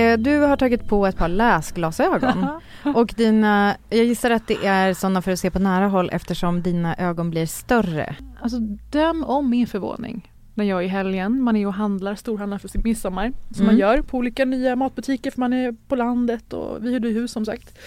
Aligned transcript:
Eh, 0.00 0.18
du 0.18 0.38
har 0.40 0.56
tagit 0.56 0.88
på 0.88 1.06
ett 1.06 1.16
par 1.16 1.28
läsglasögon. 1.28 2.46
och 2.94 3.14
dina, 3.16 3.76
jag 3.90 4.04
gissar 4.04 4.30
att 4.30 4.46
det 4.48 4.66
är 4.66 4.94
sådana 4.94 5.22
för 5.22 5.32
att 5.32 5.38
se 5.38 5.50
på 5.50 5.58
nära 5.58 5.86
håll 5.88 6.10
eftersom 6.12 6.62
dina 6.62 6.96
ögon 6.96 7.30
blir 7.30 7.46
större. 7.46 8.16
Alltså 8.42 8.58
döm 8.90 9.24
om 9.24 9.50
min 9.50 9.66
förvåning 9.66 10.32
när 10.54 10.64
jag 10.64 10.84
i 10.84 10.88
helgen, 10.88 11.42
man 11.42 11.56
är 11.56 11.66
och 11.66 11.74
handlar, 11.74 12.14
storhandlar 12.14 12.58
för 12.58 12.68
sin 12.68 12.80
midsommar 12.84 13.32
som 13.50 13.56
Mm. 13.64 13.66
man 13.66 13.76
gör 13.78 14.02
på 14.02 14.18
olika 14.18 14.44
nya 14.44 14.76
matbutiker 14.76 15.30
för 15.30 15.40
man 15.40 15.52
är 15.52 15.74
på 15.88 15.96
landet 15.96 16.52
och 16.52 16.84
vi 16.84 16.90
hyrde 16.92 17.08
hus 17.08 17.32
som 17.32 17.44
sagt. 17.46 17.78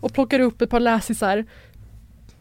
Och 0.00 0.12
plockar 0.12 0.40
upp 0.40 0.62
ett 0.62 0.70
par 0.70 0.80
läsisar 0.80 1.44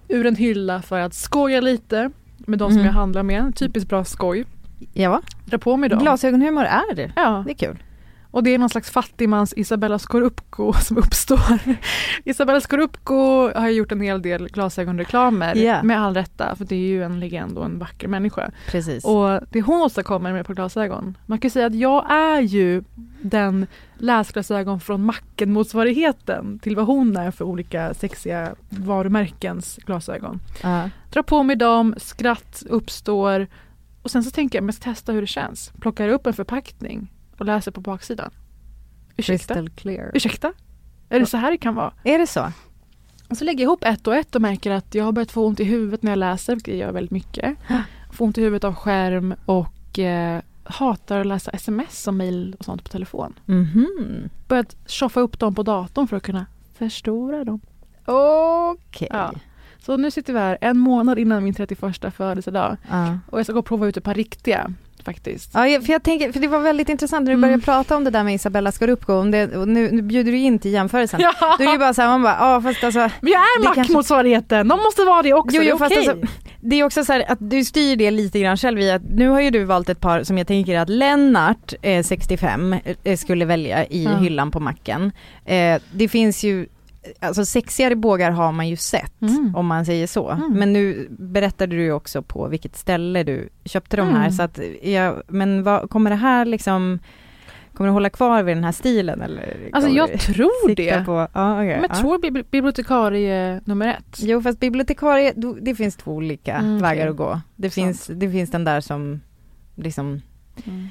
ur 0.08 0.26
en 0.26 0.36
hylla 0.36 0.82
för 0.82 1.00
att 1.00 1.14
skoja 1.14 1.62
lite 1.62 2.12
med 2.38 2.60
de 2.60 2.70
som 2.70 2.78
Mm. 2.78 2.86
jag 2.86 2.94
handlar 2.94 3.24
med. 3.24 3.56
Typiskt 3.56 3.90
bra 3.90 4.04
skoj. 4.04 4.46
Ja, 4.94 5.22
Dra 5.46 5.58
på 5.58 5.78
mig 5.78 5.90
dem. 5.90 6.00
glasögonhumor 6.00 6.64
är 6.64 6.96
det. 6.96 7.12
Ja. 7.16 7.44
Det 7.46 7.52
är 7.52 7.56
kul. 7.56 7.84
Och 8.32 8.44
det 8.44 8.54
är 8.54 8.58
någon 8.58 8.70
slags 8.70 8.92
fattigmans 8.92 9.54
Isabella 9.58 10.00
Scorupco 10.00 10.74
som 10.82 10.98
uppstår. 10.98 11.60
Isabella 12.26 12.62
Scorupco 12.62 13.52
har 13.60 13.70
gjort 13.70 13.92
en 13.92 14.02
hel 14.02 14.22
del 14.22 14.48
glasögonreklamer 14.50 15.56
Ja. 15.56 15.84
med 15.84 16.02
all 16.02 16.14
rätta 16.14 16.56
för 16.56 16.66
det 16.66 16.76
är 16.76 16.80
ju 16.88 17.04
en 17.04 17.20
legend 17.20 17.58
och 17.58 17.66
en 17.66 17.80
vacker 17.80 18.08
människa. 18.08 18.52
Precis. 18.68 19.06
Och 19.06 19.40
det 19.52 19.62
hon 19.62 19.82
åstadkommer 19.82 20.34
med 20.34 20.46
par 20.46 20.54
glasögon. 20.54 21.18
Man 21.26 21.40
kan 21.40 21.52
säga 21.52 21.66
att 21.66 21.76
jag 21.76 22.12
är 22.12 22.42
ju 22.42 22.84
den 23.22 23.68
läsglasögon 23.98 24.80
från 24.80 25.06
macken 25.06 25.54
motsvarigheten 25.54 26.60
till 26.60 26.76
vad 26.76 26.86
hon 26.86 27.18
är 27.18 27.32
för 27.32 27.46
olika 27.46 27.94
sexiga 27.94 28.56
varumärkens 28.70 29.76
glasögon. 29.86 30.40
Ja. 30.64 30.90
Drar 31.14 31.24
på 31.24 31.44
mig 31.44 31.56
dem, 31.56 31.96
skratt 31.98 32.64
uppstår 32.70 33.48
och 34.02 34.12
sen 34.12 34.24
så 34.24 34.32
tänker 34.32 34.58
jag, 34.58 34.64
men 34.64 34.68
jag 34.68 34.76
ska 34.76 34.90
testa 34.90 35.12
hur 35.12 35.22
det 35.22 35.28
känns. 35.28 35.72
Plockar 35.82 36.10
upp 36.10 36.28
en 36.28 36.34
förpackning 36.34 37.12
och 37.42 37.46
läser 37.46 37.72
på 37.72 37.82
baksidan. 37.82 38.32
Ursäkta? 39.18 39.54
Crystal 39.54 39.70
clear. 39.70 40.12
Ursäkta? 40.14 40.54
Är 41.10 41.20
det 41.20 41.26
så 41.26 41.38
här 41.38 41.52
det 41.52 41.58
kan 41.58 41.76
vara? 41.76 41.94
Är 42.04 42.20
det 42.20 42.28
så? 42.28 42.52
Och 43.30 43.38
så 43.38 43.44
lägger 43.46 43.60
jag 43.64 43.68
ihop 43.68 43.84
ett 43.84 44.08
och 44.08 44.16
ett 44.16 44.36
och 44.36 44.42
märker 44.42 44.72
att 44.72 44.96
jag 44.96 45.04
har 45.06 45.12
börjat 45.12 45.32
få 45.32 45.46
ont 45.46 45.60
i 45.60 45.64
huvudet 45.64 46.04
när 46.04 46.12
jag 46.12 46.18
läser, 46.20 46.56
vilket 46.56 46.74
jag 46.74 46.80
gör 46.80 46.92
väldigt 46.92 47.12
mycket. 47.12 47.58
Får 48.12 48.26
ont 48.26 48.38
i 48.38 48.42
huvudet 48.42 48.64
av 48.64 48.76
skärm 48.76 49.34
och 49.46 50.00
eh, 50.00 50.42
hatar 50.64 51.20
att 51.20 51.28
läsa 51.28 51.52
sms 51.52 52.08
och 52.08 52.14
mail 52.14 52.56
och 52.60 52.66
sånt 52.66 52.84
på 52.84 52.90
telefon. 52.90 53.34
Mhm. 53.46 54.30
Börjat 54.48 54.76
tjoffa 54.86 55.20
upp 55.20 55.40
dem 55.40 55.56
på 55.56 55.64
datorn 55.64 56.08
för 56.08 56.18
att 56.18 56.24
kunna 56.24 56.46
förstora 56.74 57.44
dem. 57.44 57.60
Okej. 58.06 59.08
Ja. 59.12 59.32
Så 59.80 59.98
nu 59.98 60.12
sitter 60.12 60.34
vi 60.34 60.40
här 60.40 60.58
en 60.62 60.78
månad 60.78 61.20
innan 61.20 61.44
min 61.44 61.54
31 61.54 62.14
födelsedag 62.14 62.78
Ja. 62.90 63.20
och 63.30 63.40
jag 63.40 63.46
ska 63.46 63.54
gå 63.54 63.60
och 63.60 63.66
prova 63.66 63.88
ut 63.88 63.98
ett 63.98 64.04
par 64.04 64.14
riktiga 64.14 64.74
faktiskt. 65.04 65.52
Ja, 65.54 65.62
för 65.62 65.90
jag 65.92 66.04
tänker, 66.04 66.32
för 66.32 66.40
det 66.40 66.48
var 66.48 66.60
väldigt 66.60 66.90
intressant 66.90 67.24
när 67.24 67.32
du 67.32 67.34
Mm. 67.34 67.42
började 67.42 67.64
prata 67.64 67.98
om 67.98 68.04
det 68.04 68.10
där 68.10 68.24
med 68.24 68.36
Isabella 68.36 68.72
Scorupco, 68.72 69.14
om 69.14 69.32
det, 69.32 69.66
nu, 69.66 69.92
nu 69.92 70.02
bjuder 70.02 70.32
du 70.32 70.38
in 70.38 70.60
till 70.60 70.72
jämförelsen. 70.74 71.20
Ja. 71.22 71.34
Då 71.58 71.64
är 71.64 71.68
det 71.68 71.74
ju 71.74 71.80
bara 71.80 71.94
så 71.94 72.02
här, 72.02 72.10
man 72.10 72.24
bara, 72.24 72.38
ja 72.40 72.62
fast 72.62 72.84
alltså 72.84 73.00
Men 73.00 73.10
jag 73.32 73.42
är 73.42 73.60
Det 73.60 73.64
kanske- 73.66 73.82
mackmotsvarigheten, 73.82 74.68
de 74.68 74.80
måste 74.80 75.04
vara 75.04 75.22
det 75.22 75.34
också, 75.34 75.56
Jo, 75.58 75.62
det 75.62 75.68
är 75.68 75.70
jo, 75.70 75.86
okej. 75.86 75.98
alltså, 76.10 76.16
det 76.62 76.76
är 76.80 76.84
också 76.84 77.06
så 77.06 77.14
här 77.14 77.26
att 77.32 77.38
du 77.50 77.66
styr 77.66 77.96
det 77.96 78.12
lite 78.12 78.40
grann 78.40 78.58
själv 78.58 78.80
i 78.80 78.92
att 78.92 79.02
nu 79.14 79.28
har 79.30 79.42
ju 79.42 79.50
du 79.50 79.64
valt 79.64 79.90
ett 79.90 80.00
par 80.00 80.24
som 80.24 80.38
jag 80.38 80.48
tänker 80.48 80.78
att 80.78 80.90
Lennart, 80.90 81.74
eh, 81.82 82.04
65, 82.04 82.76
eh, 83.04 83.18
skulle 83.18 83.46
välja 83.46 83.86
i 83.86 84.04
Ja. 84.04 84.18
hyllan 84.18 84.52
på 84.52 84.60
macken. 84.60 85.12
Eh, 85.46 85.82
det 85.94 86.08
finns 86.08 86.44
ju, 86.44 86.68
alltså 87.20 87.46
sexigare 87.46 87.96
bågar 87.96 88.32
har 88.32 88.52
man 88.52 88.68
ju 88.70 88.76
sett, 88.76 89.22
Mm. 89.22 89.56
om 89.56 89.66
man 89.68 89.86
säger 89.86 90.08
så. 90.08 90.30
Mm. 90.30 90.54
Men 90.54 90.74
nu 90.74 91.08
berättade 91.10 91.76
du 91.76 91.82
ju 91.82 91.92
också 91.94 92.22
på 92.22 92.48
vilket 92.48 92.76
ställe 92.78 93.24
du 93.24 93.50
köpte 93.66 93.98
de 93.98 94.08
här, 94.10 94.20
Mm. 94.20 94.32
så 94.32 94.44
att, 94.44 94.60
ja, 94.84 95.16
men 95.28 95.64
vad, 95.64 95.90
kommer 95.90 96.10
det 96.10 96.16
här 96.16 96.46
liksom, 96.46 97.00
kommer 97.74 97.88
du 97.88 97.92
hålla 97.94 98.10
kvar 98.10 98.44
vid 98.44 98.58
den 98.58 98.64
här 98.64 98.72
stilen 98.72 99.22
eller? 99.22 99.70
Alltså 99.74 99.90
jag 99.90 100.20
tror 100.20 100.76
det. 100.76 101.06
På, 101.06 101.28
ja, 101.34 101.54
okej, 101.56 101.68
Men 101.68 101.82
jag 101.82 101.92
ja. 101.92 101.96
tror 101.96 102.18
bibli- 102.18 102.46
bibliotekarie 102.52 103.62
nummer 103.66 103.88
ett. 103.88 104.20
Jo 104.22 104.42
fast 104.42 104.60
bibliotekarie, 104.60 105.34
det 105.62 105.76
finns 105.76 105.96
två 105.96 106.12
olika 106.12 106.56
Mm, 106.56 106.80
vägar 106.82 107.08
att 107.08 107.16
gå. 107.16 107.42
Det 107.56 107.70
finns, 107.70 108.08
det 108.08 108.32
finns 108.32 108.52
den 108.52 108.64
där 108.64 108.82
som 108.82 109.22
liksom, 109.76 110.22
Mm. 110.68 110.88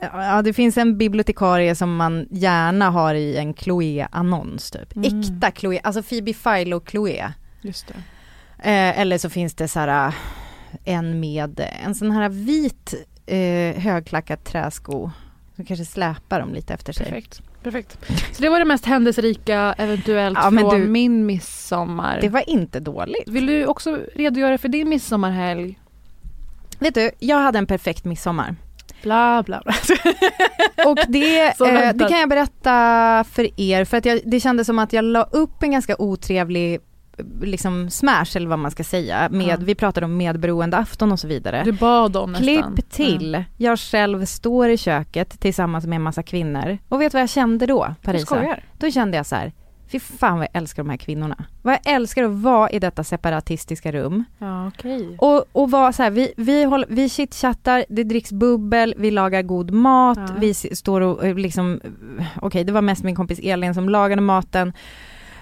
Ja 0.00 0.42
det 0.42 0.52
finns 0.52 0.78
en 0.78 0.98
bibliotekarie 0.98 1.74
som 1.74 1.96
man 1.96 2.26
gärna 2.30 2.90
har 2.90 3.14
i 3.14 3.36
en 3.36 3.54
Chloé-annons 3.54 4.70
typ. 4.70 4.96
Mm. 4.96 5.20
Äkta 5.20 5.50
Chloé, 5.50 5.80
alltså 5.82 6.02
Phoebe 6.02 6.32
Philo 6.34 6.80
Chloé. 6.90 7.32
Just. 7.62 7.90
Eh, 7.90 8.98
eller 9.00 9.18
så 9.18 9.30
finns 9.30 9.54
det 9.54 9.68
så 9.68 9.80
här 9.80 10.14
en 10.84 11.20
med 11.20 11.60
en 11.84 11.94
sån 11.94 12.10
här 12.10 12.28
vit 12.28 12.94
eh, 13.26 13.82
högklackat 13.82 14.44
träsko 14.44 15.10
som 15.56 15.64
kanske 15.64 15.84
släpar 15.84 16.40
dem 16.40 16.54
lite 16.54 16.74
efter 16.74 16.92
sig. 16.92 17.06
Perfekt. 17.06 17.42
Perfekt. 17.62 17.98
Så 18.36 18.42
det 18.42 18.48
var 18.48 18.58
det 18.58 18.64
mest 18.64 18.86
händelserika 18.86 19.74
eventuellt 19.78 20.38
Ja, 20.42 20.50
från 20.50 20.80
du- 20.80 20.88
min 20.88 21.26
midsommar. 21.26 22.18
Det 22.20 22.28
var 22.28 22.50
inte 22.50 22.80
dåligt. 22.80 23.28
Vill 23.28 23.46
du 23.46 23.66
också 23.66 23.98
redogöra 24.14 24.58
för 24.58 24.68
din 24.68 24.88
midsommarhelg? 24.88 25.78
Vet 26.78 26.94
du, 26.94 27.10
jag 27.18 27.38
hade 27.38 27.58
en 27.58 27.66
perfekt 27.66 28.04
midsommar. 28.04 28.56
Bla 29.02 29.42
bla 29.42 29.62
bla. 29.64 29.74
Och 30.90 30.98
det, 31.08 31.46
eh, 31.60 31.92
det 31.94 32.08
kan 32.08 32.20
jag 32.20 32.28
berätta 32.28 33.24
för 33.30 33.60
er, 33.60 33.84
för 33.84 33.96
att 33.96 34.04
jag, 34.04 34.20
det 34.24 34.40
kändes 34.40 34.66
som 34.66 34.78
att 34.78 34.92
jag 34.92 35.04
la 35.04 35.22
upp 35.22 35.62
en 35.62 35.70
ganska 35.70 35.96
otrevlig 35.98 36.80
liksom 37.42 37.90
smash 37.90 38.36
eller 38.36 38.48
vad 38.48 38.58
man 38.58 38.70
ska 38.70 38.84
säga. 38.84 39.28
Med, 39.30 39.48
Ja. 39.48 39.56
Vi 39.60 39.74
pratade 39.74 40.06
om 40.06 40.16
medberoende 40.16 40.76
afton 40.76 41.12
och 41.12 41.20
så 41.20 41.28
vidare. 41.28 41.62
Du 41.64 41.72
bad 41.72 42.16
om 42.16 42.32
nästan. 42.32 42.46
Klipp 42.74 42.90
till, 42.90 43.44
jag 43.56 43.78
själv 43.78 44.24
står 44.24 44.68
i 44.68 44.76
köket 44.76 45.40
tillsammans 45.40 45.86
med 45.86 45.96
en 45.96 46.02
massa 46.02 46.22
kvinnor. 46.22 46.78
Och 46.88 47.00
vet 47.00 47.12
vad 47.12 47.22
jag 47.22 47.30
kände 47.30 47.66
då, 47.66 47.94
Parisa? 48.02 48.34
Då 48.78 48.90
kände 48.90 49.16
jag 49.16 49.26
så 49.26 49.36
här, 49.36 49.52
fy 49.88 50.00
fan 50.00 50.38
vad 50.38 50.48
jag 50.52 50.56
älskar 50.62 50.82
de 50.82 50.90
här 50.90 50.96
kvinnorna. 50.96 51.44
Vad 51.62 51.74
jag 51.74 51.92
älskar 51.94 52.24
att 52.24 52.30
vara 52.30 52.70
i 52.70 52.78
detta 52.78 53.04
separatistiska 53.04 53.92
rum. 53.92 54.24
Ja, 54.38 54.68
okej. 54.68 55.16
Och, 55.18 55.44
och 55.52 55.70
vara 55.70 55.92
så 55.92 56.02
här, 56.02 56.10
vi, 56.10 56.32
vi, 56.36 56.64
håller, 56.64 56.86
vi 56.90 57.08
chitchattar, 57.08 57.84
det 57.88 58.04
dricks 58.04 58.32
bubbel, 58.32 58.94
vi 58.98 59.10
lagar 59.10 59.42
god 59.42 59.70
mat, 59.70 60.18
Ja. 60.18 60.34
vi 60.38 60.54
står 60.54 61.00
och 61.00 61.24
eh, 61.26 61.34
liksom, 61.36 61.80
okej 62.42 62.64
det 62.64 62.72
var 62.72 62.82
mest 62.82 63.04
min 63.04 63.14
kompis 63.16 63.38
Elin 63.42 63.74
som 63.74 63.88
lagade 63.88 64.22
maten. 64.22 64.72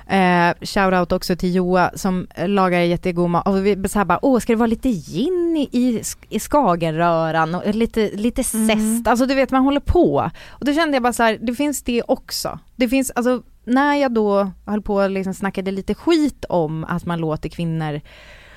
Eh, 0.08 0.54
shoutout 0.60 1.12
också 1.12 1.37
till 1.37 1.54
Joa 1.54 1.90
som 1.94 2.26
lagar 2.46 2.81
jättegod 2.81 3.31
mat. 3.31 3.49
Och 3.49 3.66
vi 3.66 3.88
så 3.88 3.99
här 3.99 4.04
bara, 4.04 4.19
åh 4.22 4.38
ska 4.38 4.52
det 4.52 4.56
vara 4.56 4.66
lite 4.66 4.88
gin 4.88 5.56
i, 5.56 5.78
i, 5.78 6.02
i 6.28 6.40
skagenröran 6.40 7.54
och 7.54 7.75
lite, 7.75 8.10
lite 8.14 8.44
zest. 8.44 8.70
Mm. 8.70 9.04
Alltså 9.06 9.26
du 9.26 9.34
vet 9.34 9.50
man 9.50 9.64
håller 9.64 9.81
på. 9.81 10.31
Och 10.49 10.64
då 10.64 10.72
kände 10.72 10.96
jag 10.96 11.02
bara 11.02 11.12
så 11.12 11.22
här, 11.22 11.38
det 11.42 11.54
finns 11.54 11.82
det 11.82 12.02
också. 12.08 12.58
Det 12.76 12.88
finns, 12.88 13.10
alltså 13.10 13.42
när 13.66 13.94
jag 13.94 14.12
då 14.12 14.50
höll 14.66 14.82
på 14.82 14.94
och 14.94 15.10
liksom 15.10 15.34
snackade 15.34 15.70
lite 15.70 15.94
skit 15.94 16.44
om 16.48 16.84
att 16.84 17.04
man 17.06 17.18
låter 17.18 17.48
kvinnor 17.48 18.00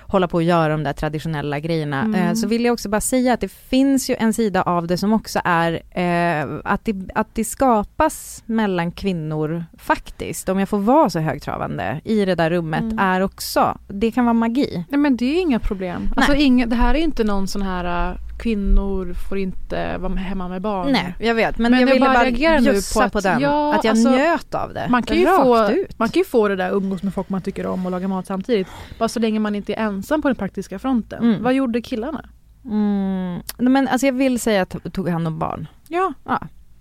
hålla 0.01 0.27
på 0.27 0.35
och 0.37 0.43
göra 0.43 0.67
de 0.69 0.83
där 0.83 0.93
traditionella 0.93 1.59
grejerna, 1.59 2.01
Mm. 2.01 2.15
eh, 2.27 2.33
så 2.33 2.47
vill 2.47 2.65
jag 2.65 2.73
också 2.73 2.89
bara 2.89 3.01
säga 3.01 3.33
att 3.33 3.39
det 3.41 3.51
finns 3.51 4.09
ju 4.09 4.15
en 4.19 4.33
sida 4.33 4.61
av 4.61 4.87
det 4.87 4.97
som 4.97 5.13
också 5.13 5.39
är 5.43 5.73
eh, 5.91 6.59
att, 6.63 6.85
det, 6.85 6.95
att 7.15 7.27
det 7.35 7.45
skapas 7.45 8.43
mellan 8.45 8.91
kvinnor 8.91 9.65
faktiskt, 9.77 10.49
om 10.49 10.59
jag 10.59 10.69
får 10.69 10.79
vara 10.79 11.09
så 11.09 11.19
högtravande 11.19 12.01
i 12.03 12.25
det 12.25 12.35
där 12.35 12.49
rummet, 12.49 12.81
Mm. 12.81 12.99
är 12.99 13.21
också, 13.21 13.77
det 13.87 14.11
kan 14.11 14.25
vara 14.25 14.33
magi. 14.33 14.85
Nej 14.89 14.99
men 14.99 15.17
det 15.17 15.25
är 15.37 15.41
inga 15.41 15.59
problem. 15.59 16.09
Alltså, 16.15 16.33
inga, 16.35 16.65
det 16.65 16.75
här 16.75 16.95
är 16.95 16.99
inte 16.99 17.23
någon 17.23 17.47
sån 17.47 17.61
här 17.61 18.17
kvinnor 18.39 19.13
får 19.29 19.37
inte 19.37 19.97
vara 19.97 20.13
hemma 20.15 20.47
med 20.47 20.61
barn. 20.61 20.91
Nej, 20.91 21.15
jag 21.19 21.35
vet, 21.35 21.57
men, 21.57 21.71
Men 21.71 21.79
jag 21.81 21.89
jag 21.89 21.93
ville 21.93 22.05
bara 22.05 22.59
bjussa 22.73 22.99
på 22.99 23.05
att- 23.05 23.13
på 23.13 23.19
den, 23.19 23.39
ja, 23.41 23.73
att 23.75 23.83
jag 23.83 23.91
alltså, 23.91 24.09
njöt 24.11 24.55
av 24.55 24.73
det. 24.73 24.87
Man 24.89 25.03
kan, 25.03 25.17
ju 25.17 25.25
rakt 25.25 25.43
få, 25.43 25.71
ut. 25.71 25.99
man 25.99 26.09
kan 26.09 26.19
ju 26.19 26.25
få 26.25 26.47
det 26.47 26.55
där 26.55 26.71
umgås 26.71 27.03
med 27.03 27.13
folk 27.13 27.29
man 27.29 27.41
tycker 27.41 27.65
om 27.65 27.85
och 27.85 27.91
laga 27.91 28.07
mat 28.07 28.27
samtidigt. 28.27 28.67
Bara 28.99 29.09
så 29.09 29.19
länge 29.19 29.39
man 29.39 29.55
inte 29.55 29.73
är 29.73 29.77
ensam 29.77 30.21
på 30.21 30.27
den 30.27 30.35
praktiska 30.35 30.79
fronten. 30.79 31.23
Mm. 31.23 31.43
Vad 31.43 31.53
gjorde 31.53 31.81
killarna? 31.81 32.29
Mm. 32.65 33.39
Men 33.57 33.87
alltså 33.87 34.05
jag 34.07 34.13
vill 34.13 34.39
säga 34.39 34.61
att 34.61 34.93
tog 34.93 35.09
hand 35.09 35.27
om 35.27 35.39
barn. 35.39 35.67
Ja, 35.87 36.13
Ja. 36.25 36.39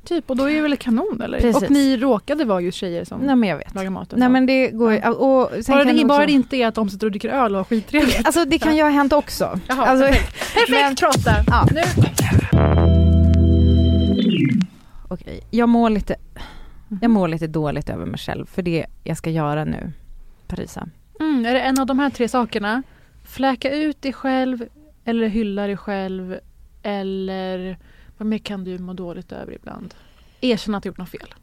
Typ. 0.08 0.30
Och 0.30 0.36
då 0.36 0.50
är 0.50 0.54
det 0.54 0.60
väl 0.60 0.76
kanon 0.76 1.20
eller? 1.20 1.40
Precis. 1.40 1.62
Och 1.62 1.70
ni 1.70 1.96
råkade 1.96 2.44
vara 2.44 2.60
just 2.60 2.78
tjejer 2.78 3.04
som 3.04 3.20
Nej 3.20 3.36
men 3.36 3.48
jag 3.48 3.56
vet. 3.56 3.74
lagar 3.74 3.90
maten. 3.90 4.18
Nej 4.18 4.28
men 4.28 4.46
det 4.46 4.68
går 4.68 4.92
ju, 4.92 4.98
och 4.98 5.50
sen 5.50 5.74
bara, 5.74 5.84
kan 5.84 5.94
det, 5.96 6.02
det 6.02 6.06
bara 6.06 6.18
också, 6.18 6.26
det 6.26 6.32
inte 6.32 6.56
är 6.56 6.66
att 6.66 6.74
de 6.74 6.90
sitter 6.90 7.06
och 7.06 7.10
dricker 7.10 7.28
öl 7.28 7.52
och 7.52 7.58
har 7.58 7.64
skittrevligt. 7.64 8.26
Alltså 8.26 8.44
det 8.44 8.58
kan 8.58 8.76
ju 8.76 8.82
ha 8.82 8.90
hänt 8.90 9.12
också. 9.12 9.60
Jaha, 9.68 9.86
alltså, 9.86 10.06
perfekt. 10.06 10.54
Perfekt 10.68 10.98
Trotta! 10.98 11.34
Ja. 11.46 11.66
Nu. 11.74 11.82
Okej, 15.08 15.40
jag 15.50 15.68
mår 15.68 15.90
lite, 15.90 16.16
jag 17.00 17.10
mår 17.10 17.28
lite 17.28 17.46
dåligt 17.46 17.90
över 17.90 18.06
mig 18.06 18.18
själv 18.18 18.46
för 18.46 18.62
det 18.62 18.86
jag 19.04 19.16
ska 19.16 19.30
göra 19.30 19.64
nu, 19.64 19.92
Parisa. 20.46 20.88
Mm, 21.20 21.46
är 21.46 21.54
det 21.54 21.60
en 21.60 21.78
av 21.80 21.86
de 21.86 21.98
här 21.98 22.10
tre 22.10 22.28
sakerna? 22.28 22.82
Fläka 23.24 23.70
ut 23.70 24.02
dig 24.02 24.12
själv 24.12 24.64
eller 25.04 25.28
hylla 25.28 25.66
dig 25.66 25.76
själv 25.76 26.38
eller 26.82 27.78
vad 28.18 28.26
mer 28.26 28.38
kan 28.38 28.64
du 28.64 28.78
må 28.78 28.92
dåligt 28.92 29.32
över 29.32 29.52
ibland? 29.52 29.94
Erkänna 30.40 30.76
att 30.76 30.82
du 30.82 30.88
gjort 30.88 30.98
något 30.98 31.08
fel. 31.08 31.34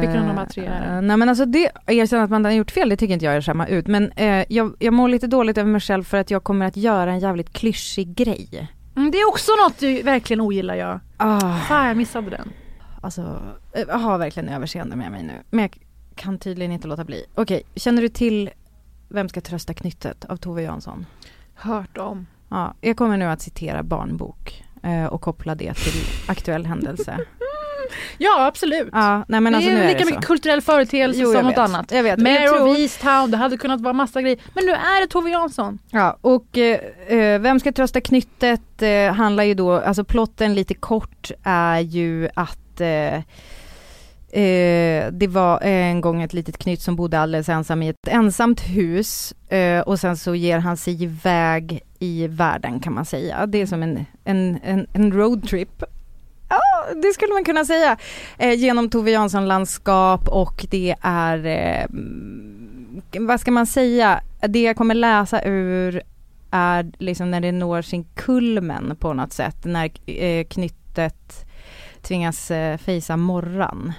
Vilken 0.00 0.20
av 0.20 0.26
de 0.26 0.38
här 0.38 0.46
tre 0.46 0.66
är 0.66 0.94
det? 0.94 1.00
Nej 1.00 1.16
men 1.16 1.28
alltså 1.28 1.46
det, 1.46 1.70
erkänna 1.86 2.22
att 2.22 2.30
man 2.30 2.44
har 2.44 2.52
gjort 2.52 2.70
fel, 2.70 2.88
det 2.88 2.96
tycker 2.96 3.14
inte 3.14 3.24
jag 3.26 3.36
är 3.36 3.40
skämma 3.42 3.66
ut. 3.66 3.86
Men 3.86 4.12
eh, 4.12 4.44
jag, 4.48 4.76
jag 4.78 4.94
mår 4.94 5.08
lite 5.08 5.26
dåligt 5.26 5.58
över 5.58 5.70
mig 5.70 5.80
själv 5.80 6.04
för 6.04 6.16
att 6.18 6.30
jag 6.30 6.44
kommer 6.44 6.66
att 6.66 6.76
göra 6.76 7.12
en 7.12 7.18
jävligt 7.18 7.52
klyschig 7.52 8.14
grej. 8.14 8.68
Mm, 8.96 9.10
det 9.10 9.18
är 9.18 9.28
också 9.28 9.52
något 9.64 9.78
du 9.78 10.02
verkligen 10.02 10.40
ogillar 10.40 10.74
jag. 10.74 11.00
Ah, 11.16 11.58
Fan 11.58 11.88
jag 11.88 11.96
missade 11.96 12.30
den. 12.30 12.48
alltså, 13.00 13.42
eh, 13.72 13.84
jag 13.88 13.98
har 13.98 14.18
verkligen 14.18 14.48
överseende 14.48 14.96
med 14.96 15.10
mig 15.12 15.22
nu. 15.22 15.32
Men 15.50 15.60
jag 15.60 15.78
kan 16.14 16.38
tydligen 16.38 16.72
inte 16.72 16.88
låta 16.88 17.04
bli. 17.04 17.24
Okej, 17.34 17.62
känner 17.74 18.02
du 18.02 18.08
till 18.08 18.50
Vem 19.10 19.28
ska 19.28 19.40
trösta 19.40 19.74
knyttet 19.74 20.24
av 20.24 20.36
Tove 20.36 20.62
Jansson? 20.62 21.06
Hört 21.54 21.96
om. 21.98 22.26
Ja, 22.48 22.74
jag 22.80 22.96
kommer 22.96 23.16
nu 23.16 23.24
att 23.24 23.42
citera 23.42 23.82
barnbok 23.82 24.64
och 25.10 25.20
koppla 25.20 25.54
det 25.54 25.74
till 25.74 26.02
aktuell 26.26 26.66
händelse. 26.66 27.18
Ja 28.18 28.46
absolut. 28.46 28.88
Ja, 28.92 29.24
nej 29.28 29.40
men 29.40 29.52
det 29.52 29.56
alltså 29.56 29.70
är 29.70 29.74
nu 29.74 29.82
är 29.82 29.86
lika 29.88 29.98
det 29.98 30.04
mycket 30.04 30.24
kulturell 30.24 30.60
företeelse 30.60 31.20
Jo, 31.20 31.32
som 31.32 31.42
något 31.42 31.52
vet. 31.52 31.58
annat. 31.58 31.90
Jag 31.92 32.02
vet. 32.02 32.18
Mayor 32.18 32.56
tror- 32.56 32.70
of 32.70 32.78
Easttown, 32.78 33.30
det 33.30 33.36
hade 33.36 33.56
kunnat 33.56 33.80
vara 33.80 33.92
massa 33.92 34.22
grejer. 34.22 34.38
Men 34.54 34.66
nu 34.66 34.72
är 34.72 35.00
det 35.00 35.06
Tove 35.06 35.30
Jansson. 35.30 35.78
Ja, 35.90 36.18
och 36.20 36.58
eh, 36.58 36.80
eh, 37.08 37.38
Vem 37.40 37.60
ska 37.60 37.72
trösta 37.72 38.00
knyttet 38.00 38.82
eh, 38.82 39.12
handlar 39.14 39.44
ju 39.44 39.54
då, 39.54 39.72
alltså 39.72 40.04
plotten 40.04 40.54
lite 40.54 40.74
kort 40.74 41.30
är 41.42 41.78
ju 41.80 42.28
att 42.34 42.80
eh, 42.80 43.20
eh, 44.32 45.12
det 45.12 45.26
var 45.28 45.60
en 45.62 46.00
gång 46.00 46.22
ett 46.22 46.32
litet 46.32 46.58
knytt 46.58 46.82
som 46.82 46.96
bodde 46.96 47.20
alldeles 47.20 47.48
ensam 47.48 47.82
i 47.82 47.88
ett 47.88 48.08
ensamt 48.08 48.60
hus 48.60 49.34
eh, 49.48 49.80
och 49.80 50.00
sen 50.00 50.16
så 50.16 50.34
ger 50.34 50.58
han 50.58 50.76
sig 50.76 51.02
iväg 51.02 51.82
i 51.98 52.26
världen 52.26 52.80
kan 52.80 52.94
man 52.94 53.04
säga. 53.04 53.46
Det 53.46 53.58
är 53.58 53.66
som 53.66 53.82
en, 53.82 54.04
en, 54.24 54.58
en, 54.62 54.86
en 54.92 55.12
roadtrip. 55.12 55.82
Ja, 56.48 56.94
det 57.02 57.12
skulle 57.12 57.32
man 57.32 57.44
kunna 57.44 57.64
säga. 57.64 57.96
Eh, 58.38 58.52
genom 58.52 58.90
Tove 58.90 59.10
Jansson-landskap 59.10 60.28
och 60.28 60.66
det 60.70 60.94
är, 61.00 61.46
eh, 61.46 61.86
vad 63.20 63.40
ska 63.40 63.50
man 63.50 63.66
säga, 63.66 64.20
det 64.48 64.62
jag 64.62 64.76
kommer 64.76 64.94
läsa 64.94 65.42
ur 65.44 66.02
är 66.50 66.92
liksom 66.98 67.30
när 67.30 67.40
det 67.40 67.52
når 67.52 67.82
sin 67.82 68.04
kulmen 68.04 68.96
på 68.96 69.12
något 69.12 69.32
sätt, 69.32 69.64
när 69.64 69.90
eh, 70.06 70.44
knyttet 70.44 71.46
tvingas 72.02 72.50
eh, 72.50 72.78
fejsa 72.78 73.16
morran. 73.16 73.92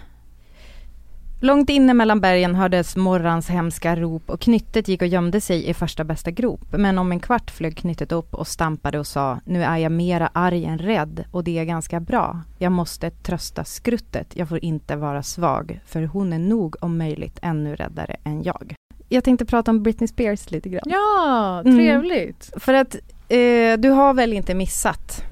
Långt 1.41 1.69
inne 1.69 1.93
mellan 1.93 2.21
bergen 2.21 2.55
hördes 2.55 2.95
morrans 2.95 3.49
hemska 3.49 3.95
rop 3.95 4.29
och 4.29 4.39
knyttet 4.41 4.87
gick 4.87 5.01
och 5.01 5.07
gömde 5.07 5.41
sig 5.41 5.69
i 5.69 5.73
första 5.73 6.03
bästa 6.03 6.31
grop. 6.31 6.61
Men 6.71 6.97
om 6.97 7.11
en 7.11 7.19
kvart 7.19 7.51
flög 7.51 7.77
knyttet 7.77 8.11
upp 8.11 8.33
och 8.33 8.47
stampade 8.47 8.99
och 8.99 9.07
sa, 9.07 9.39
nu 9.45 9.63
är 9.63 9.77
jag 9.77 9.91
mera 9.91 10.29
arg 10.33 10.65
än 10.65 10.77
rädd 10.77 11.23
och 11.31 11.43
det 11.43 11.59
är 11.59 11.63
ganska 11.65 11.99
bra. 11.99 12.41
Jag 12.57 12.71
måste 12.71 13.09
trösta 13.11 13.63
skruttet, 13.63 14.27
jag 14.33 14.49
får 14.49 14.63
inte 14.63 14.95
vara 14.95 15.23
svag, 15.23 15.79
för 15.85 16.03
hon 16.03 16.33
är 16.33 16.39
nog 16.39 16.75
om 16.81 16.97
möjligt 16.97 17.39
ännu 17.41 17.75
räddare 17.75 18.15
än 18.23 18.43
jag. 18.43 18.75
Jag 19.09 19.23
tänkte 19.23 19.45
prata 19.45 19.71
om 19.71 19.83
Britney 19.83 20.07
Spears 20.07 20.51
lite 20.51 20.69
grann. 20.69 20.83
Ja, 20.85 21.61
Mm. 21.65 21.77
trevligt. 21.77 22.51
För 22.57 22.73
att 22.73 22.95
eh, 23.29 23.77
du 23.79 23.89
har 23.89 24.13
väl 24.13 24.33
inte 24.33 24.53
missat 24.53 25.23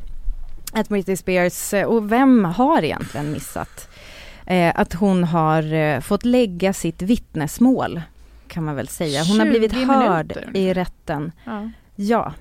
att 0.73 0.89
Britney 0.89 1.17
Spears, 1.17 1.73
eh, 1.73 1.85
och 1.85 2.11
vem 2.11 2.45
har 2.45 2.81
egentligen 2.83 3.31
missat? 3.31 3.89
Eh, 4.47 4.71
att 4.75 4.93
hon 4.93 5.23
har 5.23 5.73
eh, 5.73 5.99
fått 5.99 6.25
lägga 6.25 6.73
sitt 6.73 7.01
vittnesmål, 7.01 8.01
kan 8.47 8.63
man 8.63 8.75
väl 8.75 8.87
säga. 8.87 9.23
Hon 9.23 9.39
har 9.39 9.45
20 9.45 9.49
blivit 9.49 9.73
hörd 9.73 10.27
minuter. 10.35 10.51
i 10.57 10.73
rätten. 10.73 11.31
Ja. 11.45 11.69
Ja. 11.95 12.33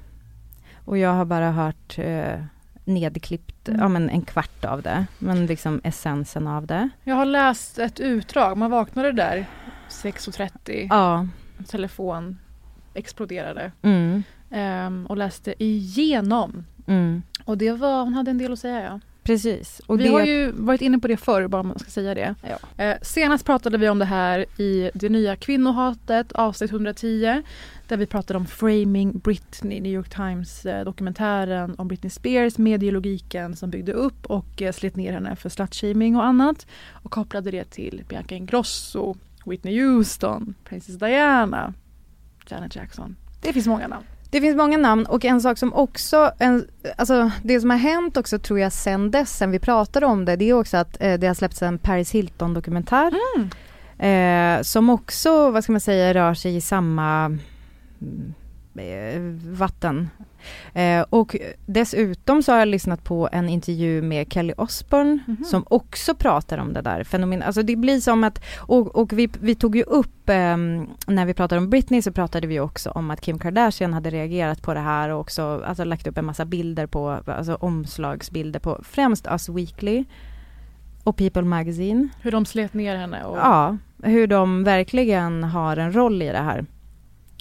Och 0.85 0.99
jag 0.99 1.11
har 1.15 1.25
bara 1.25 1.51
hört 1.51 1.99
eh, 1.99 2.41
nedklippt, 2.85 3.69
Mm. 3.69 3.81
ja 3.81 3.89
men 3.89 4.11
en 4.11 4.23
kvart 4.23 4.65
av 4.65 4.83
det. 4.83 5.07
Men 5.19 5.47
liksom 5.47 5.81
essensen 5.85 6.47
av 6.47 6.67
det. 6.67 6.89
Jag 7.05 7.15
har 7.15 7.25
läst 7.25 7.79
ett 7.79 8.01
utdrag, 8.01 8.57
man 8.57 8.71
vaknade 8.71 9.13
där 9.13 9.47
6.30, 9.91 10.87
Ja. 10.91 11.27
telefon 11.69 12.39
exploderade 12.95 13.73
Mm. 13.83 14.23
ehm, 14.51 15.07
och 15.07 15.17
läste 15.17 15.65
igenom. 15.65 16.65
Mm. 16.87 17.23
Och 17.45 17.59
det 17.59 17.73
var, 17.73 18.05
hon 18.05 18.15
hade 18.15 18.31
en 18.31 18.39
del 18.39 18.53
att 18.53 18.59
säga 18.59 18.83
ja. 18.83 19.01
Precis. 19.27 19.81
Och 19.87 20.01
vi 20.01 20.05
det, 20.05 20.11
har 20.11 20.25
ju 20.25 20.51
varit 20.51 20.81
inne 20.81 20.99
på 20.99 21.09
det 21.09 21.17
förr, 21.17 21.49
bara 21.49 21.61
om 21.61 21.69
man 21.69 21.79
ska 21.79 21.91
säga 21.91 22.15
det. 22.15 22.35
Ja. 22.43 22.85
Eh, 22.85 22.97
senast 23.03 23.45
pratade 23.47 23.79
vi 23.79 23.89
om 23.89 23.99
det 23.99 24.05
här 24.05 24.47
i 24.61 24.91
det 24.95 25.09
nya 25.09 25.37
kvinnohatet, 25.37 26.33
avsnitt 26.33 26.71
110. 26.71 27.43
Där 27.89 27.97
vi 27.97 28.07
pratade 28.07 28.39
om 28.39 28.47
Framing 28.47 29.19
Britney, 29.19 29.81
New 29.81 29.93
York 29.93 30.09
Times 30.09 30.67
eh, 30.67 31.73
om 31.79 31.89
Britney 31.89 32.11
Spears, 32.11 32.59
medielogiken 32.59 33.57
som 33.57 33.71
byggde 33.71 33.93
upp 33.93 34.27
och 34.27 34.63
eh, 34.63 34.73
slet 34.73 34.97
ner 34.97 35.13
henne 35.13 35.37
för 35.37 35.49
slutshaming 35.49 36.17
och 36.17 36.25
annat. 36.25 36.67
Och 36.91 37.11
kopplade 37.11 37.51
det 37.51 37.65
till 37.65 38.05
Bianca 38.09 38.35
Ingrosso, 38.35 39.15
Whitney 39.47 39.81
Houston, 39.81 40.55
Princess 40.65 40.99
Diana, 40.99 41.75
Janet 42.49 42.77
Jackson. 42.77 43.17
Det 43.41 43.53
finns 43.53 43.67
många 43.67 43.89
namn. 43.89 44.05
Det 44.31 44.41
finns 44.41 44.57
många 44.57 44.79
namn 44.79 45.07
och 45.07 45.25
en 45.25 45.41
sak 45.41 45.59
som 45.59 45.75
också, 45.75 46.31
en, 46.39 46.67
alltså 46.97 47.31
det 47.43 47.61
som 47.61 47.71
har 47.71 47.77
hänt 47.77 48.17
också 48.17 48.39
tror 48.39 48.59
jag 48.59 48.73
sen 48.73 49.11
dess, 49.11 49.37
sen 49.37 49.51
vi 49.51 49.59
pratade 49.59 50.07
om 50.07 50.25
det, 50.25 50.37
det 50.37 50.51
är 50.51 50.53
också 50.53 50.77
att 50.77 50.97
eh, 51.01 51.15
det 51.15 51.27
har 51.27 51.35
släppts 51.35 51.63
en 51.63 51.79
Paris 51.79 52.11
Hilton 52.11 52.55
dokumentär. 52.55 53.13
Eh, 53.99 54.63
som 54.63 54.91
också, 54.91 55.51
vad 55.51 55.63
ska 55.63 55.73
man 55.73 55.81
säga, 55.81 56.15
rör 56.15 56.35
sig 56.35 56.57
i 56.57 56.61
samma 56.61 57.25
mm, 57.25 58.35
vatten. 59.57 60.11
Eh, 60.75 61.05
och 61.11 61.37
dessutom 61.67 62.43
så 62.43 62.53
har 62.53 62.59
jag 62.59 62.69
lyssnat 62.69 63.05
på 63.05 63.29
en 63.33 63.49
intervju 63.49 64.03
med 64.03 64.33
Kelly 64.33 64.53
Osbourne 64.57 65.19
Mhm. 65.27 65.45
som 65.45 65.65
också 65.71 66.15
pratar 66.15 66.59
om 66.59 66.73
det 66.73 66.81
där 66.81 67.05
fenomenet. 67.05 67.47
Alltså 67.47 67.63
det 67.63 67.77
blir 67.77 68.01
som 68.01 68.25
att, 68.25 68.45
och, 68.59 68.97
och 68.97 69.13
vi, 69.13 69.29
vi 69.41 69.55
tog 69.55 69.77
ju 69.77 69.83
upp, 69.83 70.29
ehm, 70.29 70.87
när 71.07 71.27
vi 71.27 71.35
pratade 71.35 71.59
om 71.61 71.71
Britney 71.71 72.03
så 72.03 72.13
pratade 72.13 72.47
vi 72.47 72.61
också 72.61 72.91
om 72.91 73.11
att 73.11 73.21
Kim 73.21 73.39
Kardashian 73.39 73.93
hade 73.95 74.11
reagerat 74.11 74.63
på 74.63 74.75
det 74.75 74.81
här 74.81 75.09
och 75.09 75.21
också 75.21 75.63
alltså, 75.67 75.85
lagt 75.85 76.07
upp 76.07 76.19
en 76.19 76.25
massa 76.25 76.45
bilder 76.45 76.87
på, 76.87 77.09
alltså 77.27 77.55
omslagsbilder 77.55 78.61
på 78.61 78.81
främst 78.83 79.27
Us 79.31 79.49
Weekly 79.49 80.05
och 81.05 81.17
People 81.17 81.43
Magazine. 81.43 82.09
Hur 82.21 82.31
de 82.33 82.47
slet 82.47 82.75
ner 82.75 82.97
henne. 82.97 83.25
Och, 83.25 83.37
Ja, 83.39 83.77
hur 84.03 84.27
de 84.27 84.65
verkligen 84.65 85.45
har 85.45 85.77
en 85.77 85.93
roll 85.97 86.23
i 86.23 86.27
det 86.29 86.39
här. 86.39 86.65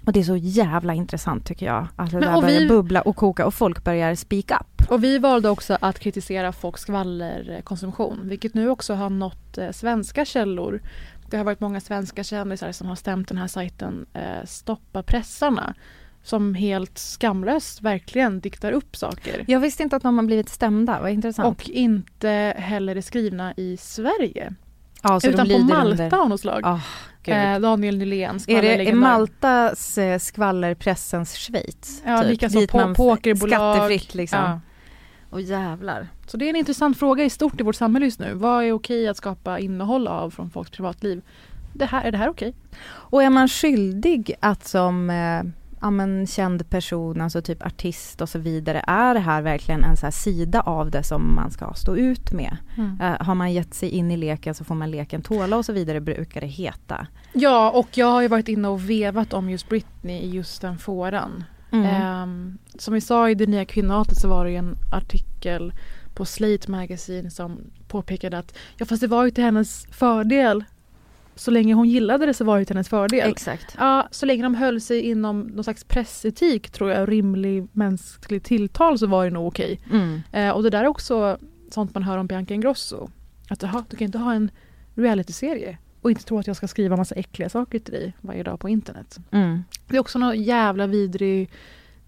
Och 0.05 0.13
det 0.13 0.19
är 0.19 0.23
så 0.23 0.35
jävla 0.37 0.93
intressant 0.93 1.45
tycker 1.45 1.65
jag. 1.65 1.87
Att 1.95 2.11
det 2.11 2.19
Men 2.19 2.33
där 2.33 2.41
börjar 2.41 2.59
vi- 2.59 2.67
bubbla 2.67 3.01
och 3.01 3.15
koka 3.15 3.45
och 3.45 3.53
folk 3.53 3.83
börjar 3.83 4.15
speak 4.15 4.51
up. 4.51 4.89
Och 4.91 5.03
vi 5.03 5.17
valde 5.19 5.49
också 5.49 5.77
att 5.81 5.99
kritisera 5.99 6.51
folks 6.51 6.81
skvallerkonsumtion, 6.81 8.19
vilket 8.29 8.53
nu 8.53 8.69
också 8.69 8.93
har 8.93 9.09
nått 9.09 9.57
eh, 9.57 9.71
svenska 9.71 10.25
källor. 10.25 10.81
Det 11.29 11.37
har 11.37 11.43
varit 11.43 11.59
många 11.59 11.81
svenska 11.81 12.23
kändisar 12.23 12.71
som 12.71 12.87
har 12.87 12.95
stämt 12.95 13.27
den 13.27 13.37
här 13.37 13.47
sajten 13.47 14.05
eh, 14.13 14.45
Stoppa 14.45 15.03
pressarna. 15.03 15.73
Som 16.23 16.55
helt 16.55 16.97
skamlöst 16.97 17.81
verkligen 17.81 18.39
diktar 18.39 18.71
upp 18.71 18.95
saker. 18.95 19.45
Jag 19.47 19.59
visste 19.59 19.83
inte 19.83 19.95
att 19.95 20.03
de 20.03 20.17
har 20.17 20.25
blivit 20.25 20.49
stämda, 20.49 20.99
vad 21.01 21.11
intressant. 21.11 21.47
Och 21.47 21.69
inte 21.69 22.53
heller 22.57 22.95
är 22.95 23.01
skrivna 23.01 23.53
i 23.57 23.77
Sverige. 23.77 24.53
Ja, 25.01 25.19
Utan 25.23 25.49
på 25.49 25.57
Malta 25.57 26.03
under... 26.03 26.17
av 26.17 26.29
något 26.29 26.41
slag. 26.41 26.63
Gud. 26.63 26.81
Eh, 27.29 27.59
Daniel 27.59 27.97
Nylén, 27.97 28.39
är 28.47 28.61
det 28.61 28.89
är. 28.89 28.93
Maltas 28.93 29.97
eh, 29.97 30.19
skvallerpressens 30.19 31.35
Schweiz? 31.35 32.03
Ja, 32.05 32.21
typ, 32.21 32.29
likaså 32.29 32.59
dit 32.59 32.71
pokerbolag. 32.71 33.75
Skattefritt 33.75 34.15
liksom. 34.15 34.39
Ja. 34.39 34.59
Och 35.29 35.41
jävlar. 35.41 36.07
Så 36.27 36.37
det 36.37 36.45
är 36.45 36.49
en 36.49 36.55
intressant 36.55 36.99
fråga 36.99 37.23
i 37.23 37.29
stort 37.29 37.59
i 37.59 37.63
vårt 37.63 37.75
samhälle 37.75 38.05
just 38.05 38.19
nu. 38.19 38.33
Vad 38.33 38.63
är 38.63 38.71
okej 38.71 39.07
att 39.07 39.17
skapa 39.17 39.59
innehåll 39.59 40.07
av 40.07 40.29
från 40.29 40.49
folks 40.49 40.69
privatliv? 40.69 41.21
Det 41.73 41.85
här, 41.85 42.03
är 42.03 42.11
det 42.11 42.17
här 42.17 42.29
okej? 42.29 42.53
Och 42.87 43.23
är 43.23 43.29
man 43.29 43.47
skyldig 43.47 44.35
att 44.39 44.67
som 44.67 45.09
eh, 45.09 45.43
ja, 45.81 45.91
men, 45.91 46.27
känd 46.27 46.69
person, 46.69 47.21
alltså 47.21 47.41
typ 47.41 47.65
artist 47.65 48.21
och 48.21 48.29
så 48.29 48.39
vidare, 48.39 48.83
är 48.87 49.13
det 49.13 49.19
här 49.19 49.41
verkligen 49.41 49.83
en 49.83 49.97
så 49.97 50.11
sida 50.11 50.61
av 50.61 50.91
det 50.91 51.03
som 51.03 51.35
man 51.35 51.51
ska 51.51 51.73
stå 51.73 51.95
ut 51.95 52.31
med? 52.31 52.57
Eh, 53.01 53.25
har 53.25 53.35
man 53.35 53.53
gett 53.53 53.73
sig 53.73 53.89
in 53.89 54.11
i 54.11 54.17
leken 54.17 54.53
så 54.53 54.63
får 54.63 54.75
man 54.75 54.91
leken 54.91 55.21
tåla 55.21 55.57
och 55.57 55.65
så 55.65 55.73
vidare 55.73 56.01
brukar 56.01 56.41
det 56.41 56.47
heta. 56.47 57.07
Ja, 57.33 57.71
och 57.71 57.97
jag 57.97 58.07
har 58.07 58.21
ju 58.21 58.27
varit 58.27 58.47
inne 58.47 58.67
och 58.67 58.89
vevat 58.89 59.33
om 59.33 59.49
just 59.49 59.69
Britney 59.69 60.21
i 60.21 60.29
just 60.29 60.61
den 60.61 60.77
fåran. 60.77 61.43
Mm. 61.71 61.85
Ehm, 61.85 62.57
som 62.79 62.93
vi 62.93 63.01
sa 63.01 63.29
i 63.29 63.35
det 63.35 63.47
nya 63.47 63.65
kvinnohatet 63.65 64.17
så 64.17 64.27
var 64.27 64.45
det 64.45 64.51
ju 64.51 64.57
en 64.57 64.77
artikel 64.91 65.73
på 66.13 66.25
Slate 66.25 66.71
Magazine 66.71 67.31
som 67.31 67.59
påpekade 67.87 68.37
att 68.37 68.57
ja 68.77 68.85
fast 68.85 69.01
det 69.01 69.07
var 69.07 69.25
ju 69.25 69.31
till 69.31 69.43
hennes 69.43 69.85
fördel. 69.91 70.63
Så 71.35 71.51
länge 71.51 71.73
hon 71.73 71.89
gillade 71.89 72.25
det 72.25 72.33
så 72.33 72.43
var 72.43 72.59
det 72.59 72.65
till 72.65 72.75
hennes 72.75 72.89
fördel. 72.89 73.29
Exakt. 73.29 73.75
Ja, 73.79 74.07
så 74.11 74.25
länge 74.25 74.43
de 74.43 74.55
höll 74.55 74.81
sig 74.81 75.01
inom 75.01 75.41
någon 75.41 75.63
slags 75.63 75.83
pressetik 75.83 76.69
tror 76.69 76.91
jag, 76.91 77.11
rimlig 77.11 77.67
mänsklig 77.71 78.43
tilltal 78.43 78.99
så 78.99 79.07
var 79.07 79.25
det 79.25 79.31
nog 79.31 79.47
okej. 79.47 79.79
Mm. 79.91 80.21
Eh, 80.31 80.49
och 80.49 80.63
det 80.63 80.69
där 80.69 80.83
är 80.83 80.87
också 80.87 81.37
sånt 81.71 81.93
man 81.93 82.03
hör 82.03 82.17
om 82.17 82.27
Bianca 82.27 82.53
Ingrosso. 82.53 83.09
Att 83.49 83.61
jaha, 83.61 83.85
du 83.89 83.97
kan 83.97 84.05
inte 84.05 84.17
ha 84.17 84.33
en 84.33 84.51
realityserie 84.95 85.77
och 86.01 86.11
inte 86.11 86.23
tro 86.23 86.39
att 86.39 86.47
jag 86.47 86.55
ska 86.55 86.67
skriva 86.67 86.95
massa 86.97 87.15
äckliga 87.15 87.49
saker 87.49 87.79
till 87.79 87.93
dig 87.93 88.13
varje 88.21 88.43
dag 88.43 88.59
på 88.59 88.69
internet. 88.69 89.17
Mm. 89.31 89.63
Det 89.87 89.95
är 89.95 89.99
också 89.99 90.19
någon 90.19 90.43
jävla 90.43 90.87
vidrig 90.87 91.49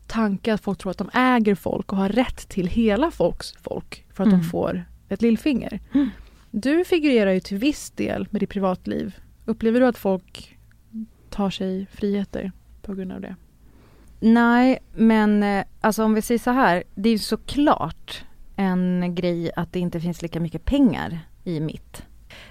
tanke 0.08 0.54
att 0.54 0.62
folk 0.62 0.78
tror 0.80 0.92
att 0.92 0.98
de 0.98 1.10
äger 1.14 1.56
folk 1.56 1.92
och 1.92 1.98
har 1.98 2.10
rätt 2.10 2.50
till 2.50 2.68
hela 2.68 3.12
folks 3.12 3.54
folk 3.62 4.06
för 4.14 4.24
att 4.24 4.28
Mm. 4.28 4.40
de 4.40 4.46
får 4.46 4.86
ett 5.10 5.22
lillfinger. 5.22 5.80
Mm. 5.94 6.10
Du 6.52 6.86
figurerar 6.86 7.32
ju 7.32 7.40
till 7.40 7.58
viss 7.58 7.92
del 7.92 8.28
med 8.32 8.42
ditt 8.42 8.50
privatliv. 8.50 9.16
Upplever 9.46 9.80
du 9.80 9.88
att 9.88 9.98
folk 9.98 10.58
tar 11.30 11.50
sig 11.50 11.88
friheter 11.92 12.52
på 12.82 12.94
grund 12.94 13.12
av 13.12 13.22
det? 13.22 13.36
Nej, 14.20 14.80
men 14.94 15.44
eh, 15.44 15.66
alltså 15.82 16.04
om 16.04 16.14
vi 16.14 16.22
säger 16.22 16.40
så 16.40 16.52
här, 16.52 16.84
det 16.96 17.10
är 17.10 17.14
ju 17.14 17.20
såklart 17.20 18.24
en 18.56 19.16
grej 19.16 19.52
att 19.56 19.74
det 19.74 19.80
inte 19.80 20.02
finns 20.02 20.22
lika 20.22 20.40
mycket 20.40 20.66
pengar 20.66 21.20
i 21.44 21.60
mitt. 21.60 22.06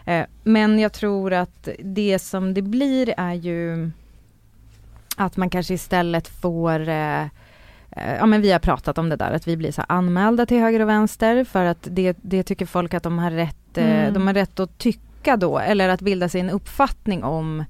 Eh, 0.04 0.26
men 0.42 0.78
jag 0.78 0.92
tror 0.92 1.32
att 1.32 1.68
det 1.78 2.18
som 2.18 2.54
det 2.54 2.62
blir 2.62 3.14
är 3.16 3.34
ju 3.34 3.90
att 5.16 5.36
man 5.36 5.50
kanske 5.50 5.74
istället 5.74 6.28
får 6.28 6.88
eh, 6.88 7.24
Ja 8.18 8.26
men 8.26 8.42
vi 8.42 8.52
har 8.52 8.58
pratat 8.58 8.98
om 8.98 9.08
det 9.08 9.16
där 9.16 9.32
att 9.32 9.48
vi 9.48 9.56
blir 9.56 9.72
så 9.72 9.82
anmälda 9.88 10.46
till 10.46 10.60
höger 10.60 10.80
och 10.80 10.88
vänster 10.88 11.44
för 11.44 11.64
att 11.64 11.88
det, 11.90 12.16
det 12.22 12.42
tycker 12.42 12.66
folk 12.66 12.94
att 12.94 13.02
de 13.02 13.18
har 13.18 13.30
rätt, 13.30 13.78
eh, 13.78 13.84
Mm. 14.00 14.14
de 14.14 14.26
har 14.26 14.34
rätt 14.34 14.60
att 14.60 14.78
tycka 14.78 15.36
då 15.36 15.58
eller 15.58 15.88
att 15.88 16.00
bilda 16.00 16.28
sig 16.28 16.40
en 16.40 16.50
uppfattning 16.50 17.24
om 17.24 17.64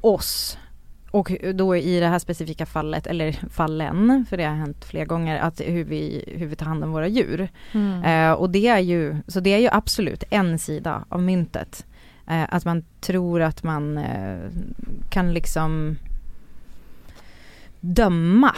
oss 0.00 0.58
och 1.10 1.32
då 1.54 1.76
i 1.76 2.00
det 2.00 2.06
här 2.06 2.18
specifika 2.18 2.66
fallet, 2.66 3.06
eller 3.06 3.32
fallen, 3.50 4.26
för 4.30 4.36
det 4.36 4.44
har 4.44 4.54
hänt 4.54 4.84
flera 4.84 5.04
gånger, 5.04 5.40
att 5.40 5.60
hur 5.60 5.84
vi, 5.84 6.24
hur 6.36 6.46
vi 6.46 6.56
tar 6.56 6.66
hand 6.66 6.84
om 6.84 6.92
våra 6.92 7.08
djur. 7.08 7.48
Eh, 8.04 8.32
och 8.32 8.50
det 8.50 8.68
är 8.68 8.78
ju, 8.78 9.16
så 9.26 9.40
det 9.40 9.50
är 9.54 9.58
ju 9.58 9.68
absolut 9.72 10.24
en 10.30 10.58
sida 10.58 11.04
av 11.08 11.22
myntet. 11.22 11.86
Eh, 12.28 12.44
att 12.48 12.64
man 12.64 12.84
tror 13.00 13.42
att 13.42 13.62
man 13.62 13.98
eh, 13.98 14.38
kan 15.10 15.34
liksom 15.34 15.96
döma 17.80 18.54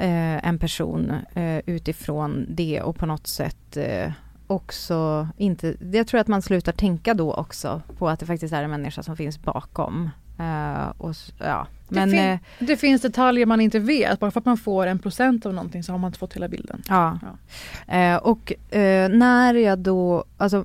eh, 0.00 0.48
en 0.48 0.58
person 0.58 1.12
eh, 1.34 1.58
utifrån 1.66 2.46
det 2.48 2.80
och 2.82 2.96
på 2.96 3.06
något 3.06 3.26
sätt 3.26 3.76
eh, 3.76 4.12
också 4.46 5.28
inte, 5.36 5.74
jag 5.92 6.06
tror 6.06 6.20
att 6.20 6.28
man 6.28 6.42
slutar 6.42 6.72
tänka 6.72 7.14
då 7.14 7.34
också 7.34 7.82
på 7.98 8.08
att 8.08 8.20
det 8.20 8.26
faktiskt 8.26 8.54
är 8.54 8.62
en 8.62 8.70
människa 8.70 9.02
som 9.02 9.16
finns 9.16 9.42
bakom. 9.42 10.10
Eh, 10.38 10.88
och, 10.98 11.14
ja. 11.38 11.66
Men, 11.88 12.10
fin- 12.10 12.20
eh, 12.20 12.38
Det 12.58 12.76
finns 12.76 13.02
detaljer 13.02 13.46
man 13.46 13.60
inte 13.60 13.78
vet. 13.78 14.20
Bara 14.20 14.30
för 14.30 14.40
att 14.40 14.46
man 14.46 14.56
får 14.56 14.86
en 14.86 14.98
procent 14.98 15.46
av 15.46 15.54
någonting 15.54 15.82
så 15.82 15.92
har 15.92 15.98
man 15.98 16.08
inte 16.08 16.18
fått 16.18 16.36
hela 16.36 16.48
bilden. 16.48 16.82
Ja. 16.88 17.18
Eh, 17.88 18.16
och 18.16 18.52
när 19.10 19.54
jag 19.54 19.78
då, 19.78 20.24
alltså 20.36 20.64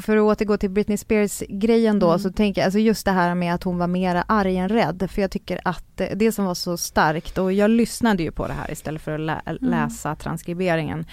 för 0.00 0.16
att 0.16 0.22
återgå 0.22 0.56
till 0.56 0.70
Britney 0.70 0.96
Spears 0.96 1.42
grejen 1.48 1.98
då 1.98 2.06
Mm. 2.08 2.18
så 2.18 2.32
tänker 2.32 2.60
jag, 2.60 2.64
alltså 2.66 2.78
just 2.78 3.04
det 3.04 3.10
här 3.12 3.34
med 3.34 3.54
att 3.54 3.62
hon 3.62 3.78
var 3.78 3.86
mera 3.86 4.22
arg 4.28 4.56
än 4.56 4.68
rädd 4.68 5.08
för 5.10 5.22
jag 5.22 5.30
tycker 5.30 5.60
att 5.64 6.00
det 6.16 6.32
som 6.32 6.44
var 6.44 6.54
så 6.54 6.76
starkt 6.76 7.38
och 7.38 7.52
jag 7.52 7.70
lyssnade 7.70 8.22
ju 8.22 8.30
på 8.30 8.46
det 8.46 8.52
här 8.52 8.70
istället 8.72 9.02
för 9.02 9.12
att 9.12 9.20
lä- 9.20 9.40
Mm. 9.46 9.58
läsa 9.70 10.14
transkriberingen. 10.14 11.06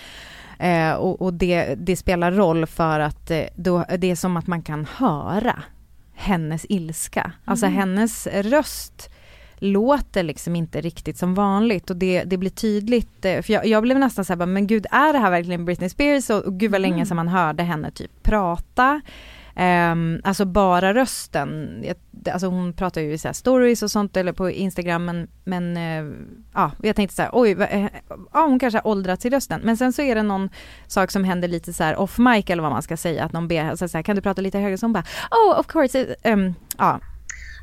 Eh, 0.60 0.92
och 0.94 1.22
och 1.22 1.34
det, 1.34 1.76
det 1.76 1.96
spelar 1.96 2.32
roll 2.32 2.66
för 2.66 3.00
att 3.00 3.32
eh, 3.32 3.42
då, 3.56 3.86
det 3.98 4.12
är 4.12 4.16
som 4.16 4.38
att 4.38 4.48
man 4.48 4.62
kan 4.62 4.86
höra 4.98 5.64
hennes 6.14 6.66
ilska. 6.70 7.32
Alltså 7.46 7.66
Mm. 7.66 7.78
hennes 7.80 8.28
röst 8.28 9.10
låter 9.58 10.24
liksom 10.24 10.56
inte 10.56 10.82
riktigt 10.82 11.18
som 11.18 11.34
vanligt 11.36 11.90
och 11.90 11.96
det, 11.96 12.24
det 12.24 12.38
blir 12.38 12.50
tydligt, 12.50 13.26
eh, 13.26 13.42
för 13.42 13.54
jag, 13.54 13.66
jag 13.66 13.84
blev 13.84 14.00
nästan 14.00 14.26
såhär, 14.26 14.46
men 14.46 14.68
gud 14.68 14.86
är 14.92 15.14
det 15.14 15.20
här 15.20 15.32
verkligen 15.32 15.66
Britney 15.66 15.90
Spears? 15.90 16.30
Och, 16.30 16.44
och 16.44 16.60
gud 16.60 16.72
vad 16.72 16.82
länge 16.82 16.96
Mm. 16.96 17.06
sedan 17.06 17.16
man 17.16 17.28
hörde 17.28 17.64
henne 17.64 17.92
typ 17.92 18.24
prata. 18.24 19.02
Ehm, 19.58 20.22
alltså 20.24 20.46
bara 20.46 20.94
rösten, 20.94 21.80
Jag- 21.84 21.96
alltså 22.34 22.48
hon 22.48 22.74
pratar 22.74 23.02
ju 23.02 23.14
i 23.14 23.18
så 23.18 23.34
stories 23.34 23.84
och 23.84 23.92
sånt 23.92 24.18
eller 24.18 24.34
på 24.34 24.50
Instagram 24.52 25.06
men, 25.06 25.28
men 25.44 25.78
eh, 25.78 26.18
ja, 26.54 26.72
jag 26.82 26.96
tänkte 26.96 27.16
så 27.16 27.22
här, 27.22 27.30
oj, 27.34 27.54
vad, 27.54 27.68
eh, 27.72 27.88
ja 28.34 28.46
hon 28.46 28.60
kanske 28.60 28.78
har 28.78 28.88
åldrats 28.88 29.26
i 29.26 29.30
rösten. 29.30 29.62
Men 29.64 29.78
sen 29.78 29.94
så 29.94 30.02
är 30.02 30.16
det 30.16 30.24
någon 30.24 30.50
sak 30.88 31.12
som 31.12 31.24
händer 31.24 31.48
lite 31.48 31.74
så 31.74 31.96
off 31.96 32.18
mic 32.18 32.46
eller 32.50 32.64
vad 32.64 32.72
man 32.72 32.82
ska 32.82 32.98
säga, 32.98 33.24
att 33.24 33.34
någon 33.34 33.48
ber, 33.48 33.76
så 33.88 33.98
här, 33.98 34.04
kan 34.04 34.16
du 34.16 34.22
prata 34.22 34.42
lite 34.42 34.60
högre? 34.60 34.78
Så 34.78 34.86
hon 34.86 34.94
bara, 34.94 35.04
oh 35.32 35.60
of 35.60 35.68
course, 35.68 36.16
um, 36.24 36.54
ja. 36.78 37.00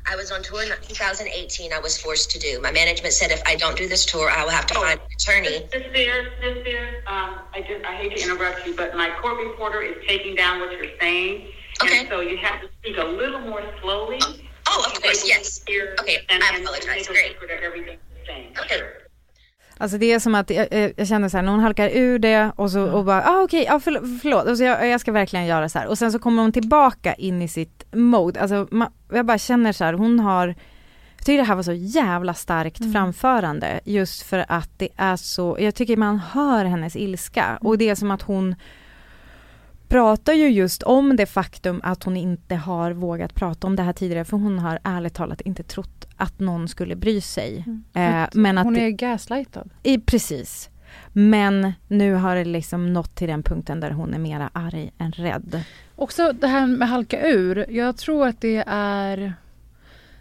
I 0.09 0.15
was 0.15 0.31
on 0.31 0.43
tour 0.43 0.63
in 0.63 0.69
2018. 0.69 1.71
I 1.71 1.79
was 1.79 1.97
forced 1.97 2.29
to 2.31 2.39
do. 2.39 2.59
My 2.61 2.71
management 2.71 3.13
said 3.13 3.31
if 3.31 3.41
I 3.47 3.55
don't 3.55 3.77
do 3.77 3.87
this 3.87 4.05
tour, 4.05 4.29
I 4.29 4.43
will 4.43 4.51
have 4.51 4.65
to 4.67 4.73
find 4.73 4.99
an 4.99 5.05
attorney. 5.15 5.67
This 5.71 5.85
Spears, 5.89 6.31
this 6.41 6.59
Spears, 6.59 7.03
um, 7.07 7.39
I 7.53 7.61
just, 7.67 7.85
I 7.85 7.95
hate 7.95 8.17
to 8.17 8.23
interrupt 8.23 8.65
you, 8.67 8.75
but 8.75 8.95
my 8.95 9.09
court 9.21 9.37
reporter 9.37 9.81
is 9.81 9.95
taking 10.07 10.35
down 10.35 10.59
what 10.59 10.71
you're 10.71 10.91
saying. 10.99 11.47
Okay. 11.81 11.99
And 11.99 12.09
so 12.09 12.19
you 12.19 12.37
have 12.37 12.61
to 12.61 12.69
speak 12.79 12.97
a 12.97 13.03
little 13.03 13.39
more 13.41 13.63
slowly. 13.81 14.19
Oh, 14.67 14.83
of 14.85 15.01
course, 15.01 15.27
yes. 15.27 15.61
Okay, 15.67 16.19
and, 16.29 16.43
I 16.43 16.57
apologize. 16.57 17.09
make 17.09 17.09
a 17.09 17.45
Great. 17.45 17.63
everything 17.63 17.97
you're 18.15 18.25
saying. 18.25 18.55
Okay. 18.59 18.81
Alltså 19.77 19.97
det 19.97 20.13
är 20.13 20.19
som 20.19 20.35
att 20.35 20.49
jag, 20.49 20.67
jag- 20.71 20.93
jag 20.97 21.07
känner 21.07 21.29
så 21.29 21.37
här, 21.37 21.41
när 21.43 21.51
hon 21.51 21.59
halkar 21.61 21.89
ur 21.93 22.19
det 22.19 22.51
och 22.55 22.71
så 22.71 22.81
och 22.91 23.05
bara, 23.05 23.23
ah, 23.29 23.41
okej, 23.43 23.65
ja, 23.67 23.79
förlåt, 23.79 24.01
förlåt. 24.21 24.45
Och 24.47 24.57
så 24.57 24.63
jag, 24.63 24.87
jag 24.87 25.01
ska 25.01 25.11
verkligen 25.11 25.45
göra 25.45 25.69
så 25.69 25.79
här. 25.79 25.87
Och 25.87 25.97
sen 25.97 26.11
så 26.11 26.19
kommer 26.19 26.41
hon 26.41 26.51
tillbaka 26.51 27.13
in 27.13 27.41
i 27.41 27.47
sitt 27.47 27.85
mode. 27.93 28.41
Alltså 28.41 28.67
man, 28.71 28.87
jag 29.13 29.25
bara 29.25 29.37
känner 29.37 29.71
så 29.71 29.83
här, 29.83 29.93
hon 29.93 30.19
har, 30.19 30.47
jag 31.17 31.25
tycker 31.25 31.37
det 31.37 31.43
här 31.43 31.55
var 31.55 31.63
så 31.63 31.73
jävla 31.73 32.33
starkt 32.33 32.93
framförande. 32.93 33.79
Just 33.85 34.21
för 34.21 34.45
att 34.47 34.69
det 34.77 34.89
är 34.97 35.15
så, 35.15 35.57
jag 35.59 35.75
tycker 35.75 35.97
man 35.97 36.19
hör 36.19 36.65
hennes 36.65 36.95
ilska. 36.95 37.57
Och 37.61 37.77
det 37.77 37.89
är 37.89 37.95
som 37.95 38.11
att 38.11 38.21
hon 38.21 38.55
pratar 39.93 40.33
ju 40.33 40.49
just 40.49 40.83
om 40.83 41.15
det 41.15 41.25
faktum 41.25 41.81
att 41.83 42.03
hon 42.03 42.17
inte 42.17 42.55
har 42.55 42.91
vågat 42.91 43.35
prata 43.35 43.67
om 43.67 43.75
det 43.75 43.83
här 43.83 43.93
tidigare. 43.93 44.25
För 44.25 44.37
hon 44.37 44.59
har 44.59 44.79
ärligt 44.83 45.13
talat 45.13 45.41
inte 45.41 45.63
trott 45.63 46.07
att 46.17 46.39
någon 46.39 46.67
skulle 46.67 46.95
bry 46.95 47.21
sig. 47.21 47.65
Eh, 47.93 48.23
men 48.33 48.57
att 48.57 48.65
Hon 48.65 48.75
är 48.75 48.89
gaslightad. 48.89 49.69
i, 49.83 49.97
precis. 49.97 50.69
Men 51.11 51.73
nu 51.87 52.13
har 52.13 52.35
det 52.35 52.45
liksom 52.45 52.93
nått 52.93 53.15
till 53.15 53.27
den 53.27 53.43
punkten 53.43 53.79
där 53.79 53.91
hon 53.91 54.13
är 54.13 54.19
mera 54.19 54.49
arg 54.53 54.91
än 54.97 55.11
rädd. 55.11 55.63
Också 55.95 56.33
det 56.33 56.47
här 56.47 56.67
med 56.67 56.89
halka 56.89 57.27
ur. 57.27 57.65
Jag 57.69 57.97
tror 57.97 58.27
att 58.27 58.41
det 58.41 58.63
är 58.67 59.33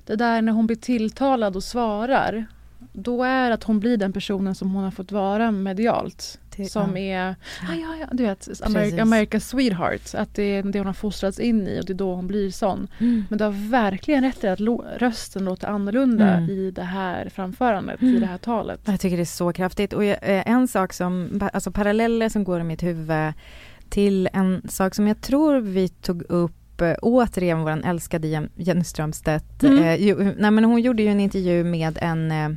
det 0.06 0.16
där 0.16 0.42
när 0.42 0.52
hon 0.52 0.66
blir 0.66 0.76
tilltalad 0.76 1.56
och 1.56 1.64
svarar. 1.64 2.46
Då 2.92 3.22
är 3.22 3.50
att 3.50 3.64
hon 3.64 3.80
blir 3.80 3.96
den 3.96 4.12
personen 4.12 4.54
som 4.54 4.70
hon 4.74 4.84
har 4.84 4.90
fått 4.90 5.12
vara 5.12 5.50
medialt. 5.50 6.38
Till- 6.52 6.70
som 6.70 6.96
ja. 6.96 7.02
är, 7.02 7.30
ah, 7.70 7.74
ja, 7.74 7.96
ja, 8.00 8.06
du 8.12 8.22
vet. 8.22 8.48
America, 8.62 8.96
America's 9.02 9.38
sweetheart. 9.40 10.14
Att 10.14 10.34
det 10.34 10.42
är 10.42 10.62
det 10.62 10.78
hon 10.78 10.86
har 10.86 10.92
fostrats 10.94 11.38
in 11.40 11.66
i 11.68 11.80
och 11.80 11.84
det 11.84 11.92
är 11.92 11.94
då 11.94 12.14
hon 12.14 12.26
blir 12.26 12.50
sån. 12.50 12.88
Men 12.98 13.38
du 13.38 13.44
har 13.44 13.70
verkligen 13.70 14.24
rätt 14.24 14.44
i 14.44 14.48
att 14.48 14.60
rösten 14.98 15.44
låter 15.44 15.68
annorlunda 15.68 16.28
Mm. 16.36 16.50
i 16.50 16.70
det 16.70 16.82
här 16.82 17.28
framförandet, 17.28 18.02
i 18.02 18.18
det 18.18 18.26
här 18.26 18.38
talet. 18.38 18.80
Jag 18.84 19.00
tycker 19.00 19.16
det 19.16 19.22
är 19.22 19.24
så 19.24 19.52
kraftigt. 19.52 19.92
Och 19.92 20.04
jag, 20.04 20.18
eh, 20.22 20.48
en 20.50 20.68
sak 20.68 20.92
som, 20.92 21.40
alltså 21.52 21.70
paralleller 21.70 22.28
som 22.28 22.44
går 22.44 22.60
i 22.60 22.64
mitt 22.64 22.82
huvud 22.82 23.32
till 23.88 24.28
en 24.32 24.62
sak 24.68 24.94
som 24.94 25.08
jag 25.08 25.20
tror 25.20 25.60
vi 25.60 25.88
tog 25.88 26.22
upp 26.28 26.80
eh, 26.80 26.94
återigen 27.02 27.60
vår 27.62 27.86
älskade 27.86 28.28
Jen- 28.28 28.50
Jenny 28.56 28.84
Strömstedt. 28.84 29.62
Mm. 29.62 29.82
Eh, 29.84 29.94
ju, 30.02 30.34
nej 30.38 30.50
men 30.50 30.64
hon 30.64 30.80
gjorde 30.80 31.02
ju 31.02 31.08
en 31.08 31.20
intervju 31.20 31.64
med 31.64 31.98
en, 32.02 32.30
eh, 32.32 32.48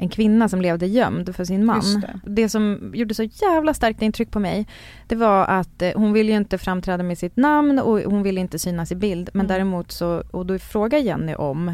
en 0.00 0.08
kvinna 0.08 0.48
som 0.48 0.60
levde 0.60 0.86
gömd 0.86 1.36
för 1.36 1.44
sin 1.44 1.64
man. 1.64 2.00
Det. 2.00 2.20
det. 2.42 2.48
som 2.48 2.92
gjorde 2.94 3.14
så 3.14 3.22
jävla 3.22 3.74
starkt 3.74 4.02
intryck 4.02 4.30
på 4.30 4.40
mig, 4.40 4.66
det 5.06 5.16
var 5.16 5.44
att 5.44 5.82
eh, 5.82 5.90
hon 5.96 6.12
ville 6.12 6.30
ju 6.32 6.36
inte 6.38 6.58
framträda 6.58 7.02
med 7.02 7.18
sitt 7.18 7.36
namn 7.36 7.78
och 7.78 8.00
hon 8.00 8.22
ville 8.22 8.40
inte 8.40 8.58
synas 8.58 8.92
i 8.92 8.94
bild. 8.94 9.30
Men 9.32 9.46
Mm. 9.46 9.48
däremot 9.48 9.92
så, 9.92 10.22
och 10.30 10.46
då 10.46 10.58
frågar 10.58 10.98
Jenny 10.98 11.34
om 11.34 11.68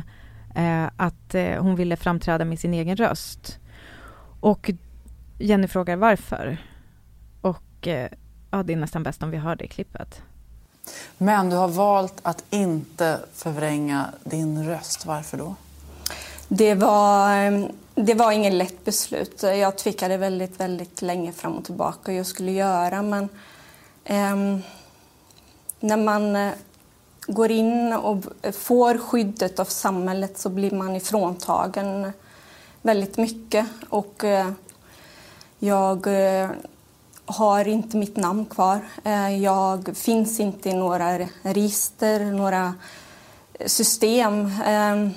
eh, 0.55 0.85
att 0.97 1.35
eh, 1.35 1.63
hon 1.63 1.77
ville 1.77 1.97
framträda 1.97 2.45
med 2.45 2.59
sin 2.59 2.75
egen 2.75 2.97
röst. 2.97 3.59
Och 4.41 4.71
Jenny 5.39 5.69
frågar 5.69 5.97
varför. 5.97 6.59
Och 7.41 7.89
eh, 7.89 8.09
ja, 8.51 8.63
det 8.63 8.73
är 8.73 8.77
nästan 8.77 9.03
bäst 9.03 9.23
om 9.23 9.31
vi 9.31 9.37
hör 9.37 9.57
det 9.57 9.67
klippet. 9.67 10.23
Men 11.19 11.51
du 11.51 11.57
har 11.57 11.69
valt 11.69 12.15
att 12.23 12.45
inte 12.51 13.19
förvränga 13.35 14.07
din 14.25 14.67
röst. 14.67 15.07
Varför 15.07 15.39
då? 15.39 15.55
Det 16.49 16.75
var, 16.75 17.45
eh, 17.47 17.65
det 17.95 18.15
var 18.15 18.33
inget 18.33 18.53
lätt 18.53 18.85
beslut. 18.85 19.43
Jag 19.43 19.79
tvekade 19.79 20.17
väldigt, 20.17 20.61
väldigt 20.61 21.03
länge 21.03 21.33
fram 21.33 21.59
och 21.59 21.65
tillbaka 21.65 22.11
hur 22.11 22.19
jag 22.19 22.27
skulle 22.27 22.53
göra. 22.53 23.03
Men 23.03 23.29
eh, 24.05 24.59
när 25.81 25.97
man 25.97 26.37
eh, 26.37 26.53
går 27.27 27.51
in 27.51 27.93
och 27.93 28.25
får 28.53 28.99
skyddet 28.99 29.59
av 29.59 29.65
samhället 29.65 30.39
så 30.39 30.49
blir 30.49 30.71
man 30.71 30.97
ifråntagen 30.97 32.13
väldigt 32.83 33.17
mycket. 33.17 33.67
Och 33.89 34.25
eh, 34.25 34.51
jag 35.59 36.07
eh, 36.07 36.51
har 37.25 37.69
inte 37.69 37.97
mitt 37.97 38.17
namn 38.17 38.45
kvar. 38.45 38.81
Eh, 39.05 39.43
jag 39.43 39.97
finns 39.97 40.41
inte 40.41 40.69
i 40.69 40.75
några 40.75 41.19
register, 41.43 42.25
några 42.25 42.75
system. 43.67 44.51
Ehm, 44.65 45.11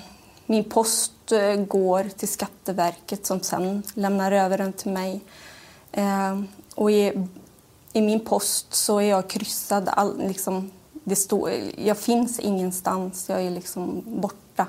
min 0.49 0.63
post 0.63 1.31
eh, 1.31 1.55
går 1.55 2.03
till 2.03 2.27
Skatteverket 2.27 3.25
som 3.25 3.39
sen 3.39 3.83
lämnar 3.93 4.31
över 4.31 4.57
den 4.57 4.73
till 4.73 4.91
mig. 4.91 5.21
Eh, 5.91 6.39
Och 6.75 6.91
i, 6.91 7.13
i 7.93 8.01
min 8.01 8.25
post 8.25 8.73
så 8.73 8.97
är 8.97 9.09
jag 9.09 9.29
kryssad. 9.29 9.89
All, 9.91 10.27
liksom, 10.27 10.71
det 11.03 11.15
står, 11.15 11.51
jag 11.77 11.97
finns 11.97 12.39
ingenstans, 12.39 13.29
jag 13.29 13.41
är 13.41 13.51
liksom 13.51 14.03
borta. 14.05 14.65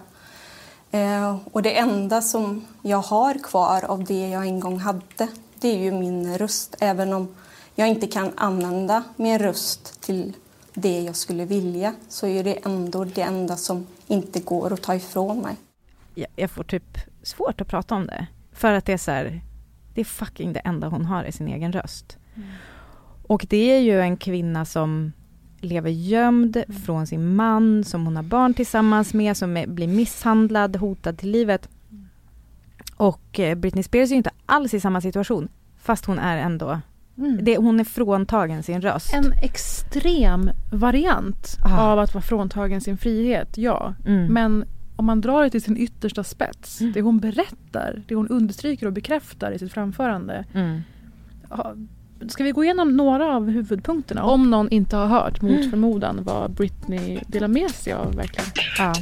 Eh, 0.90 1.36
Och 1.52 1.62
det 1.62 1.78
enda 1.78 2.22
som 2.22 2.64
jag 2.82 3.02
har 3.02 3.34
kvar 3.34 3.84
av 3.84 4.04
det 4.04 4.28
jag 4.28 4.46
en 4.46 4.60
gång 4.60 4.78
hade, 4.78 5.28
det 5.60 5.68
är 5.68 5.78
ju 5.78 5.92
min 5.92 6.38
röst. 6.38 6.76
Även 6.80 7.12
om 7.12 7.28
jag 7.74 7.88
inte 7.88 8.06
kan 8.06 8.32
använda 8.36 9.02
min 9.16 9.38
röst 9.38 10.00
till 10.00 10.36
det 10.74 11.00
jag 11.02 11.16
skulle 11.16 11.44
vilja 11.44 11.94
så 12.08 12.26
är 12.26 12.44
det 12.44 12.54
ändå 12.64 13.04
det 13.04 13.22
enda 13.22 13.56
som 13.56 13.86
inte 14.06 14.40
går 14.40 14.72
att 14.72 14.82
ta 14.82 14.94
ifrån 14.94 15.38
mig 15.38 15.56
jag, 16.36 16.50
får 16.50 16.64
typ 16.64 16.98
svårt 17.22 17.60
att 17.60 17.68
prata 17.68 17.94
om 17.94 18.06
det. 18.06 18.26
För 18.52 18.72
att 18.72 18.84
det 18.84 18.92
är 18.92 18.96
så 18.98 19.10
här, 19.10 19.40
det 19.94 20.00
är 20.00 20.04
fucking 20.04 20.52
det 20.52 20.60
enda 20.60 20.88
hon 20.88 21.04
har 21.04 21.24
i 21.24 21.32
sin 21.32 21.48
egen 21.48 21.72
röst. 21.72 22.18
Och 23.22 23.46
det 23.50 23.56
är 23.76 23.80
ju 23.80 24.00
en 24.00 24.16
kvinna 24.16 24.64
som 24.64 25.12
lever 25.60 25.90
gömd 25.90 26.62
från 26.84 27.06
sin 27.06 27.34
man, 27.36 27.84
som 27.84 28.04
hon 28.04 28.16
har 28.16 28.22
barn 28.22 28.54
tillsammans 28.54 29.14
med, 29.14 29.36
som 29.36 29.56
är, 29.56 29.66
blir 29.66 29.88
misshandlad, 29.88 30.76
hotad 30.76 31.18
till 31.18 31.30
livet. 31.30 31.68
Och 32.96 33.40
eh, 33.40 33.54
Britney 33.54 33.82
Spears 33.82 34.10
är 34.10 34.14
ju 34.14 34.16
inte 34.16 34.30
alls 34.46 34.74
i 34.74 34.80
samma 34.80 35.00
situation, 35.00 35.48
fast 35.78 36.04
hon 36.04 36.18
är 36.18 36.36
ändå, 36.36 36.80
Mm. 37.18 37.38
det, 37.44 37.56
hon 37.56 37.80
är 37.80 37.84
fråntagen 37.84 38.62
sin 38.62 38.80
röst. 38.80 39.14
En 39.14 39.32
extrem 39.32 40.50
variant 40.72 41.56
Ah. 41.64 41.82
av 41.92 41.98
att 41.98 42.14
vara 42.14 42.22
fråntagen 42.22 42.80
sin 42.80 42.98
frihet, 42.98 43.58
ja. 43.58 43.94
Mm. 44.06 44.26
Men 44.32 44.64
om 44.98 45.04
man 45.06 45.20
drar 45.20 45.42
det 45.42 45.50
till 45.50 45.62
sin 45.62 45.76
yttersta 45.76 46.24
spets, 46.24 46.80
Mm. 46.80 46.92
det 46.92 47.00
hon 47.00 47.18
berättar, 47.18 48.02
det 48.08 48.14
hon 48.14 48.28
understryker 48.28 48.86
och 48.86 48.92
bekräftar 48.92 49.52
i 49.52 49.58
sitt 49.58 49.72
framförande. 49.72 50.44
Mm. 50.54 50.80
Ska 52.28 52.44
vi 52.44 52.50
gå 52.50 52.64
igenom 52.64 52.96
några 52.96 53.34
av 53.36 53.50
huvudpunkterna? 53.50 54.22
Om 54.24 54.50
någon 54.50 54.68
inte 54.70 54.96
har 54.96 55.06
hört 55.06 55.42
mot 55.42 55.50
Mm. 55.58 55.70
förmodan 55.70 56.24
vad 56.24 56.50
Britney 56.50 57.20
delar 57.26 57.48
med 57.48 57.70
sig 57.70 57.92
av 57.92 58.14
verkligen. 58.14 58.46
Ja. 58.78 58.92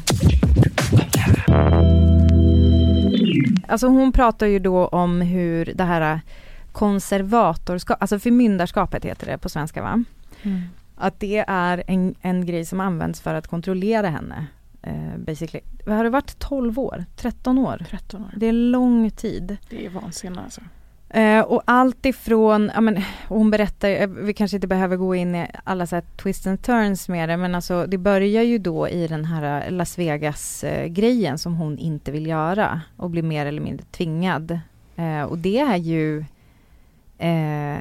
Alltså 3.68 3.86
hon 3.88 4.12
pratar 4.12 4.46
ju 4.46 4.58
då 4.58 4.86
om 4.86 5.20
hur 5.20 5.72
det 5.74 5.84
här 5.84 6.20
konservatorskap, 6.72 7.96
alltså 8.00 8.18
förmyndarskapet 8.18 9.04
heter 9.04 9.26
det 9.26 9.38
på 9.38 9.48
svenska 9.48 9.82
va? 9.82 10.04
Att 10.96 11.20
det 11.20 11.44
är 11.48 11.82
en, 11.86 12.14
en 12.20 12.46
grej 12.46 12.64
som 12.64 12.80
används 12.80 13.20
för 13.20 13.34
att 13.34 13.46
kontrollera 13.48 14.08
henne. 14.08 14.46
Eh, 14.86 15.18
basically. 15.18 15.64
Har 15.86 16.04
det 16.04 16.10
varit 16.10 16.38
12 16.38 16.78
år? 16.78 17.04
13 17.16 17.58
år? 17.58 17.84
13 17.90 18.24
år. 18.24 18.30
Det 18.36 18.46
är 18.46 18.52
lång 18.52 19.10
tid. 19.10 19.56
Det 19.70 19.86
är 19.86 19.90
vansinne 19.90 20.40
alltså. 20.42 20.60
Eh, 21.08 21.40
och 21.40 21.62
allt 21.64 22.06
ifrån, 22.06 22.70
ja 22.74 22.80
men 22.80 23.02
hon 23.28 23.50
berättar, 23.50 23.88
eh, 23.88 24.06
vi 24.06 24.34
kanske 24.34 24.56
inte 24.56 24.66
behöver 24.66 24.96
gå 24.96 25.14
in 25.14 25.34
i 25.34 25.46
alla 25.64 25.86
så 25.86 26.00
twists 26.16 26.46
and 26.46 26.62
turns 26.62 27.08
med 27.08 27.28
det, 27.28 27.36
men 27.36 27.54
alltså 27.54 27.86
det 27.86 27.98
börjar 27.98 28.42
ju 28.42 28.58
då 28.58 28.88
i 28.88 29.06
den 29.06 29.24
här 29.24 29.70
Las 29.70 29.98
Vegas-grejen 29.98 31.38
som 31.38 31.54
hon 31.54 31.78
inte 31.78 32.10
vill 32.10 32.26
göra 32.26 32.80
och 32.96 33.10
blir 33.10 33.22
mer 33.22 33.46
eller 33.46 33.60
mindre 33.60 33.86
tvingad. 33.86 34.60
Eh, 34.96 35.22
och 35.22 35.38
det 35.38 35.58
är 35.58 35.76
ju, 35.76 36.24
eh, 37.18 37.78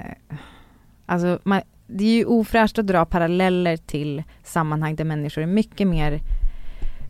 alltså 1.05 1.39
man, 1.43 1.61
det 1.87 2.03
är 2.03 2.15
ju 2.15 2.25
ofräscht 2.25 2.79
att 2.79 2.87
dra 2.87 3.05
paralleller 3.05 3.77
till 3.77 4.23
sammanhang 4.43 4.95
där 4.95 5.05
människor 5.05 5.41
är 5.41 5.47
mycket 5.47 5.87
mer 5.87 6.19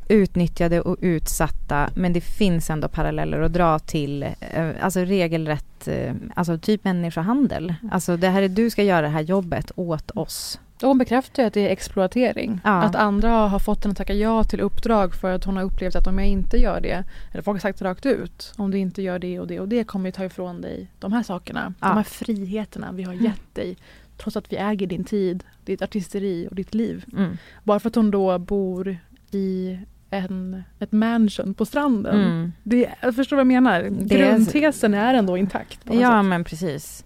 utnyttjade 0.07 0.81
och 0.81 0.97
utsatta 1.01 1.89
men 1.95 2.13
det 2.13 2.21
finns 2.21 2.69
ändå 2.69 2.87
paralleller 2.87 3.41
att 3.41 3.53
dra 3.53 3.79
till 3.79 4.23
eh, 4.23 4.69
alltså 4.81 4.99
regelrätt, 4.99 5.87
eh, 5.87 6.13
alltså 6.35 6.57
typ 6.57 6.83
människohandel. 6.83 7.73
Alltså 7.91 8.17
det 8.17 8.29
här 8.29 8.41
är 8.41 8.49
du 8.49 8.69
ska 8.69 8.83
göra 8.83 9.01
det 9.01 9.07
här 9.07 9.21
jobbet 9.21 9.71
åt 9.75 10.11
oss. 10.11 10.59
Hon 10.81 10.97
bekräftar 10.97 11.43
ju 11.43 11.47
att 11.47 11.53
det 11.53 11.67
är 11.67 11.69
exploatering. 11.69 12.61
Ja. 12.63 12.83
Att 12.83 12.95
andra 12.95 13.29
har 13.29 13.59
fått 13.59 13.83
henne 13.83 13.91
att 13.91 13.97
tacka 13.97 14.13
ja 14.13 14.43
till 14.43 14.59
uppdrag 14.59 15.15
för 15.15 15.33
att 15.33 15.43
hon 15.43 15.57
har 15.57 15.63
upplevt 15.63 15.95
att 15.95 16.07
om 16.07 16.19
jag 16.19 16.27
inte 16.27 16.57
gör 16.57 16.81
det, 16.81 17.03
eller 17.31 17.43
folk 17.43 17.55
har 17.55 17.69
sagt 17.69 17.81
rakt 17.81 18.05
ut, 18.05 18.53
om 18.57 18.71
du 18.71 18.77
inte 18.77 19.01
gör 19.01 19.19
det 19.19 19.39
och 19.39 19.47
det 19.47 19.59
och 19.59 19.67
det 19.67 19.83
kommer 19.83 20.07
jag 20.07 20.13
ta 20.13 20.25
ifrån 20.25 20.61
dig 20.61 20.91
de 20.99 21.13
här 21.13 21.23
sakerna. 21.23 21.73
Ja. 21.81 21.87
De 21.87 21.97
här 21.97 22.03
friheterna 22.03 22.91
vi 22.91 23.03
har 23.03 23.13
gett 23.13 23.55
dig. 23.55 23.77
Trots 24.17 24.37
att 24.37 24.51
vi 24.51 24.57
äger 24.57 24.87
din 24.87 25.03
tid, 25.03 25.43
ditt 25.65 25.81
artisteri 25.81 26.47
och 26.49 26.55
ditt 26.55 26.73
liv. 26.73 27.05
Mm. 27.13 27.37
Bara 27.63 27.79
för 27.79 27.89
att 27.89 27.95
hon 27.95 28.11
då 28.11 28.39
bor 28.39 28.97
i 29.31 29.77
en, 30.09 30.63
ett 30.79 30.91
mansion 30.91 31.53
på 31.53 31.65
stranden. 31.65 32.15
Mm. 32.21 32.51
Det, 32.63 32.89
jag 33.01 33.15
förstår 33.15 33.35
vad 33.35 33.41
jag 33.41 33.47
menar. 33.63 33.81
Det 33.91 34.21
är- 34.21 34.29
Grundtesen 34.35 34.93
är 34.93 35.13
ändå 35.13 35.37
intakt. 35.37 35.79
Ja 35.83 35.91
sätt. 36.19 36.25
men 36.25 36.43
precis. 36.43 37.05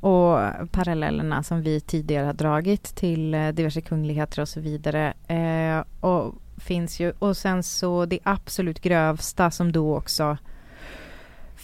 Och 0.00 0.38
parallellerna 0.70 1.42
som 1.42 1.62
vi 1.62 1.80
tidigare 1.80 2.26
har 2.26 2.32
dragit 2.32 2.82
till 2.84 3.34
eh, 3.34 3.48
diverse 3.48 3.80
kungligheter 3.80 4.42
och 4.42 4.48
så 4.48 4.60
vidare. 4.60 5.14
Eh, 5.28 5.84
och 6.04 6.34
finns 6.58 7.00
ju, 7.00 7.12
och 7.18 7.36
sen 7.36 7.62
så 7.62 8.06
det 8.06 8.18
absolut 8.22 8.80
grövsta 8.80 9.50
som 9.50 9.72
då 9.72 9.96
också 9.96 10.36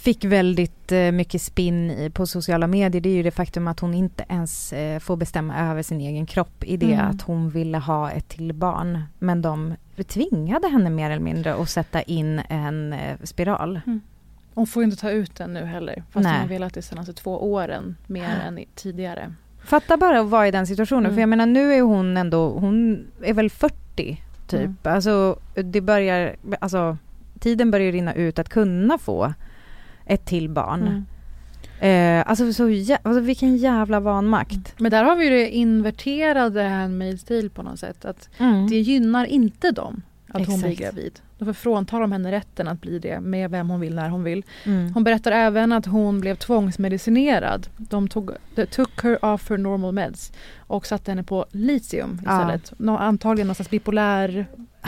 fick 0.03 0.25
väldigt 0.25 0.93
eh, 0.93 1.13
mycket 1.13 1.43
spinn 1.43 2.11
på 2.15 2.27
sociala 2.27 2.67
medier 2.67 3.01
det 3.01 3.09
är 3.09 3.15
ju 3.15 3.23
det 3.23 3.31
faktum 3.31 3.69
att 3.69 3.81
hon 3.81 3.95
inte 3.95 4.25
ens 4.29 4.73
eh, 4.73 4.99
får 4.99 5.17
bestämma 5.17 5.71
över 5.71 5.83
sin 5.83 6.01
egen 6.01 6.27
kropp 6.27 6.65
i 6.65 6.77
det 6.77 6.93
Mm. 6.93 7.07
att 7.11 7.23
hon 7.23 7.51
ville 7.51 7.79
ha 7.79 8.11
ett 8.11 8.29
till 8.29 8.53
barn. 8.53 9.03
Men 9.19 9.43
de 9.43 9.75
tvingade 10.09 10.69
henne 10.69 10.91
mer 10.91 11.11
eller 11.11 11.23
mindre 11.23 11.55
att 11.55 11.69
sätta 11.71 12.03
in 12.03 12.39
en 12.49 12.93
eh, 12.93 13.17
spiral. 13.23 13.81
Hon 14.55 14.67
får 14.67 14.85
inte 14.85 14.97
ta 14.97 15.11
ut 15.11 15.37
den 15.37 15.53
nu 15.53 15.65
heller. 15.65 16.03
Fast 16.11 16.25
Nej. 16.25 16.33
hon 16.33 16.41
har 16.41 16.49
velat 16.49 16.75
det 16.75 16.83
senaste 16.83 17.13
två 17.13 17.53
åren 17.53 17.97
mer 18.07 18.29
än 18.47 18.59
i- 18.59 18.69
tidigare. 18.75 19.33
Fatta 19.65 19.97
bara 19.97 20.21
att 20.21 20.27
vara 20.29 20.49
i 20.49 20.51
den 20.51 20.67
situationen. 20.67 21.05
Mm. 21.05 21.15
För 21.17 21.21
jag 21.23 21.29
menar 21.29 21.47
nu 21.47 21.75
är 21.75 21.83
hon 21.83 22.17
ändå, 22.17 22.49
hon 22.51 23.07
är 23.23 23.35
väl 23.35 23.51
40 23.51 24.23
typ. 24.47 24.61
Mm. 24.61 24.77
Alltså 24.83 25.39
det 25.55 25.81
börjar, 25.81 26.37
alltså 26.61 26.97
tiden 27.41 27.71
börjar 27.71 27.93
rinna 27.93 28.15
ut 28.15 28.39
att 28.39 28.49
kunna 28.49 28.99
få 28.99 29.33
ett 30.07 30.25
till 30.25 30.49
barn. 30.49 30.81
Mm. 30.83 31.05
Eh, 31.81 32.25
alltså, 32.31 32.53
så, 32.53 32.69
jä- 32.69 32.99
alltså 33.03 33.21
vilken 33.21 33.57
jävla 33.57 34.01
vanmakt. 34.01 34.75
Men 34.81 34.91
där 34.91 35.05
har 35.05 35.17
vi 35.17 35.25
ju 35.25 35.31
det 35.31 35.51
inverterade 35.51 36.61
Handmaid's 36.63 37.27
Tale 37.29 37.49
på 37.49 37.63
något 37.63 37.79
sätt. 37.79 38.05
Att 38.05 38.29
Mm. 38.39 38.67
det 38.71 38.81
gynnar 38.81 39.25
inte 39.25 39.71
dem 39.71 40.03
att 40.29 40.47
hon 40.47 40.61
blir 40.61 40.71
Exakt. 40.71 40.95
gravid. 40.97 41.21
Då 41.39 41.55
fråntar 41.55 42.01
de 42.01 42.13
henne 42.13 42.33
rätten 42.33 42.69
att 42.69 42.81
bli 42.81 42.99
det 42.99 43.21
med 43.21 43.51
vem 43.51 43.71
hon 43.71 43.81
vill 43.81 43.95
när 43.95 44.09
hon 44.09 44.23
vill. 44.25 44.43
Mm. 44.65 44.93
Hon 44.95 45.05
berättar 45.05 45.33
även 45.33 45.73
att 45.73 45.87
hon 45.87 46.21
blev 46.21 46.35
tvångsmedicinerad. 46.35 47.67
De 47.77 48.09
tog, 48.09 48.31
they 48.55 48.67
took 48.67 49.03
her 49.03 49.25
off 49.25 49.51
her 49.51 49.59
normal 49.59 49.93
meds 49.93 50.33
och 50.59 50.87
satte 50.87 51.11
henne 51.11 51.23
på 51.23 51.47
litium 51.51 52.21
Ja. 52.25 52.33
istället. 52.41 52.73
Nå, 52.79 52.99
antagligen 52.99 53.47
någon 53.47 53.55
slags 53.55 53.71
bipolär 53.71 54.47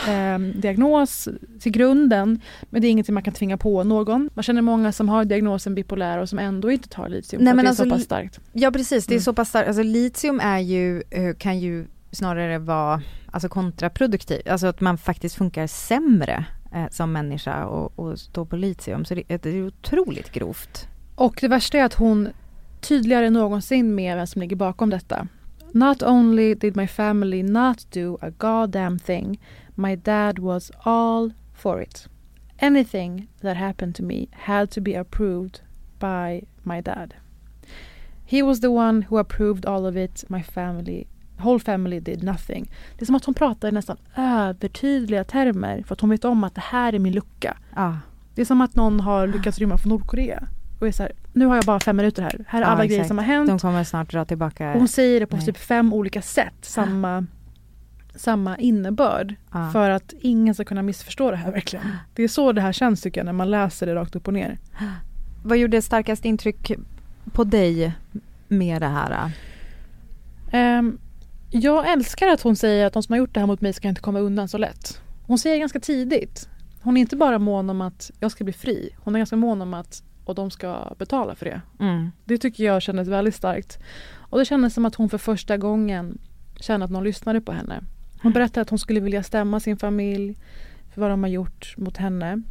ehm, 0.09 0.53
diagnos 0.61 1.29
till 1.61 1.73
grunden. 1.73 2.41
Men 2.71 2.83
det 2.83 2.89
är 2.89 2.91
ingenting 2.91 3.15
man 3.15 3.23
kan 3.23 3.35
tvinga 3.35 3.57
på 3.57 3.85
någon. 3.85 4.31
Man 4.35 4.43
känner 4.43 4.63
många 4.63 4.93
som 4.93 5.09
har 5.09 5.25
diagnosen 5.25 5.75
bipolär 5.75 6.19
och 6.19 6.29
som 6.29 6.39
ändå 6.39 6.71
inte 6.71 6.89
tar 6.89 7.09
litium. 7.09 7.43
Nej, 7.45 7.55
men 7.55 7.65
det 7.65 7.69
är 7.69 7.71
alltså 7.71 7.85
så 7.85 7.91
pass 7.91 8.03
starkt. 8.03 8.41
Ja 8.53 8.71
precis, 8.71 9.07
det 9.07 9.13
är 9.13 9.17
Mm. 9.17 9.23
så 9.23 9.33
pass 9.33 9.49
starkt. 9.49 9.69
Alltså 9.69 9.83
litium 9.83 10.41
är 10.41 10.59
ju, 10.59 11.03
eh, 11.11 11.35
kan 11.39 11.59
ju 11.59 11.87
snarare 12.13 12.59
vara 12.59 13.03
alltså 13.31 13.49
kontraproduktiv. 13.49 14.41
Alltså 14.51 14.67
att 14.67 14.81
man 14.81 14.99
faktiskt 14.99 15.35
funkar 15.35 15.67
sämre 15.67 16.45
eh, 16.75 16.85
som 16.91 17.13
människa 17.13 17.65
och, 17.67 17.99
och 17.99 18.19
stå 18.19 18.45
på 18.45 18.57
litium. 18.57 19.05
Så 19.05 19.15
det, 19.15 19.23
det 19.43 19.47
är 19.51 19.67
otroligt 19.67 20.33
grovt. 20.33 20.89
Och 21.15 21.39
det 21.41 21.49
värsta 21.49 21.79
är 21.79 21.85
att 21.85 21.95
hon 21.95 22.29
tydligare 22.81 23.27
än 23.27 23.33
någonsin 23.33 23.95
med 23.95 24.17
vem 24.17 24.27
som 24.27 24.41
ligger 24.43 24.57
bakom 24.57 24.91
detta. 24.91 25.29
Not 25.73 26.03
only 26.03 26.55
did 26.55 26.77
my 26.77 26.87
family 26.87 27.43
not 27.43 27.93
do 27.93 28.19
a 28.21 28.31
goddamn 28.39 28.99
thing, 28.99 29.41
my 29.77 29.97
dad 29.97 30.39
was 30.39 30.71
all 30.85 31.33
for 31.55 31.83
it. 31.83 32.09
Anything 32.59 33.29
that 33.41 33.57
happened 33.57 33.95
to 33.97 34.03
me 34.03 34.27
had 34.31 34.71
to 34.71 34.81
be 34.81 34.95
approved 35.01 35.61
by 35.99 36.43
my 36.63 36.81
dad. 36.83 37.15
He 38.27 38.43
was 38.43 38.61
the 38.61 38.69
one 38.69 39.07
who 39.11 39.19
approved 39.19 39.67
all 39.67 39.87
of 39.87 39.97
it. 39.97 40.25
My 40.29 40.43
family, 40.43 41.07
whole 41.39 41.59
family 41.59 42.01
did 42.01 42.23
nothing. 42.23 42.71
Det 42.99 43.03
är 43.03 43.07
som 43.07 43.15
att 43.15 43.25
hon 43.25 43.35
pratar 43.35 43.69
i 43.69 43.73
nästan 43.73 43.97
övertydliga 44.17 45.25
termer 45.25 45.83
för 45.87 45.95
att 45.95 46.01
hon 46.01 46.11
vet 46.11 46.25
om 46.25 46.45
att 46.45 46.55
det 46.55 46.61
här 46.65 46.93
är 46.93 46.99
min 46.99 47.13
lucka. 47.13 47.57
Ja. 47.77 47.99
Det 48.35 48.41
är 48.41 48.45
som 48.47 48.61
att 48.61 48.75
någon 48.75 49.01
har 49.01 49.27
lyckats 49.27 49.59
rymma 49.59 49.79
från 49.79 49.91
Nordkorea 49.91 50.49
och 50.81 50.89
är 50.89 50.93
så 50.93 51.03
här, 51.03 51.13
nu 51.33 51.47
har 51.47 51.57
jag 51.57 51.65
bara 51.65 51.81
fem 51.81 51.97
minuter 51.97 52.23
här. 52.23 52.45
Här 52.49 52.59
är 52.61 52.65
Ja, 52.65 52.71
alla 52.71 52.87
grejer 52.87 53.01
exakt. 53.01 53.09
som 53.09 53.19
har 53.19 53.25
hänt. 53.25 53.49
De 53.49 53.59
kommer 53.59 53.85
snart 53.85 54.11
dra 54.11 54.25
tillbaka. 54.25 54.73
Och 54.73 54.79
hon 54.79 54.89
säger 54.89 55.21
det 55.21 55.27
på 55.27 55.37
Nej. 55.37 55.45
typ 55.47 55.57
fem 55.57 55.93
olika 55.93 56.23
sätt, 56.23 56.55
samma, 56.61 57.27
samma 58.15 58.59
innebörd. 58.59 59.35
Ja. 59.53 59.71
För 59.73 59.91
att 59.91 60.15
ingen 60.21 60.55
ska 60.55 60.65
kunna 60.65 60.83
missförstå 60.83 61.31
det 61.31 61.37
här 61.37 61.53
verkligen. 61.53 61.87
Det 62.15 62.23
är 62.23 62.29
så 62.29 62.53
det 62.53 62.61
här 62.61 62.73
känns 62.73 63.01
tycker 63.01 63.21
jag 63.21 63.25
när 63.25 63.33
man 63.33 63.51
läser 63.51 63.87
det 63.87 63.95
rakt 63.95 64.17
upp 64.17 64.29
och 64.29 64.35
ner. 64.35 64.59
Vad 65.45 65.59
gjorde 65.59 65.83
starkast 65.83 66.25
intryck 66.25 66.73
på 67.33 67.45
dig 67.45 67.93
med 68.49 68.83
det 68.83 68.89
här? 68.89 69.33
Ehm, 70.53 70.99
jag 71.51 71.93
älskar 71.93 72.29
att 72.29 72.43
hon 72.43 72.57
säger 72.57 72.87
att 72.87 72.93
de 72.93 73.03
som 73.03 73.13
har 73.13 73.19
gjort 73.19 73.35
det 73.35 73.41
här 73.41 73.47
mot 73.47 73.61
mig 73.61 73.73
ska 73.73 73.89
inte 73.89 74.01
komma 74.01 74.19
undan 74.19 74.49
så 74.49 74.59
lätt. 74.59 75.01
Hon 75.27 75.39
säger 75.39 75.59
ganska 75.59 75.81
tidigt. 75.81 76.49
Hon 76.83 76.97
är 76.97 77.01
inte 77.01 77.17
bara 77.17 77.39
mån 77.39 77.71
om 77.71 77.81
att 77.81 78.11
jag 78.21 78.31
ska 78.31 78.45
bli 78.45 78.53
fri. 78.53 78.91
Hon 78.99 79.15
är 79.15 79.19
ganska 79.19 79.37
mån 79.37 79.63
om 79.63 79.75
att 79.75 80.03
och 80.25 80.35
de 80.35 80.51
ska 80.51 80.95
betala 80.99 81.35
för 81.35 81.45
det. 81.45 81.61
Mm. 81.81 82.11
Det 82.25 82.39
tycker 82.39 82.65
jag 82.65 82.83
kändes 82.83 83.09
väldigt 83.09 83.35
starkt. 83.35 83.79
Och 84.15 84.39
det 84.39 84.45
kändes 84.45 84.75
som 84.75 84.85
att 84.85 84.95
hon 84.95 85.09
för 85.09 85.19
första 85.19 85.57
gången 85.57 86.19
kände 86.61 86.85
att 86.85 86.91
någon 86.91 87.05
lyssnade 87.05 87.41
på 87.41 87.53
henne. 87.53 87.81
Hon 88.25 88.33
berättade 88.33 88.63
att 88.63 88.71
hon 88.71 88.79
skulle 88.79 89.01
vilja 89.01 89.23
stämma 89.23 89.61
sin 89.61 89.77
familj 89.77 90.37
för 90.95 91.01
vad 91.01 91.11
de 91.11 91.23
har 91.23 91.31
gjort 91.31 91.75
mot 91.77 91.97
henne. 91.97 92.43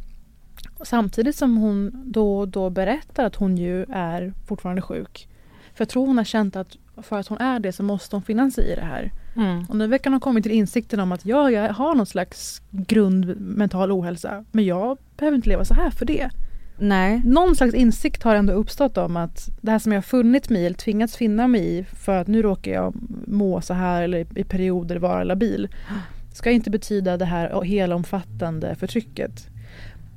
Och 0.78 0.86
samtidigt 0.86 1.36
som 1.36 1.56
hon 1.56 2.02
då 2.06 2.38
och 2.38 2.48
då 2.48 2.70
berättar 2.70 3.24
att 3.24 3.34
hon 3.34 3.58
ju 3.58 3.86
är 3.88 4.32
fortfarande 4.46 4.82
sjuk. 4.82 5.28
För 5.74 5.84
jag 5.84 5.88
tror 5.88 6.06
hon 6.06 6.18
har 6.18 6.24
känt 6.24 6.56
att 6.56 6.76
för 7.02 7.18
att 7.18 7.28
hon 7.28 7.38
är 7.38 7.60
det 7.60 7.72
så 7.72 7.82
måste 7.82 8.16
hon 8.16 8.22
finna 8.22 8.50
sig 8.50 8.72
i 8.72 8.74
det 8.74 8.84
här. 8.84 9.12
Mm. 9.36 9.64
Och 9.68 9.76
nu 9.76 9.86
verkar 9.86 10.10
hon 10.10 10.14
ha 10.14 10.20
kommit 10.20 10.42
till 10.44 10.52
insikten 10.52 11.00
om 11.00 11.12
att 11.12 11.26
ja, 11.26 11.50
jag 11.50 11.72
har 11.72 11.94
någon 11.94 12.06
slags 12.06 12.62
grundmental 12.70 13.92
ohälsa. 13.92 14.44
Men 14.52 14.64
jag 14.64 14.98
behöver 15.16 15.36
inte 15.36 15.48
leva 15.48 15.64
så 15.64 15.74
här 15.74 15.90
för 15.90 16.06
det. 16.06 16.30
Nej. 16.76 17.22
Någon 17.24 17.56
slags 17.56 17.74
insikt 17.74 18.22
har 18.22 18.34
ändå 18.34 18.52
uppstått 18.52 18.98
om 18.98 19.16
att 19.16 19.50
det 19.60 19.70
här 19.70 19.78
som 19.78 19.92
jag 19.92 19.96
har 19.96 20.02
funnit 20.02 20.50
mig 20.50 20.62
i, 20.62 20.66
eller 20.66 20.76
tvingats 20.76 21.16
finna 21.16 21.48
mig 21.48 21.78
i 21.78 21.84
för 21.84 22.20
att 22.20 22.26
nu 22.26 22.42
råkar 22.42 22.72
jag 22.72 22.94
må 23.26 23.60
så 23.60 23.74
här 23.74 24.02
eller 24.02 24.38
i 24.38 24.44
perioder 24.44 24.96
vara 24.96 25.24
labil. 25.24 25.68
Ska 26.32 26.50
inte 26.50 26.70
betyda 26.70 27.16
det 27.16 27.24
här 27.24 27.62
hela 27.62 27.94
omfattande 27.94 28.74
förtrycket. 28.74 29.46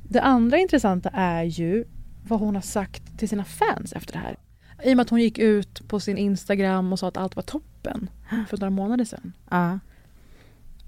Det 0.10 0.22
andra 0.22 0.58
intressanta 0.58 1.10
är 1.14 1.44
ju 1.44 1.86
vad 2.28 2.40
hon 2.40 2.56
har 2.56 2.62
sagt 2.62 3.20
till 3.20 3.30
sina 3.30 3.44
fans 3.44 3.94
efter 3.94 4.14
det 4.14 4.20
här. 4.20 4.38
I 4.84 4.94
och 4.94 4.98
med 4.98 5.04
att 5.04 5.10
hon 5.10 5.22
gick 5.22 5.38
ut 5.38 5.88
på 5.88 6.00
sin 6.00 6.18
Instagram 6.18 6.94
och 6.94 7.00
sa 7.00 7.08
att 7.08 7.18
allt 7.18 7.36
var 7.36 7.44
toppen 7.44 8.10
för 8.50 8.58
några 8.58 8.70
månader 8.70 9.06
sedan. 9.06 9.34
Ja. 9.50 9.80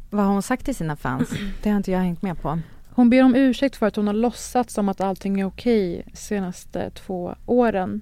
Vad 0.10 0.26
har 0.26 0.34
hon 0.34 0.42
sagt 0.42 0.66
till 0.66 0.76
sina 0.76 0.96
fans? 0.96 1.30
Det 1.64 1.70
har 1.70 1.78
inte 1.78 1.92
jag 1.92 2.00
hängt 2.00 2.22
med 2.22 2.42
på. 2.42 2.60
Hon 3.00 3.10
ber 3.10 3.24
om 3.24 3.36
ursäkt 3.36 3.76
för 3.76 3.86
att 3.86 3.96
hon 3.96 4.08
har 4.08 4.14
låtsats 4.14 4.74
som 4.74 4.90
att 4.90 5.02
allting 5.02 5.40
är 5.40 5.46
okej 5.46 6.06
senaste 6.14 6.90
två 6.90 7.36
åren. 7.46 8.02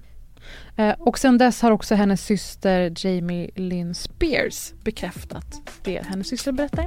Eh, 0.76 0.94
och 0.98 1.18
sen 1.18 1.38
dess 1.38 1.62
har 1.62 1.70
också 1.70 1.94
hennes 1.94 2.24
syster 2.24 2.92
Jamie 2.96 3.50
Lynn 3.54 3.94
Spears 3.94 4.72
bekräftat 4.84 5.46
det 5.82 6.06
hennes 6.06 6.28
syster 6.28 6.52
berättar. 6.52 6.86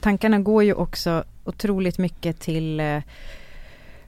Tankarna 0.00 0.38
går 0.38 0.64
ju 0.64 0.74
också 0.74 1.24
otroligt 1.44 1.98
mycket 1.98 2.40
till 2.40 2.80
eh, 2.80 2.96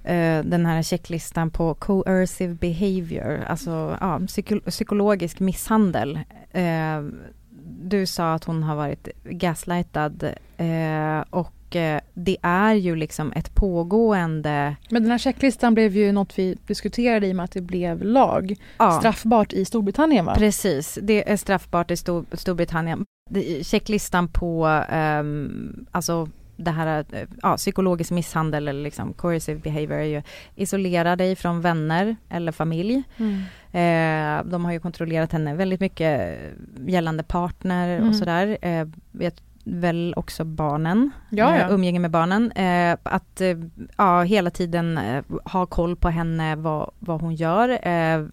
eh, 0.04 0.44
den 0.44 0.66
här 0.66 0.82
checklistan 0.82 1.50
på 1.50 1.74
coercive 1.74 2.54
behavior, 2.54 3.44
alltså 3.48 3.96
ja, 4.00 4.18
psyko- 4.18 4.70
psykologisk 4.70 5.40
misshandel. 5.40 6.20
Eh, 6.52 7.02
du 7.82 8.06
sa 8.06 8.34
att 8.34 8.44
hon 8.44 8.62
har 8.62 8.76
varit 8.76 9.08
gaslightad 9.24 10.24
eh, 10.56 11.20
och 11.30 11.52
det 12.14 12.36
är 12.42 12.74
ju 12.74 12.96
liksom 12.96 13.32
ett 13.32 13.54
pågående... 13.54 14.76
Men 14.90 15.02
den 15.02 15.10
här 15.10 15.18
checklistan 15.18 15.74
blev 15.74 15.96
ju 15.96 16.12
något 16.12 16.38
vi 16.38 16.56
diskuterade 16.66 17.26
i 17.26 17.32
och 17.32 17.36
med 17.36 17.44
att 17.44 17.52
det 17.52 17.60
blev 17.60 18.02
lag. 18.04 18.54
Ja. 18.78 18.98
Straffbart 18.98 19.52
i 19.52 19.64
Storbritannien 19.64 20.24
va? 20.24 20.34
Precis, 20.34 20.98
det 21.02 21.30
är 21.30 21.36
straffbart 21.36 21.90
i 21.90 21.96
Stor- 21.96 22.24
Storbritannien. 22.32 23.04
Checklistan 23.62 24.28
på, 24.28 24.66
ehm, 24.90 25.86
alltså 25.90 26.28
det 26.56 26.70
här, 26.70 27.04
ja, 27.42 27.56
psykologisk 27.56 28.10
misshandel 28.10 28.68
eller 28.68 28.82
liksom 28.82 29.12
coercive 29.12 29.60
behavior 29.60 29.98
är 29.98 30.04
ju 30.04 30.22
isolera 30.56 31.16
dig 31.16 31.36
från 31.36 31.60
vänner 31.60 32.16
eller 32.28 32.52
familj. 32.52 33.02
Mm. 33.16 33.40
Eh, 33.72 34.50
de 34.50 34.64
har 34.64 34.72
ju 34.72 34.80
kontrollerat 34.80 35.32
henne 35.32 35.54
väldigt 35.54 35.80
mycket 35.80 36.38
gällande 36.86 37.22
partner 37.22 37.96
Mm. 37.96 38.08
och 38.08 38.16
sådär. 38.16 38.58
Eh, 38.62 38.86
vet 39.12 39.42
väl 39.64 40.14
också 40.16 40.44
barnen, 40.44 41.10
Ja, 41.30 41.56
ja. 41.58 41.66
eh, 41.66 41.72
umgänge 41.74 41.98
med 41.98 42.10
barnen. 42.10 42.52
Eh, 42.52 42.96
att 43.02 43.40
eh, 43.40 43.56
ja, 43.96 44.22
hela 44.22 44.50
tiden 44.50 45.00
ha 45.44 45.66
koll 45.66 45.96
på 45.96 46.08
henne, 46.08 46.56
vad, 46.56 46.90
vad 46.98 47.20
hon 47.20 47.34
gör, 47.34 47.78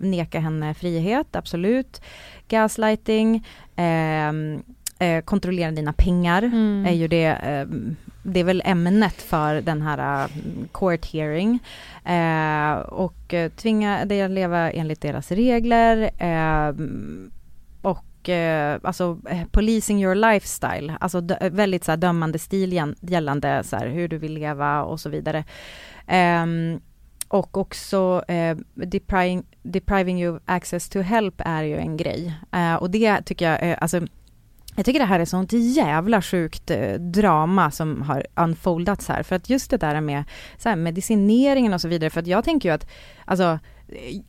neka 0.03 0.39
henne 0.39 0.73
frihet, 0.73 1.35
absolut. 1.35 2.01
Gaslighting, 2.47 3.45
ehm, 3.75 4.63
eh, 4.99 5.21
kontrollera 5.21 5.71
dina 5.71 5.93
pengar 5.93 6.43
Mm. 6.43 6.85
är 6.85 6.91
ju 6.93 7.07
det, 7.07 7.25
eh, 7.25 7.67
det 8.23 8.39
är 8.39 8.43
väl 8.43 8.61
ämnet 8.65 9.21
för 9.21 9.61
den 9.61 9.81
här 9.81 10.23
eh, 10.23 10.29
court 10.71 11.05
hearing. 11.05 11.59
Eh, 12.05 12.79
och 12.79 13.33
eh, 13.33 13.49
tvinga 13.51 14.05
dig 14.05 14.21
att 14.21 14.31
leva 14.31 14.71
enligt 14.71 15.01
deras 15.01 15.31
regler. 15.31 16.09
Eh, 16.17 16.73
och 17.81 18.29
alltså 18.81 19.19
policing 19.51 20.03
your 20.03 20.15
lifestyle, 20.15 20.93
alltså 20.99 21.21
väldigt 21.51 21.83
så 21.83 21.91
här, 21.91 21.97
dömande 21.97 22.39
stil 22.39 22.93
gällande 23.01 23.63
så 23.63 23.75
här, 23.75 23.87
hur 23.87 24.07
du 24.07 24.17
vill 24.17 24.33
leva 24.33 24.83
och 24.83 24.99
så 24.99 25.09
vidare. 25.09 25.43
Ehm, 26.07 26.79
och 27.27 27.57
också 27.57 28.23
eh, 28.27 28.57
depriving, 28.73 29.43
depriving 29.63 30.21
you 30.21 30.39
access 30.45 30.89
to 30.89 30.99
help 30.99 31.41
är 31.45 31.63
ju 31.63 31.77
en 31.77 31.97
grej. 31.97 32.33
Eh, 32.51 32.75
och 32.75 32.89
det 32.89 33.21
tycker 33.21 33.49
jag, 33.51 33.69
eh, 33.69 33.77
alltså 33.81 34.01
jag 34.79 34.85
tycker 34.85 34.99
det 34.99 35.05
här 35.05 35.19
är 35.19 35.25
sånt 35.25 35.53
jävla 35.53 36.21
sjukt 36.21 36.71
eh, 36.71 36.93
drama 36.93 37.71
som 37.71 38.01
har 38.01 38.25
unfoldats 38.35 39.07
här. 39.07 39.23
För 39.23 39.35
att 39.35 39.49
just 39.49 39.71
det 39.71 39.77
där 39.77 40.01
med 40.01 40.23
så 40.57 40.69
här, 40.69 40.75
medicineringen 40.75 41.73
och 41.73 41.81
så 41.81 41.87
vidare. 41.87 42.09
För 42.09 42.19
att 42.19 42.27
jag 42.27 42.43
tänker 42.43 42.69
ju 42.69 42.75
att, 42.75 42.87
alltså 43.25 43.59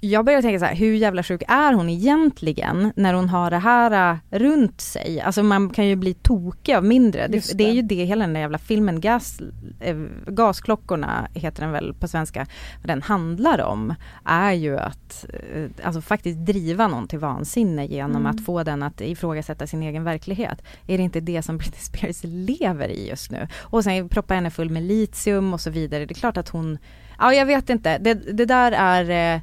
jag 0.00 0.24
börjar 0.24 0.42
tänka 0.42 0.58
så 0.58 0.64
här, 0.64 0.74
hur 0.74 0.94
jävla 0.94 1.22
sjuk 1.22 1.42
är 1.48 1.72
hon 1.72 1.88
egentligen 1.88 2.92
när 2.96 3.14
hon 3.14 3.28
har 3.28 3.50
det 3.50 3.58
här 3.58 4.12
äh, 4.12 4.38
runt 4.38 4.80
sig? 4.80 5.20
Alltså 5.20 5.42
man 5.42 5.70
kan 5.70 5.86
ju 5.86 5.96
bli 5.96 6.14
tokig 6.14 6.74
av 6.74 6.84
mindre. 6.84 7.26
Det, 7.28 7.38
det. 7.48 7.54
det. 7.54 7.64
är 7.64 7.72
ju 7.72 7.82
det 7.82 8.04
hela 8.04 8.24
den 8.24 8.34
där 8.34 8.40
jävla 8.40 8.58
filmen, 8.58 9.00
gas, 9.00 9.40
eh, 9.80 9.96
Gasklockorna 10.26 11.28
heter 11.34 11.62
den 11.62 11.72
väl 11.72 11.94
på 11.94 12.08
svenska. 12.08 12.46
Vad 12.80 12.86
den 12.88 13.02
handlar 13.02 13.60
om 13.60 13.94
är 14.24 14.52
ju 14.52 14.78
att 14.78 15.24
eh, 15.54 15.86
alltså 15.86 16.00
faktiskt 16.00 16.38
driva 16.38 16.88
någon 16.88 17.08
till 17.08 17.18
vansinne 17.18 17.86
genom 17.86 18.10
Mm. 18.20 18.26
att 18.26 18.44
få 18.44 18.62
den 18.62 18.82
att 18.82 19.00
ifrågasätta 19.00 19.66
sin 19.66 19.82
egen 19.82 20.04
verklighet. 20.04 20.62
Är 20.86 20.98
det 20.98 21.04
inte 21.04 21.20
det 21.20 21.42
som 21.42 21.58
Britney 21.58 21.80
Spears 21.80 22.20
lever 22.22 22.88
i 22.88 23.08
just 23.08 23.30
nu? 23.30 23.48
Och 23.60 23.84
sen 23.84 24.08
proppa 24.08 24.34
henne 24.34 24.50
full 24.50 24.70
med 24.70 24.82
litium 24.82 25.54
och 25.54 25.60
så 25.60 25.70
vidare. 25.70 26.06
Det 26.06 26.12
är 26.12 26.14
klart 26.14 26.36
att 26.36 26.48
hon 26.48 26.78
Ja, 27.20 27.34
jag 27.34 27.46
vet 27.46 27.70
inte. 27.70 27.98
Det, 27.98 28.14
det 28.14 28.44
där 28.44 28.72
är... 28.72 29.34
Eh, 29.34 29.40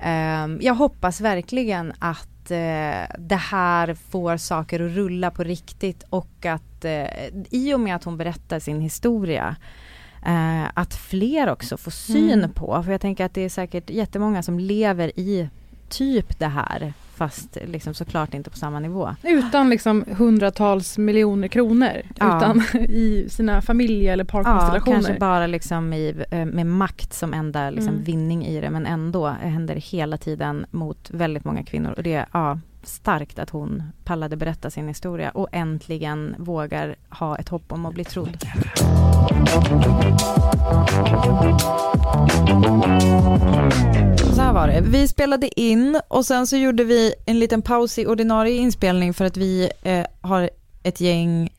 ehm, 0.00 0.58
jag 0.62 0.74
hoppas 0.74 1.20
verkligen 1.20 1.92
att 1.98 2.50
eh, 2.50 3.16
det 3.18 3.40
här 3.50 3.94
får 4.10 4.36
saker 4.36 4.80
att 4.86 4.92
rulla 4.92 5.30
på 5.30 5.44
riktigt 5.44 6.04
och 6.10 6.46
att 6.46 6.84
eh, 6.84 7.06
i 7.50 7.74
och 7.74 7.80
med 7.80 7.96
att 7.96 8.04
hon 8.04 8.16
berättar 8.16 8.58
sin 8.58 8.80
historia 8.80 9.56
eh, 10.26 10.64
att 10.74 10.94
fler 10.94 11.50
också 11.50 11.76
får 11.76 11.90
syn 11.90 12.32
Mm. 12.38 12.50
på. 12.52 12.82
För 12.82 12.92
jag 12.92 13.00
tänker 13.00 13.24
att 13.24 13.34
det 13.34 13.40
är 13.40 13.48
säkert 13.48 13.90
jättemånga 13.90 14.42
som 14.42 14.58
lever 14.58 15.18
i 15.20 15.48
typ 15.88 16.38
det 16.38 16.46
här 16.46 16.92
fast 17.14 17.58
liksom 17.64 17.94
såklart 17.94 18.34
inte 18.34 18.50
på 18.50 18.56
samma 18.56 18.80
nivå. 18.80 19.14
Utan 19.22 19.70
liksom 19.70 20.04
hundratals 20.18 20.98
miljoner 20.98 21.48
kronor. 21.48 22.02
Ja. 22.16 22.36
Utan 22.36 22.62
i 22.88 23.26
sina 23.30 23.62
familje 23.62 24.12
eller 24.12 24.24
Ja, 24.24 24.28
parkonstellationer. 24.32 24.94
kanske 24.96 25.14
bara 25.18 25.46
liksom 25.46 25.92
i, 25.92 26.14
eh, 26.30 26.44
med 26.46 26.66
makt 26.66 27.12
som 27.12 27.34
enda 27.34 27.70
liksom 27.70 27.94
Mm. 27.94 28.04
vinning 28.04 28.46
i 28.46 28.60
det, 28.60 28.70
men 28.70 28.86
ändå 28.86 29.26
händer 29.28 29.74
det 29.74 29.80
hela 29.84 30.16
tiden 30.16 30.66
mot 30.70 31.10
väldigt 31.12 31.44
många 31.44 31.64
kvinnor. 31.64 31.92
Och 31.96 32.02
det 32.02 32.26
ja, 32.32 32.58
starkt 32.86 33.38
att 33.38 33.50
hon 33.50 33.82
pallade 34.04 34.36
berätta 34.36 34.70
sin 34.70 34.88
historia 34.88 35.30
och 35.30 35.48
äntligen 35.52 36.34
vågar 36.38 36.96
ha 37.08 37.38
ett 37.38 37.48
hopp 37.48 37.72
om 37.72 37.86
att 37.86 37.94
bli 37.94 38.04
trodd. 38.04 38.38
Så 44.34 44.42
här 44.42 44.52
var 44.52 44.68
det, 44.68 44.80
vi 44.80 45.08
spelade 45.08 45.60
in 45.60 46.00
och 46.08 46.26
sen 46.26 46.46
så 46.46 46.56
gjorde 46.56 46.84
vi 46.84 47.14
en 47.26 47.38
liten 47.38 47.62
paus 47.62 47.98
i 47.98 48.06
ordinarie 48.06 48.56
inspelning 48.56 49.14
för 49.14 49.24
att 49.24 49.36
vi 49.36 49.70
eh, 49.82 50.06
har 50.20 50.50
ett 50.82 51.00
gäng 51.00 51.52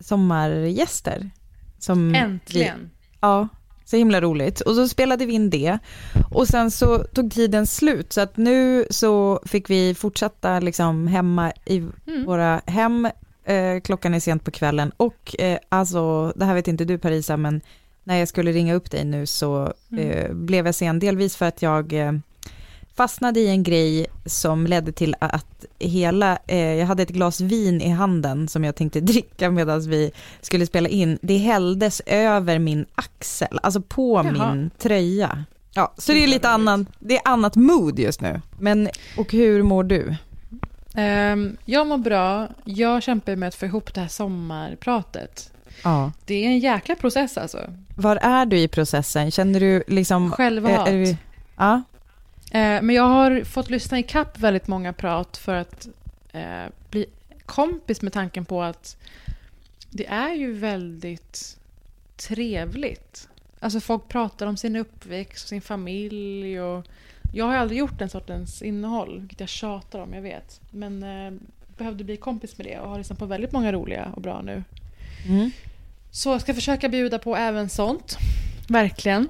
sommargäster. 0.00 1.30
Som 1.78 2.14
Äntligen. 2.14 2.80
Vi, 2.80 3.16
ja, 3.20 3.48
så 3.90 3.96
himla 3.96 4.20
roligt. 4.20 4.60
Och 4.60 4.74
så 4.74 4.88
spelade 4.88 5.26
vi 5.26 5.32
in 5.32 5.50
det. 5.50 5.78
Och 6.30 6.48
sen 6.48 6.70
så 6.70 6.98
tog 6.98 7.32
tiden 7.32 7.66
slut 7.66 8.12
så 8.12 8.20
att 8.20 8.36
nu 8.36 8.86
så 8.90 9.40
fick 9.46 9.70
vi 9.70 9.94
fortsätta 9.94 10.60
liksom 10.60 11.06
hemma 11.06 11.52
i 11.66 11.76
Mm. 11.78 12.24
våra 12.26 12.60
hem. 12.66 13.08
Eh, 13.44 13.80
klockan 13.84 14.14
är 14.14 14.20
sent 14.20 14.44
på 14.44 14.50
kvällen 14.50 14.92
och 14.96 15.36
eh, 15.40 15.58
alltså, 15.68 16.32
det 16.36 16.44
här 16.44 16.54
vet 16.54 16.68
inte 16.68 16.84
du 16.84 16.98
Parisa, 16.98 17.36
men 17.36 17.60
när 18.04 18.16
jag 18.16 18.28
skulle 18.28 18.52
ringa 18.52 18.74
upp 18.74 18.90
dig 18.90 19.04
nu 19.04 19.26
så 19.26 19.72
Mm. 19.92 20.08
eh, 20.10 20.32
blev 20.32 20.66
jag 20.66 20.74
sen, 20.74 20.98
delvis 20.98 21.36
för 21.36 21.46
att 21.46 21.62
jag 21.62 21.92
eh, 21.92 22.12
fastnade 22.98 23.40
i 23.40 23.48
en 23.48 23.62
grej 23.62 24.06
som 24.26 24.66
ledde 24.66 24.92
till 24.92 25.14
att 25.20 25.64
hela, 25.78 26.38
eh, 26.46 26.74
jag 26.74 26.86
hade 26.86 27.02
ett 27.02 27.08
glas 27.08 27.40
vin 27.40 27.80
i 27.80 27.88
handen 27.88 28.48
som 28.48 28.64
jag 28.64 28.74
tänkte 28.76 29.00
dricka 29.12 29.50
medan 29.50 29.90
vi 29.90 30.10
skulle 30.40 30.66
spela 30.66 30.88
in. 30.88 31.18
Det 31.22 31.36
hälldes 31.36 32.02
över 32.06 32.58
min 32.58 32.86
axel, 32.94 33.58
alltså 33.62 33.80
på 33.80 34.22
Jaha. 34.24 34.54
min 34.54 34.70
tröja. 34.78 35.44
Ja, 35.74 35.94
så 35.98 36.12
det 36.12 36.24
är 36.24 36.26
lite 36.26 36.48
annan, 36.48 36.86
det 36.98 37.16
är 37.16 37.22
annat 37.24 37.56
mood 37.56 37.98
just 37.98 38.20
nu. 38.20 38.40
Men, 38.58 38.88
och 39.16 39.32
hur 39.32 39.62
mår 39.62 39.84
du? 39.84 40.14
Ehm, 40.94 41.56
jag 41.64 41.86
mår 41.86 41.98
bra. 41.98 42.48
Jag 42.64 43.02
kämpar 43.02 43.36
med 43.36 43.48
att 43.48 43.54
få 43.54 43.66
ihop 43.66 43.94
det 43.94 44.00
här 44.00 44.08
sommarpratet. 44.08 45.52
Ja. 45.84 46.12
Det 46.26 46.44
är 46.44 46.48
en 46.48 46.58
jäkla 46.58 46.94
process 46.94 47.38
alltså. 47.38 47.58
Var 47.96 48.16
är 48.16 48.46
du 48.46 48.58
i 48.58 48.68
processen? 48.68 49.30
Känner 49.30 49.60
du 49.60 49.84
liksom... 49.86 50.30
Självhat. 50.30 50.88
Är, 50.88 50.92
är 50.92 51.06
du, 51.06 51.16
ja. 51.56 51.82
Eh, 52.50 52.82
men 52.82 52.90
jag 52.90 53.02
har 53.02 53.44
fått 53.44 53.70
lyssna 53.70 53.98
i 53.98 54.02
kapp 54.02 54.38
väldigt 54.38 54.68
många 54.68 54.92
prat 54.92 55.36
för 55.36 55.54
att 55.54 55.88
eh, 56.32 56.64
bli 56.90 57.06
kompis 57.46 58.02
med 58.02 58.12
tanken 58.12 58.44
på 58.44 58.62
att 58.62 58.96
det 59.90 60.06
är 60.06 60.34
ju 60.34 60.52
väldigt 60.52 61.58
trevligt. 62.16 63.28
Alltså 63.60 63.80
folk 63.80 64.08
pratar 64.08 64.46
om 64.46 64.56
sin 64.56 64.76
uppväxt 64.76 65.44
och 65.44 65.48
sin 65.48 65.60
familj 65.60 66.60
och 66.60 66.86
jag 67.32 67.44
har 67.44 67.56
aldrig 67.56 67.78
gjort 67.78 67.98
den 67.98 68.08
sortens 68.08 68.62
innehåll, 68.62 69.20
vilket 69.20 69.40
jag 69.40 69.48
tjatar 69.48 69.98
om, 69.98 70.14
jag 70.14 70.22
vet. 70.22 70.60
Men 70.70 71.02
eh, 71.02 71.32
behövde 71.78 72.04
bli 72.04 72.16
kompis 72.16 72.58
med 72.58 72.66
det 72.66 72.78
och 72.78 72.90
har 72.90 72.98
lyssnat 72.98 73.18
på 73.18 73.26
väldigt 73.26 73.52
många 73.52 73.72
roliga 73.72 74.12
och 74.14 74.22
bra 74.22 74.42
nu. 74.42 74.64
Mm. 75.26 75.50
Så 76.10 76.28
jag 76.28 76.40
ska 76.40 76.54
försöka 76.54 76.88
bjuda 76.88 77.18
på 77.18 77.36
även 77.36 77.68
sånt. 77.68 78.16
Verkligen. 78.68 79.28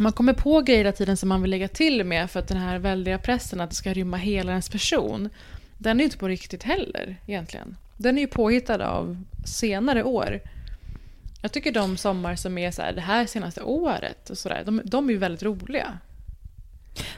Man 0.00 0.12
kommer 0.12 0.32
på 0.32 0.60
grejer 0.60 0.78
hela 0.78 0.92
tiden 0.92 1.16
som 1.16 1.28
man 1.28 1.42
vill 1.42 1.50
lägga 1.50 1.68
till 1.68 2.04
med 2.04 2.30
för 2.30 2.40
att 2.40 2.48
den 2.48 2.58
här 2.58 2.78
väldiga 2.78 3.18
pressen 3.18 3.60
att 3.60 3.70
det 3.70 3.76
ska 3.76 3.92
rymma 3.92 4.16
hela 4.16 4.50
ens 4.50 4.68
person, 4.68 5.28
den 5.78 5.96
är 5.96 6.00
ju 6.00 6.04
inte 6.04 6.18
på 6.18 6.28
riktigt 6.28 6.62
heller 6.62 7.16
egentligen. 7.26 7.76
Den 7.96 8.18
är 8.18 8.22
ju 8.22 8.26
påhittad 8.26 8.84
av 8.84 9.24
senare 9.44 10.04
år. 10.04 10.40
Jag 11.42 11.52
tycker 11.52 11.72
de 11.72 11.96
sommar 11.96 12.36
som 12.36 12.58
är 12.58 12.70
så 12.70 12.82
här, 12.82 12.92
det 12.92 13.00
här 13.00 13.26
senaste 13.26 13.62
året 13.62 14.30
och 14.30 14.38
sådär, 14.38 14.62
de, 14.66 14.80
de 14.84 15.08
är 15.08 15.12
ju 15.12 15.18
väldigt 15.18 15.42
roliga. 15.42 15.98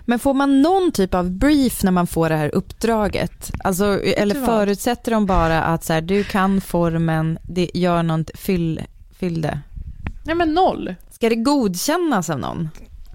Men 0.01 0.19
får 0.19 0.35
man 0.35 0.63
någon 0.63 0.93
typ 0.93 1.15
av 1.15 1.31
brief 1.31 1.83
när 1.83 1.91
man 1.91 2.07
får 2.07 2.29
det 2.29 2.37
här 2.37 2.55
uppdraget? 2.55 3.51
Alltså, 3.65 4.01
eller 4.03 4.47
förutsätter 4.47 5.11
de 5.11 5.27
bara 5.27 5.63
att 5.63 5.85
så 5.85 5.93
här, 5.93 6.01
du 6.01 6.25
kan 6.25 6.61
formen, 6.61 7.39
det 7.43 7.71
gör 7.75 8.03
något, 8.03 8.31
fyll, 8.35 8.81
fyll 9.19 9.43
det? 9.43 9.61
Nej 10.25 10.35
men 10.35 10.55
noll. 10.55 10.95
Ska 11.23 11.29
det 11.29 11.37
godkännas 11.37 12.31
av 12.31 12.39
någon? 12.39 12.69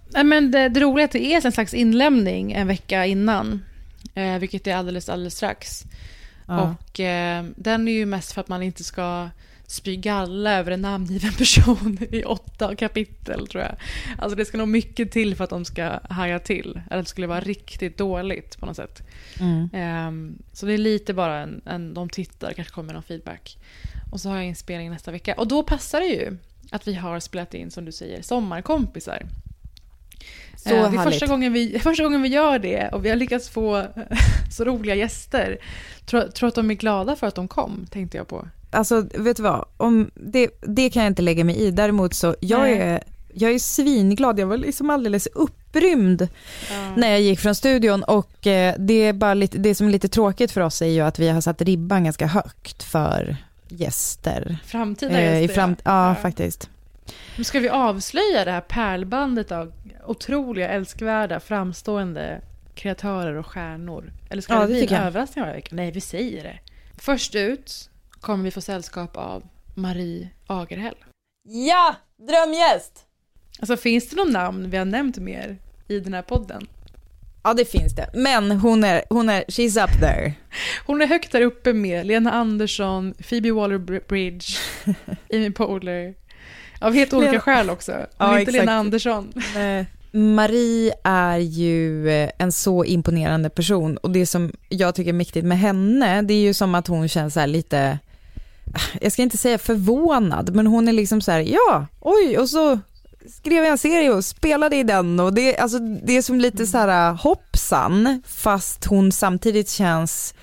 Nej, 0.10 0.24
men 0.24 0.52
det, 0.52 0.70
det 0.70 0.80
roliga 0.80 1.04
är 1.04 1.06
att 1.06 1.12
det 1.12 1.34
är 1.34 1.46
en 1.46 1.52
slags 1.52 1.74
inlämning 1.74 2.52
en 2.52 2.68
vecka 2.68 3.06
innan. 3.06 3.64
Eh, 4.14 4.38
vilket 4.38 4.68
är 4.68 4.76
alldeles, 4.76 5.10
alldeles 5.10 5.36
strax. 5.36 5.84
Ja. 6.46 6.76
Och 6.90 7.00
eh, 7.00 7.46
den 7.56 7.88
är 7.88 7.92
ju 7.92 8.06
mest 8.06 8.32
för 8.32 8.42
att 8.42 8.48
man 8.48 8.64
inte 8.64 8.84
ska 8.84 9.30
spy 9.66 9.96
galla 9.96 10.54
över 10.54 10.72
en 10.72 10.82
namngiven 10.82 11.34
person 11.38 11.98
i 12.12 12.24
åtta 12.24 12.76
kapitel 12.76 13.48
tror 13.48 13.64
jag. 13.64 13.76
Alltså 14.18 14.36
det 14.36 14.46
ska 14.46 14.58
nog 14.58 14.68
mycket 14.68 15.12
till 15.12 15.36
för 15.36 15.44
att 15.44 15.50
de 15.50 15.66
ska 15.66 16.00
haja 16.10 16.40
till. 16.40 16.82
Eller 16.90 17.02
det 17.02 17.10
skulle 17.10 17.28
vara 17.28 17.42
riktigt 17.42 17.98
dåligt 17.98 18.60
på 18.60 18.66
något 18.66 18.76
sätt. 18.76 19.08
Mm. 19.40 19.70
Ehm, 19.74 20.38
så 20.54 20.66
det 20.66 20.74
är 20.74 20.78
lite 20.78 21.14
bara 21.14 21.40
en, 21.40 21.62
en 21.66 21.94
de 21.94 22.10
tittar, 22.10 22.54
kanske 22.54 22.74
kommer 22.74 22.94
någon 22.94 23.04
feedback. 23.04 23.58
Och 24.12 24.22
så 24.22 24.30
har 24.30 24.36
jag 24.36 24.46
inspelning 24.46 24.90
nästa 24.90 25.12
vecka. 25.12 25.34
Och 25.34 25.48
då 25.48 25.64
passar 25.64 26.00
det 26.00 26.08
ju 26.08 26.38
att 26.72 26.88
vi 26.88 26.94
har 26.94 27.20
spelat 27.20 27.54
in, 27.54 27.72
som 27.72 27.86
du 27.86 27.92
säger, 27.92 28.22
sommarkompisar. 28.22 29.26
Så 30.56 30.70
Eh, 30.70 30.92
det 30.92 30.98
är 30.98 31.04
första 31.04 31.26
gången, 31.26 31.54
vi, 31.54 31.80
första 31.84 32.04
gången 32.04 32.22
vi 32.22 32.30
gör 32.30 32.60
det 32.60 32.90
och 32.94 33.06
vi 33.06 33.10
har 33.10 33.16
lyckats 33.16 33.50
få 33.50 33.86
så 34.58 34.64
roliga 34.64 34.96
gäster. 34.96 35.58
Tror, 36.06 36.22
tror 36.22 36.50
att 36.50 36.56
de 36.56 36.72
är 36.72 36.76
glada 36.76 37.16
för 37.16 37.28
att 37.28 37.36
de 37.36 37.48
kom, 37.48 37.88
tänkte 37.92 38.18
jag 38.18 38.28
på. 38.28 38.48
Alltså, 38.72 39.06
vet 39.14 39.38
du 39.38 39.44
vad? 39.44 39.66
Om 39.78 40.12
det, 40.14 40.50
det 40.62 40.90
kan 40.90 41.04
jag 41.04 41.12
inte 41.12 41.22
lägga 41.22 41.44
mig 41.44 41.56
i. 41.56 41.72
Däremot 41.72 42.14
så, 42.14 42.36
jag 42.40 42.62
Nej. 42.62 42.80
är, 42.80 43.04
jag 43.34 43.52
är 43.52 43.60
svinglad. 43.60 44.40
Jag 44.40 44.48
var 44.48 44.58
liksom 44.58 44.90
alldeles 44.90 45.28
upprymd 45.28 46.28
när 46.96 47.10
jag 47.10 47.22
gick 47.22 47.40
från 47.40 47.56
studion 47.56 48.04
och 48.04 48.48
eh, 48.48 48.76
det, 48.80 48.94
är 48.94 49.14
bara 49.14 49.34
lite, 49.34 49.58
det 49.58 49.76
som 49.76 49.88
är 49.88 49.92
lite 49.92 50.08
tråkigt 50.08 50.52
för 50.52 50.62
oss 50.62 50.82
är 50.82 50.86
ju 50.86 51.02
att 51.02 51.20
vi 51.20 51.30
har 51.30 51.42
satt 51.42 51.62
ribban 51.62 52.04
ganska 52.04 52.28
högt 52.28 52.84
för 52.84 53.38
gäster. 53.70 54.58
Framtida 54.66 55.20
Eh, 55.20 55.38
I 55.38 55.42
gäster, 55.42 55.56
fram, 55.56 55.76
ja. 55.84 56.10
ja, 56.10 56.16
faktiskt. 56.16 56.70
Ska 57.44 57.60
vi 57.60 57.70
avslöja 57.70 58.46
det 58.46 58.52
här 58.52 58.62
pärlbandet 58.62 59.52
av 59.52 59.74
otroliga, 60.06 60.70
älskvärda, 60.70 61.40
framstående 61.40 62.42
kreatörer 62.76 63.36
och 63.36 63.48
stjärnor. 63.48 64.14
Eller 64.30 64.42
ska 64.42 64.54
Ja, 64.54 64.60
det 64.60 64.66
det 64.68 64.88
bli 64.88 64.96
en 64.96 65.04
överraskning 65.04 65.44
varje 65.44 65.56
vecka? 65.56 65.76
Nej, 65.76 65.92
vi 65.92 66.02
säger 66.02 66.44
det. 66.44 66.60
Först 66.98 67.36
ut 67.36 67.90
kommer 68.22 68.44
vi 68.44 68.52
få 68.52 68.62
sällskap 68.62 69.18
av 69.18 69.44
Marie 69.76 70.30
Agerhäll. 70.48 70.96
Ja, 71.44 71.96
drömgäst! 72.18 73.06
Alltså 73.60 73.78
finns 73.78 74.10
det 74.10 74.16
någon 74.16 74.32
namn 74.32 74.70
vi 74.70 74.78
har 74.78 74.86
nämnt 74.86 75.18
mer 75.18 75.58
i 75.88 76.00
den 76.00 76.14
här 76.14 76.22
podden? 76.22 76.68
Ja, 77.48 77.54
det 77.54 77.66
finns 77.66 77.96
det. 77.96 78.10
Men 78.14 78.52
hon 78.52 78.84
är, 78.84 79.04
hon 79.10 79.30
är, 79.30 79.44
she's 79.48 79.84
up 79.84 80.00
there. 80.00 80.34
Hon 80.86 81.02
är 81.02 81.08
högt 81.08 81.32
där 81.32 81.42
uppe 81.42 81.74
med 81.74 82.06
Lena 82.06 82.32
Andersson, 82.32 83.14
Phoebe 83.30 83.50
Waller-Bridge, 83.52 84.58
Amy 85.34 85.52
Poehler. 85.52 86.14
Av 86.82 86.94
helt 86.94 87.14
olika 87.14 87.32
Lena- 87.32 87.42
skäl 87.42 87.70
också. 87.70 87.92
Hon 87.92 88.06
Ja, 88.18 88.26
är 88.36 88.40
inte 88.40 88.42
exakt. 88.52 88.66
Lena 88.66 88.74
Andersson. 88.78 89.34
Marie 90.12 90.94
är 91.04 91.38
ju 91.38 92.10
eh, 92.10 92.30
en 92.38 92.52
så 92.52 92.86
imponerande 92.86 93.50
person 93.50 93.98
och 93.98 94.12
det 94.12 94.26
som 94.26 94.52
jag 94.70 94.96
tycker 94.96 95.10
är 95.10 95.14
mäktigt 95.14 95.46
med 95.46 95.60
henne, 95.60 96.22
det 96.22 96.34
är 96.34 96.42
ju 96.42 96.54
som 96.54 96.76
att 96.76 96.88
hon 96.88 97.08
känns 97.08 97.34
så 97.34 97.40
här 97.40 97.48
lite, 97.48 98.00
jag 99.02 99.12
ska 99.12 99.22
inte 99.22 99.38
säga 99.38 99.58
förvånad, 99.58 100.56
men 100.56 100.68
hon 100.68 100.88
är 100.88 100.94
liksom 100.94 101.22
så 101.22 101.32
här, 101.32 101.40
ja, 101.40 101.86
oj, 102.00 102.38
och 102.38 102.50
så 102.50 102.80
skrev 103.30 103.64
jag 103.64 103.72
en 103.72 103.78
serie 103.78 104.14
och 104.14 104.26
spelade 104.26 104.76
i 104.76 104.84
den 104.84 105.20
och 105.20 105.34
det, 105.34 105.58
alltså, 105.58 105.80
det 105.80 106.18
är 106.18 106.22
som 106.22 106.40
lite 106.40 106.68
så 106.68 106.78
här 106.78 107.14
hoppsan 107.14 108.22
fast 108.26 108.86
hon 108.86 109.12
samtidigt 109.12 109.70
känns 109.70 110.34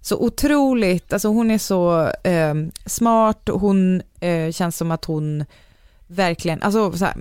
så 0.00 0.18
otroligt, 0.18 1.12
alltså 1.12 1.28
hon 1.28 1.50
är 1.50 1.58
så 1.58 2.10
eh, 2.24 2.54
smart, 2.86 3.48
hon 3.52 4.02
eh, 4.20 4.50
känns 4.50 4.76
som 4.76 4.90
att 4.90 5.04
hon 5.04 5.44
verkligen, 6.06 6.62
alltså 6.62 6.92
så 6.92 7.04
här, 7.04 7.14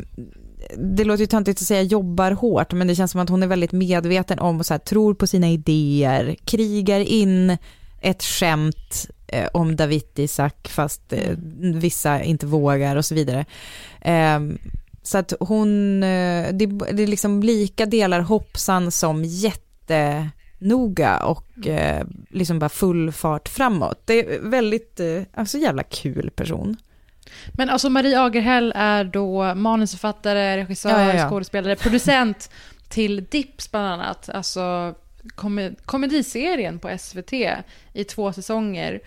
det 0.77 1.03
låter 1.03 1.21
ju 1.21 1.27
töntigt 1.27 1.61
att 1.61 1.67
säga 1.67 1.81
jobbar 1.81 2.31
hårt, 2.31 2.73
men 2.73 2.87
det 2.87 2.95
känns 2.95 3.11
som 3.11 3.21
att 3.21 3.29
hon 3.29 3.43
är 3.43 3.47
väldigt 3.47 3.71
medveten 3.71 4.39
om 4.39 4.59
och 4.59 4.65
så 4.65 4.73
här, 4.73 4.79
tror 4.79 5.13
på 5.13 5.27
sina 5.27 5.49
idéer, 5.49 6.35
krigar 6.45 6.99
in 6.99 7.57
ett 8.01 8.23
skämt 8.23 9.09
eh, 9.27 9.47
om 9.53 9.75
David 9.75 10.03
Isak 10.15 10.67
fast 10.67 11.13
eh, 11.13 11.37
vissa 11.59 12.23
inte 12.23 12.45
vågar 12.45 12.95
och 12.95 13.05
så 13.05 13.15
vidare. 13.15 13.45
Eh, 14.01 14.39
så 15.03 15.17
att 15.17 15.33
hon, 15.39 16.03
eh, 16.03 16.53
det, 16.53 16.65
det 16.91 17.03
är 17.03 17.07
liksom 17.07 17.43
lika 17.43 17.85
delar 17.85 18.19
hoppsan 18.19 18.91
som 18.91 19.23
jättenoga 19.25 21.17
och 21.25 21.67
eh, 21.67 22.05
liksom 22.29 22.59
bara 22.59 22.69
full 22.69 23.11
fart 23.11 23.49
framåt. 23.49 24.01
Det 24.05 24.13
är 24.35 24.39
väldigt, 24.49 24.99
eh, 24.99 25.21
alltså 25.33 25.57
jävla 25.57 25.83
kul 25.83 26.29
person. 26.35 26.77
Men 27.53 27.69
alltså 27.69 27.89
Marie 27.89 28.19
Agerhäll 28.21 28.73
är 28.75 29.03
då 29.03 29.55
manusförfattare, 29.55 30.57
regissör, 30.57 30.89
Ja, 30.89 31.13
ja, 31.13 31.13
ja. 31.19 31.29
skådespelare, 31.29 31.75
producent 31.75 32.49
till 32.89 33.25
Dips 33.25 33.71
bland 33.71 33.87
annat. 33.87 34.29
Alltså 34.29 34.95
kom- 35.35 35.75
komediserien 35.85 36.79
på 36.79 36.97
SVT 36.97 37.33
i 37.93 38.03
två 38.03 38.33
säsonger. 38.33 38.99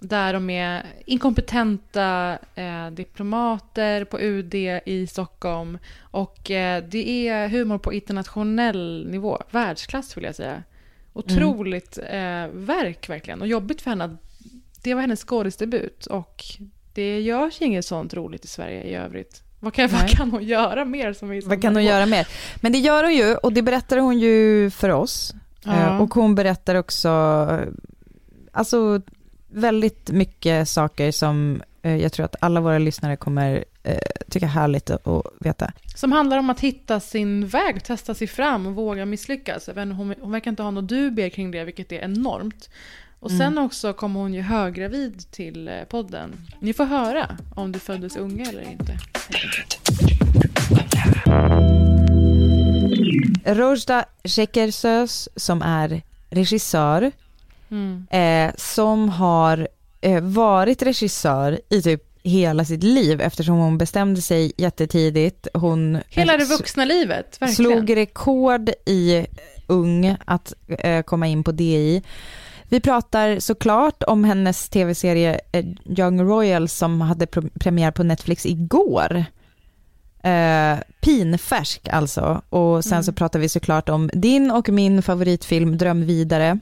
Där 0.00 0.32
de 0.32 0.50
är 0.50 0.86
inkompetenta 1.06 2.38
eh, 2.54 2.90
diplomater 2.90 4.04
på 4.04 4.20
UD 4.20 4.54
i 4.86 5.06
Stockholm. 5.10 5.78
Och 6.00 6.50
eh, 6.50 6.84
det 6.88 7.28
är 7.28 7.48
humor 7.48 7.78
på 7.78 7.92
internationell 7.92 9.06
nivå, 9.10 9.42
världsklass 9.50 10.16
vill 10.16 10.24
jag 10.24 10.34
säga. 10.34 10.62
Otroligt 11.12 11.98
eh, 11.98 12.46
verk 12.52 13.08
verkligen. 13.08 13.40
Och 13.40 13.46
jobbigt 13.46 13.82
för 13.82 13.90
henne 13.90 14.04
att 14.04 14.10
det 14.82 14.94
var 14.94 15.00
hennes 15.00 15.24
skådisdebut. 15.24 16.06
Och 16.06 16.44
det 16.94 17.20
görs 17.20 17.60
inget 17.62 17.84
sånt 17.84 18.14
roligt 18.14 18.44
i 18.44 18.48
Sverige 18.48 18.82
i 18.82 18.94
övrigt. 18.94 19.42
Vad 19.60 19.74
kan, 19.74 19.88
vad 19.88 20.08
kan 20.08 20.30
hon 20.30 20.42
göra 20.42 20.84
mer 20.84 21.12
som 21.12 21.28
vi 21.28 21.40
Vad 21.40 21.62
kan 21.62 21.76
hon 21.76 21.84
göra 21.84 22.06
mer? 22.06 22.28
Men 22.56 22.72
det 22.72 22.78
gör 22.78 23.04
hon 23.04 23.14
ju 23.14 23.34
och 23.34 23.52
det 23.52 23.62
berättar 23.62 23.98
hon 23.98 24.18
ju 24.18 24.70
för 24.70 24.88
oss. 24.88 25.34
Ja. 25.64 25.72
Eh, 25.72 26.00
Och 26.02 26.14
hon 26.14 26.34
berättar 26.34 26.74
också, 26.74 27.08
alltså 28.52 29.00
väldigt 29.48 30.10
mycket 30.10 30.68
saker 30.68 31.12
som 31.12 31.62
eh, 31.82 31.96
jag 31.96 32.12
tror 32.12 32.24
att 32.24 32.36
alla 32.40 32.60
våra 32.60 32.78
lyssnare 32.78 33.16
kommer 33.16 33.64
eh, 33.82 33.98
tycka 34.30 34.46
är 34.46 34.50
härligt 34.50 34.90
att 34.90 35.24
veta. 35.40 35.72
Som 35.96 36.12
handlar 36.12 36.38
om 36.38 36.50
att 36.50 36.60
hitta 36.60 37.00
sin 37.00 37.46
väg, 37.46 37.84
testa 37.84 38.14
sig 38.14 38.26
fram 38.26 38.66
och 38.66 38.74
våga 38.74 39.06
misslyckas. 39.06 39.68
Hon, 39.74 40.14
hon 40.20 40.32
verkar 40.32 40.50
inte 40.50 40.62
ha 40.62 40.70
något 40.70 40.88
dubier 40.88 41.28
kring 41.28 41.50
det, 41.50 41.64
vilket 41.64 41.92
är 41.92 41.98
enormt. 41.98 42.70
Och 43.20 43.30
sen 43.30 43.40
Mm. 43.40 43.64
också 43.64 43.92
kommer 43.92 44.20
hon 44.20 44.34
ju 44.34 44.40
höggravid 44.40 45.30
till 45.30 45.68
eh, 45.68 45.74
podden. 45.88 46.36
Ni 46.60 46.72
får 46.72 46.84
höra 46.84 47.36
om 47.54 47.72
du 47.72 47.78
föddes 47.78 48.16
unga 48.16 48.44
eller 48.44 48.62
inte. 48.70 48.98
Rojda 53.44 54.04
Shekersöz 54.24 55.28
som 55.36 55.62
är 55.62 56.02
regissör, 56.30 57.12
Mm. 57.70 58.06
eh, 58.10 58.54
som 58.56 59.08
har 59.08 59.68
eh, 60.00 60.20
varit 60.22 60.82
regissör 60.82 61.60
i 61.70 61.82
typ 61.82 62.02
hela 62.22 62.64
sitt 62.64 62.82
liv 62.82 63.20
eftersom 63.20 63.56
hon 63.56 63.78
bestämde 63.78 64.22
sig 64.22 64.52
jättetidigt. 64.56 65.48
Hon 65.54 65.98
Hela 66.08 66.36
det 66.36 66.44
vuxna 66.44 66.84
livet, 66.84 67.42
verkligen. 67.42 67.54
slog 67.54 67.96
rekord 67.96 68.70
i 68.86 69.26
ung 69.66 70.16
att 70.24 70.52
eh, 70.68 71.02
komma 71.02 71.26
in 71.26 71.44
på 71.44 71.52
DI. 71.52 72.02
Vi 72.70 72.80
pratar 72.80 73.38
såklart 73.38 74.02
om 74.02 74.24
hennes 74.24 74.68
tv-serie 74.68 75.40
eh, 75.52 75.64
Young 75.98 76.20
Royals 76.22 76.72
som 76.72 77.00
hade 77.00 77.26
premiär 77.60 77.90
på 77.90 78.02
Netflix 78.02 78.46
igår. 78.46 79.24
Eh, 80.22 80.78
pinfärsk 81.00 81.88
alltså. 81.88 82.42
Och 82.48 82.84
sen 82.84 82.92
Mm. 82.92 83.02
så 83.02 83.12
pratar 83.12 83.38
vi 83.38 83.48
såklart 83.48 83.88
om 83.88 84.10
din 84.12 84.50
och 84.50 84.68
min 84.68 85.02
favoritfilm 85.02 85.78
Dröm 85.78 86.06
vidare. 86.06 86.58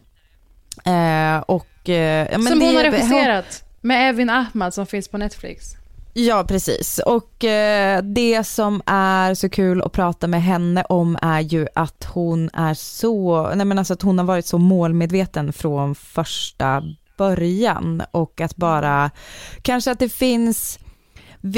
Eh, 0.87 1.39
och, 1.39 1.89
eh, 1.89 2.29
ja, 2.33 2.39
som 2.39 2.47
hon 2.47 2.59
det- 2.59 2.67
har 2.77 2.83
regisserat. 2.85 3.63
Med 3.81 4.09
Evin 4.11 4.31
Ahmad 4.31 4.75
som 4.75 4.87
finns 4.87 5.09
på 5.09 5.19
Netflix. 5.19 5.73
Ja, 6.15 6.45
precis. 6.49 6.99
Och 7.07 7.45
eh, 7.45 8.03
det 8.03 8.45
som 8.45 8.83
är 8.87 9.35
så 9.35 9.49
kul 9.49 9.83
att 9.83 9.93
prata 9.93 10.27
med 10.27 10.43
henne 10.43 10.83
om 10.85 11.19
är 11.23 11.41
ju 11.41 11.67
att 11.75 12.05
hon 12.15 12.51
är 12.53 12.75
så, 12.75 13.51
nej 13.55 13.67
men 13.67 13.79
alltså 13.79 13.95
att 13.95 14.03
hon 14.03 14.19
har 14.19 14.25
varit 14.25 14.47
så 14.47 14.59
målmedveten 14.59 15.53
från 15.53 15.95
första 15.95 16.83
början 17.19 18.03
och 18.11 18.41
att 18.41 18.57
bara, 18.57 19.11
kanske 19.63 19.91
att 19.91 19.99
det 19.99 20.09
finns 20.09 20.79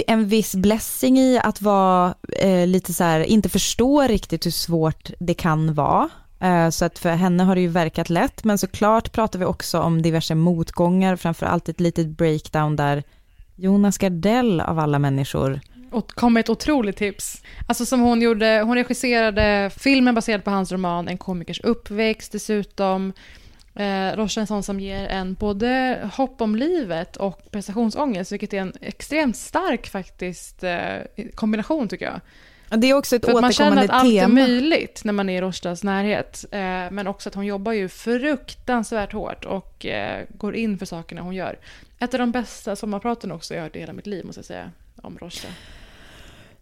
en 0.07 0.29
viss 0.29 0.55
blessing 0.55 1.19
i 1.19 1.41
att 1.45 1.63
vara 1.63 2.15
eh, 2.39 2.67
lite 2.67 2.93
så 2.93 3.05
här, 3.05 3.21
inte 3.21 3.49
förstå 3.49 4.03
riktigt 4.03 4.47
hur 4.47 4.51
svårt 4.51 5.11
det 5.19 5.35
kan 5.35 5.75
vara. 5.75 6.09
Eh, 6.41 6.71
så 6.71 6.85
att 6.85 6.99
för 6.99 7.11
henne 7.11 7.43
har 7.45 7.55
det 7.55 7.61
ju 7.61 7.69
verkat 7.69 8.11
lätt, 8.11 8.45
men 8.45 8.59
såklart 8.59 9.13
pratar 9.13 9.39
vi 9.39 9.45
också 9.45 9.81
om 9.81 10.03
diverse 10.03 10.35
motgångar, 10.35 11.17
framförallt 11.17 11.69
ett 11.69 11.81
litet 11.81 12.07
breakdown 12.07 12.77
där 12.77 13.03
Jonas 13.57 13.99
Gardell 13.99 14.61
av 14.61 14.79
alla 14.79 14.99
människor. 14.99 15.61
Och 15.91 16.11
kom 16.11 16.33
med 16.33 16.41
ett 16.41 16.49
otroligt 16.49 16.97
tips. 16.97 17.43
Alltså 17.69 17.87
som 17.87 18.01
hon 18.01 18.23
gjorde, 18.23 18.63
hon 18.67 18.75
regisserade 18.75 19.71
filmen 19.77 20.15
baserad 20.15 20.45
på 20.45 20.51
hans 20.51 20.73
roman 20.73 21.09
En 21.09 21.19
komikers 21.19 21.61
uppväxt 21.61 22.33
dessutom. 22.33 23.13
Eh, 23.75 24.17
Rocha 24.17 24.41
är 24.41 24.43
en 24.43 24.47
sån 24.47 24.63
som 24.63 24.81
ger 24.81 25.07
en 25.07 25.35
både 25.35 25.99
hopp 26.17 26.41
om 26.41 26.57
livet 26.57 27.17
och 27.17 27.51
prestationsångest, 27.51 28.33
vilket 28.33 28.53
är 28.55 28.59
en 28.59 28.73
extremt 28.81 29.37
stark 29.37 29.89
faktiskt 29.89 30.65
eh, 30.65 30.97
kombination 31.35 31.89
tycker 31.89 32.05
jag. 32.05 32.21
Det 32.71 32.91
är 32.91 32.95
också 32.95 33.17
ett 33.17 33.25
För 33.25 33.33
att 33.35 33.41
man 33.41 33.53
känner 33.53 33.71
återkommande 33.71 33.95
att 33.95 34.01
allt 34.01 34.13
är 34.15 34.21
tema. 34.21 34.35
möjligt 34.35 35.01
när 35.05 35.13
man 35.13 35.29
är 35.29 35.39
i 35.39 35.41
Roshdas 35.41 35.83
närhet. 35.85 36.45
Eh, 36.51 36.59
men 36.91 37.07
också 37.07 37.29
att 37.29 37.35
hon 37.35 37.47
jobbar 37.47 37.73
ju 37.73 37.89
fruktansvärt 37.89 39.13
hårt 39.13 39.45
och 39.45 39.87
eh, 39.87 40.25
går 40.35 40.57
in 40.57 40.79
för 40.79 40.87
sakerna 40.87 41.21
hon 41.21 41.35
gör. 41.35 41.59
Ett 41.99 42.15
av 42.15 42.21
de 42.21 42.33
bästa 42.33 42.77
sommarpraten 42.77 43.33
också 43.33 43.55
jag 43.55 43.63
hört 43.63 43.77
i 43.77 43.81
hela 43.81 43.93
mitt 43.93 44.07
liv 44.07 44.27
måste 44.27 44.39
jag 44.39 44.47
säga, 44.47 44.71
om 45.03 45.19
Roshda. 45.19 45.49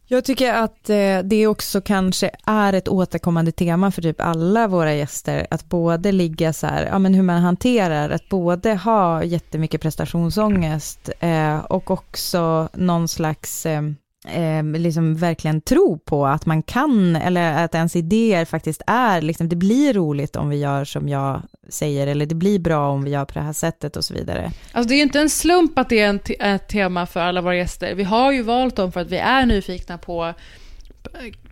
Jag 0.08 0.24
tycker 0.24 0.52
att 0.52 0.90
eh, 0.90 1.18
det 1.24 1.46
också 1.46 1.80
kanske 1.80 2.30
är 2.44 2.72
ett 2.72 2.88
återkommande 2.88 3.52
tema 3.52 3.90
för 3.90 4.02
typ 4.02 4.20
alla 4.20 4.68
våra 4.68 4.94
gäster, 4.94 5.46
att 5.50 5.68
både 5.68 6.12
ligga 6.12 6.52
så 6.52 6.66
här, 6.66 6.86
ja 6.86 6.98
men 6.98 7.14
hur 7.14 7.22
man 7.22 7.42
hanterar, 7.42 8.10
att 8.10 8.28
både 8.28 8.74
ha 8.74 9.24
jättemycket 9.24 9.80
prestationsångest 9.80 11.10
eh, 11.20 11.58
och 11.58 11.90
också 11.90 12.68
någon 12.72 13.08
slags 13.08 13.66
eh, 13.66 13.82
eh, 14.26 14.62
liksom 14.64 15.16
verkligen 15.16 15.60
tro 15.60 15.98
på 15.98 16.26
att 16.26 16.46
man 16.46 16.62
kan, 16.62 17.16
eller 17.16 17.64
att 17.64 17.74
ens 17.74 17.96
idéer 17.96 18.44
faktiskt 18.44 18.82
är, 18.86 19.22
liksom, 19.22 19.48
det 19.48 19.56
blir 19.56 19.94
roligt 19.94 20.36
om 20.36 20.48
vi 20.48 20.56
gör 20.56 20.84
som 20.84 21.08
jag 21.08 21.42
säger, 21.68 22.06
eller 22.06 22.26
det 22.26 22.34
blir 22.34 22.58
bra 22.58 22.88
om 22.88 23.04
vi 23.04 23.10
gör 23.10 23.24
på 23.24 23.34
det 23.34 23.40
här 23.40 23.52
sättet 23.52 23.96
och 23.96 24.04
så 24.04 24.14
vidare. 24.14 24.52
Alltså 24.72 24.88
det 24.88 24.94
är 24.94 24.96
ju 24.96 25.02
inte 25.02 25.20
en 25.20 25.30
slump 25.30 25.78
att 25.78 25.88
det 25.88 26.00
är 26.00 26.14
ett 26.14 26.24
te- 26.24 26.36
ett 26.40 26.68
tema 26.68 27.06
för 27.06 27.20
alla 27.20 27.40
våra 27.40 27.56
gäster. 27.56 27.94
Vi 27.94 28.04
har 28.04 28.32
ju 28.32 28.42
valt 28.42 28.76
dem 28.76 28.92
för 28.92 29.00
att 29.00 29.10
vi 29.10 29.18
är 29.18 29.46
nyfikna 29.46 29.98
på, 29.98 30.34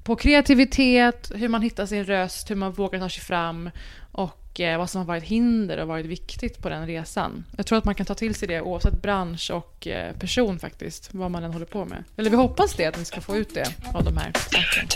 på 0.05 0.17
kreativitet, 0.17 1.33
hur 1.35 1.49
man 1.49 1.63
hittar 1.63 1.87
sin 1.87 2.05
röst, 2.05 2.51
hur 2.51 2.57
man 2.57 2.73
vågar 2.73 3.01
ta 3.01 3.09
sig 3.09 3.23
fram 3.23 3.71
och 4.61 4.79
vad 4.79 4.91
som 4.91 4.99
har 4.99 5.07
varit 5.07 5.25
hinder 5.25 5.79
och 5.79 5.89
varit 5.89 6.07
viktigt 6.07 6.63
på 6.63 6.69
den 6.69 6.87
resan. 6.87 7.45
Jag 7.57 7.67
tror 7.67 7.79
att 7.79 7.85
man 7.85 7.95
kan 7.95 8.07
ta 8.07 8.15
till 8.15 8.35
sig 8.35 8.49
det 8.49 8.61
oavsett 8.61 9.03
bransch 9.03 9.51
och 9.51 9.87
eh, 9.87 10.13
person 10.13 10.59
faktiskt, 10.59 11.15
vad 11.15 11.31
man 11.31 11.45
än 11.45 11.53
håller 11.53 11.67
på 11.67 11.85
med. 11.85 12.05
Eller 12.17 12.31
vi 12.31 12.37
hoppas 12.37 12.75
det, 12.75 12.87
att 12.87 12.99
ni 12.99 13.05
ska 13.05 13.21
få 13.21 13.37
ut 13.37 13.55
det 13.55 13.67
av 13.95 14.05
de 14.05 14.17
här 14.17 14.33
snacken. 14.35 14.89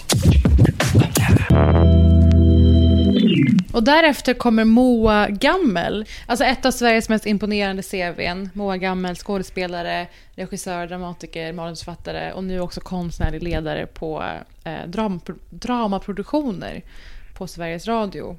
Och 3.73 3.83
därefter 3.83 4.35
kommer 4.35 4.65
Moa 4.65 5.29
Gammel, 5.29 6.05
alltså 6.27 6.45
ett 6.45 6.67
av 6.67 6.71
Sveriges 6.71 7.09
mest 7.09 7.27
imponerande 7.27 7.83
CVn. 7.83 8.51
Moa 8.53 8.77
Gammel, 8.77 9.17
skådespelare, 9.17 10.07
regissör, 10.35 10.87
dramatiker, 10.87 11.53
manusförfattare 11.53 12.33
och 12.33 12.45
nu 12.45 12.61
också 12.61 12.81
konstnärlig 12.81 13.43
ledare 13.43 13.87
på 13.87 14.25
eh, 14.65 14.87
dram 14.87 15.21
dramaproduktioner 15.51 16.83
på 17.35 17.47
Sveriges 17.47 17.87
Radio. 17.87 18.37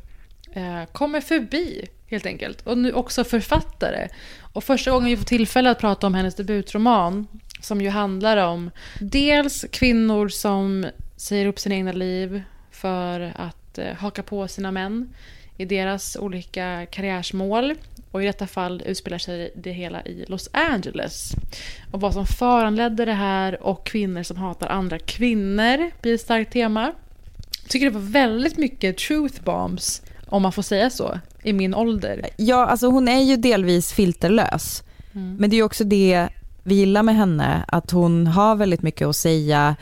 Eh, 0.54 0.86
kommer 0.92 1.22
förbi, 1.22 1.86
helt 2.08 2.26
enkelt. 2.26 2.62
Och 2.68 2.78
nu 2.78 2.94
också 2.94 3.24
författare. 3.24 4.08
Och 4.54 4.64
första 4.64 4.92
gången 4.92 5.10
vi 5.10 5.18
får 5.18 5.26
tillfälle 5.26 5.72
att 5.72 5.80
prata 5.80 6.08
om 6.08 6.14
hennes 6.14 6.36
debutroman, 6.36 7.28
som 7.62 7.82
ju 7.82 7.90
handlar 7.90 8.38
om 8.38 8.72
dels 9.00 9.66
kvinnor 9.72 10.28
som 10.28 10.86
säger 11.18 11.46
upp 11.46 11.60
sina 11.60 11.76
egna 11.76 11.92
liv 11.92 12.44
för 12.72 13.34
att 13.36 13.78
eh, 13.78 13.94
haka 13.94 14.24
på 14.24 14.48
sina 14.48 14.72
män 14.72 15.14
i 15.58 15.66
deras 15.66 16.16
olika 16.16 16.86
karriärsmål. 16.86 17.76
Och 18.12 18.24
i 18.24 18.26
detta 18.26 18.48
fall 18.48 18.84
utspelar 18.86 19.18
sig 19.18 19.52
det 19.56 19.72
hela 19.72 20.06
i 20.06 20.26
Los 20.28 20.50
Angeles. 20.52 21.32
Och 21.92 22.02
vad 22.02 22.14
som 22.14 22.26
föranledde 22.26 23.06
det 23.06 23.14
här 23.14 23.64
och 23.64 23.86
kvinnor 23.86 24.24
som 24.24 24.38
hatar 24.38 24.68
andra 24.68 25.00
kvinnor 25.00 25.92
blir 26.02 26.14
ett 26.14 26.22
starkt 26.22 26.54
tema. 26.54 26.94
Jag 27.62 27.70
tycker 27.70 27.86
det 27.86 27.92
var 27.92 28.12
väldigt 28.12 28.58
mycket 28.58 28.98
truth 28.98 29.44
bombs, 29.44 30.02
om 30.30 30.42
man 30.42 30.52
får 30.52 30.62
säga 30.62 30.90
så, 30.90 31.20
i 31.44 31.54
min 31.54 31.76
ålder. 31.76 32.26
Ja, 32.38 32.66
alltså 32.66 32.88
hon 32.88 33.08
är 33.08 33.22
ju 33.22 33.36
delvis 33.38 33.94
filterlös. 33.94 34.84
Mm. 35.14 35.36
Men 35.36 35.50
det 35.50 35.56
är 35.56 35.64
också 35.64 35.84
det 35.84 36.28
vi 36.64 36.76
gillar 36.76 37.04
med 37.04 37.16
henne, 37.16 37.66
att 37.68 37.92
hon 37.92 38.28
har 38.28 38.56
väldigt 38.56 38.82
mycket 38.82 39.08
att 39.08 39.16
säga. 39.16 39.76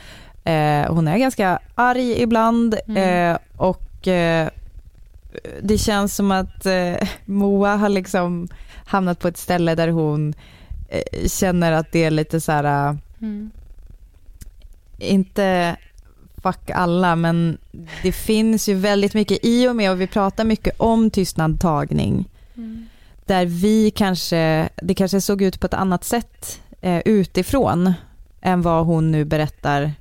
Eh, 0.44 0.92
hon 0.94 1.08
är 1.08 1.18
ganska 1.18 1.58
arg 1.74 2.22
ibland 2.22 2.76
Mm. 2.86 3.32
eh, 3.32 3.38
och 3.56 4.08
eh, 4.08 4.48
det 5.62 5.78
känns 5.78 6.14
som 6.16 6.30
att 6.32 6.66
eh, 6.66 7.08
Moa 7.24 7.76
har 7.76 7.88
liksom 7.88 8.48
hamnat 8.86 9.18
på 9.20 9.28
ett 9.28 9.36
ställe 9.38 9.74
där 9.74 9.88
hon 9.88 10.34
eh, 10.88 11.28
känner 11.28 11.72
att 11.72 11.92
det 11.92 12.04
är 12.04 12.10
lite 12.10 12.40
så 12.40 12.52
här, 12.52 12.64
eh, 12.90 12.96
Mm. 13.20 13.50
inte 14.98 15.76
fuck 16.52 16.70
alla, 16.70 17.16
men 17.16 17.58
det 18.02 18.12
finns 18.12 18.68
ju 18.68 18.74
väldigt 18.74 19.14
mycket 19.14 19.38
i 19.42 19.68
och 19.68 19.76
med, 19.76 19.90
och 19.90 20.00
vi 20.00 20.06
pratar 20.06 20.44
mycket 20.44 20.80
om 20.80 21.10
tystnadtagning, 21.10 22.28
Mm. 22.56 22.86
där 23.26 23.46
vi 23.46 23.90
kanske, 23.90 24.68
det 24.82 24.94
kanske 24.94 25.20
såg 25.20 25.42
ut 25.42 25.60
på 25.60 25.66
ett 25.66 25.74
annat 25.74 26.04
sätt 26.04 26.60
eh, 26.80 26.98
utifrån 27.04 27.92
än 28.40 28.62
vad 28.62 28.86
hon 28.86 29.10
nu 29.10 29.24
berättar 29.24 29.92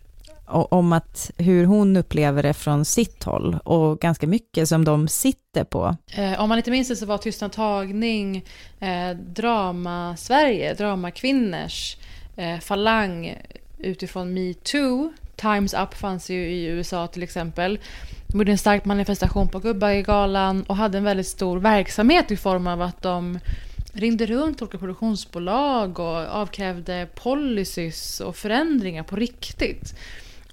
om 0.49 0.93
att 0.93 1.31
hur 1.37 1.65
hon 1.65 1.97
upplever 1.97 2.43
det 2.43 2.53
från 2.53 2.85
sitt 2.85 3.23
håll 3.23 3.57
och 3.63 3.99
ganska 3.99 4.27
mycket 4.27 4.69
som 4.69 4.85
de 4.85 5.07
sitter 5.07 5.63
på. 5.63 5.95
Eh, 6.15 6.41
om 6.41 6.49
man 6.49 6.57
inte 6.57 6.71
minns 6.71 6.87
det 6.87 6.95
så 6.95 7.05
var 7.05 7.17
Tystnad 7.17 7.51
tagning 7.51 8.45
eh, 8.79 9.17
drama-Sverige, 9.17 10.73
dramakvinnors 10.73 11.97
eh, 12.35 12.59
falang 12.59 13.37
utifrån 13.77 14.33
metoo. 14.33 15.13
Times 15.37 15.73
Up 15.73 15.93
fanns 15.93 16.29
ju 16.29 16.49
i 16.49 16.65
USA 16.65 17.07
till 17.07 17.23
exempel. 17.23 17.79
De 18.27 18.37
gjorde 18.37 18.51
en 18.51 18.57
stark 18.57 18.85
manifestation 18.85 19.49
på 19.49 19.59
Guldbaggegalan 19.59 20.63
och 20.63 20.75
hade 20.75 20.97
en 20.97 21.03
väldigt 21.03 21.27
stor 21.27 21.59
verksamhet 21.59 22.31
i 22.31 22.37
form 22.37 22.67
av 22.67 22.81
att 22.81 23.01
de 23.01 23.39
ringde 23.93 24.25
runt 24.25 24.61
olika 24.61 24.77
produktionsbolag 24.77 25.99
och 25.99 26.17
avkrävde 26.17 27.07
policies 27.15 28.19
och 28.19 28.35
förändringar 28.35 29.03
på 29.03 29.15
riktigt. 29.15 29.95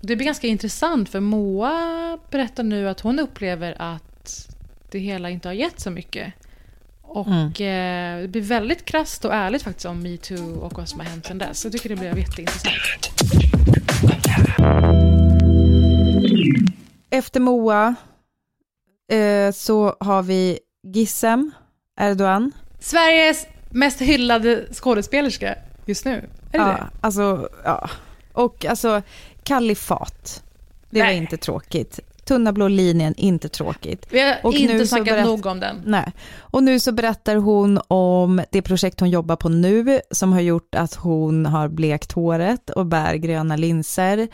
Det 0.01 0.17
blir 0.17 0.27
ganska 0.27 0.47
intressant 0.47 1.09
för 1.09 1.21
Moa 1.21 2.19
berättar 2.31 2.63
nu 2.63 2.89
att 2.89 3.01
hon 3.01 3.19
upplever 3.19 3.75
att 3.79 4.49
det 4.91 4.99
hela 4.99 5.31
inte 5.31 5.49
har 5.49 5.53
gett 5.53 5.81
så 5.81 5.91
mycket. 5.91 6.33
Och 7.03 7.61
eh, 7.61 8.23
det 8.23 8.29
blir 8.29 8.43
väldigt 8.43 8.85
krasst 8.85 9.25
och 9.25 9.35
ärligt 9.35 9.63
faktiskt 9.63 9.87
om 9.87 10.03
metoo 10.03 10.55
och 10.55 10.73
vad 10.73 10.89
som 10.89 11.01
har 11.01 11.07
hänt 11.07 11.27
sedan 11.27 11.39
dess. 11.39 11.65
Jag 11.65 11.73
tycker 11.73 11.89
det 11.89 11.97
blev 11.97 12.19
jätteintressant. 12.19 13.54
Efter 17.11 17.41
Moa 17.41 17.95
eh, 19.13 19.53
så 19.53 19.97
har 20.01 20.23
vi 20.23 20.59
Gissem 20.83 21.51
Erdogan. 22.01 22.53
Sveriges 22.81 23.47
mest 23.71 24.01
hyllade 24.01 24.67
skådespelerska 24.73 25.55
just 25.87 26.05
nu. 26.05 26.13
Är 26.53 26.59
det 26.59 26.65
ja, 26.65 26.67
det? 26.67 26.87
Alltså, 27.01 27.49
ja. 27.65 27.91
Och 28.33 28.65
alltså, 28.65 29.03
Kalifat. 29.43 30.43
Det 30.91 31.01
var 31.01 31.07
Nej. 31.07 31.17
inte 31.17 31.37
tråkigt. 31.37 32.01
Tunna 32.25 32.53
blå 32.53 32.69
linjen, 32.69 33.15
inte 33.17 33.49
tråkigt. 33.49 34.07
Vi 34.11 34.21
har 34.21 34.37
Och 34.43 34.55
inte 34.55 34.87
snackat 34.87 35.25
nog 35.25 35.47
om 35.47 35.61
den. 35.61 35.83
Nej. 35.87 36.13
Och 36.39 36.63
nu 36.63 36.81
så 36.81 36.93
berättar 36.93 37.37
hon 37.37 37.81
om 37.89 38.43
det 38.51 38.63
projekt 38.63 39.01
hon 39.01 39.11
jobbar 39.11 39.37
på 39.37 39.49
nu, 39.49 40.01
som 40.11 40.33
har 40.33 40.41
gjort 40.41 40.75
att 40.75 40.95
hon 40.95 41.47
har 41.47 41.69
blekt 41.69 42.13
håret 42.13 42.71
och 42.71 42.87
bär 42.87 43.15
gröna 43.15 43.57
linser. 43.57 44.29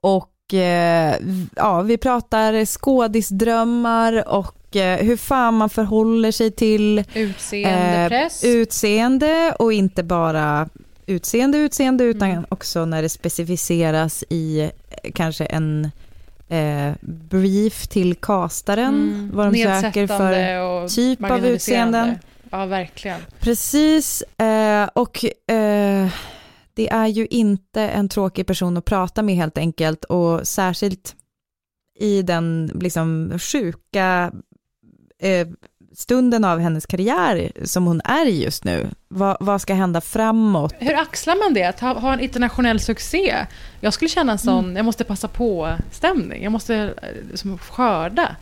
Och 0.00 0.54
eh, 0.54 1.14
ja, 1.56 1.82
vi 1.82 1.96
pratar 1.98 2.64
skådisdrömmar 2.64 4.28
och 4.28 4.76
eh, 4.76 4.98
hur 4.98 5.16
fan 5.16 5.54
man 5.54 5.70
förhåller 5.70 6.32
sig 6.32 6.50
till 6.50 7.04
Utseendepress. 7.14 8.44
Eh, 8.44 8.50
utseende 8.50 9.54
och 9.58 9.72
inte 9.72 10.02
bara 10.02 10.68
utseende, 11.06 11.58
utseende, 11.58 12.04
utan 12.04 12.30
Mm. 12.30 12.44
också 12.48 12.84
när 12.84 13.02
det 13.02 13.08
specificeras 13.08 14.24
i 14.30 14.60
eh, 14.60 14.70
kanske 15.14 15.44
en 15.44 15.90
eh, 16.48 16.92
brief 17.30 17.86
till 17.86 18.14
castaren, 18.14 18.94
Mm. 18.94 19.30
vad 19.34 19.52
de 19.52 19.58
söker 19.82 20.06
för 20.06 20.88
typ 20.88 21.24
av 21.30 21.46
utseenden. 21.46 22.18
Ja, 22.50 22.66
verkligen. 22.66 23.20
Precis, 23.40 24.22
eh, 24.22 24.88
och 24.94 25.24
eh, 25.50 26.08
det 26.74 26.88
är 26.88 27.06
ju 27.06 27.26
inte 27.26 27.82
en 27.82 28.08
tråkig 28.08 28.46
person 28.46 28.76
att 28.76 28.84
prata 28.84 29.22
med 29.22 29.34
helt 29.34 29.58
enkelt 29.58 30.04
och 30.04 30.46
särskilt 30.46 31.16
i 31.98 32.22
den 32.22 32.70
liksom 32.74 33.38
sjuka 33.38 34.32
eh, 35.18 35.48
stunden 35.96 36.44
av 36.44 36.58
hennes 36.58 36.86
karriär 36.86 37.52
som 37.64 37.86
hon 37.86 38.00
är 38.04 38.26
i 38.26 38.42
just 38.44 38.64
nu. 38.64 38.88
Vad, 39.08 39.36
vad 39.40 39.60
ska 39.60 39.74
hända 39.74 40.00
framåt? 40.00 40.74
Hur 40.78 40.94
axlar 40.94 41.36
man 41.44 41.54
det? 41.54 41.64
Att 41.64 41.80
ha, 41.80 41.98
ha 41.98 42.12
en 42.12 42.20
internationell 42.20 42.80
succé? 42.80 43.46
Jag 43.80 43.92
skulle 43.94 44.08
känna 44.08 44.32
en 44.32 44.38
sån, 44.38 44.64
Mm. 44.64 44.76
jag 44.76 44.84
måste 44.84 45.04
passa 45.04 45.28
på-stämning. 45.28 46.42
Jag 46.42 46.52
måste 46.52 46.94
liksom 47.30 47.58
skörda. 47.58 48.36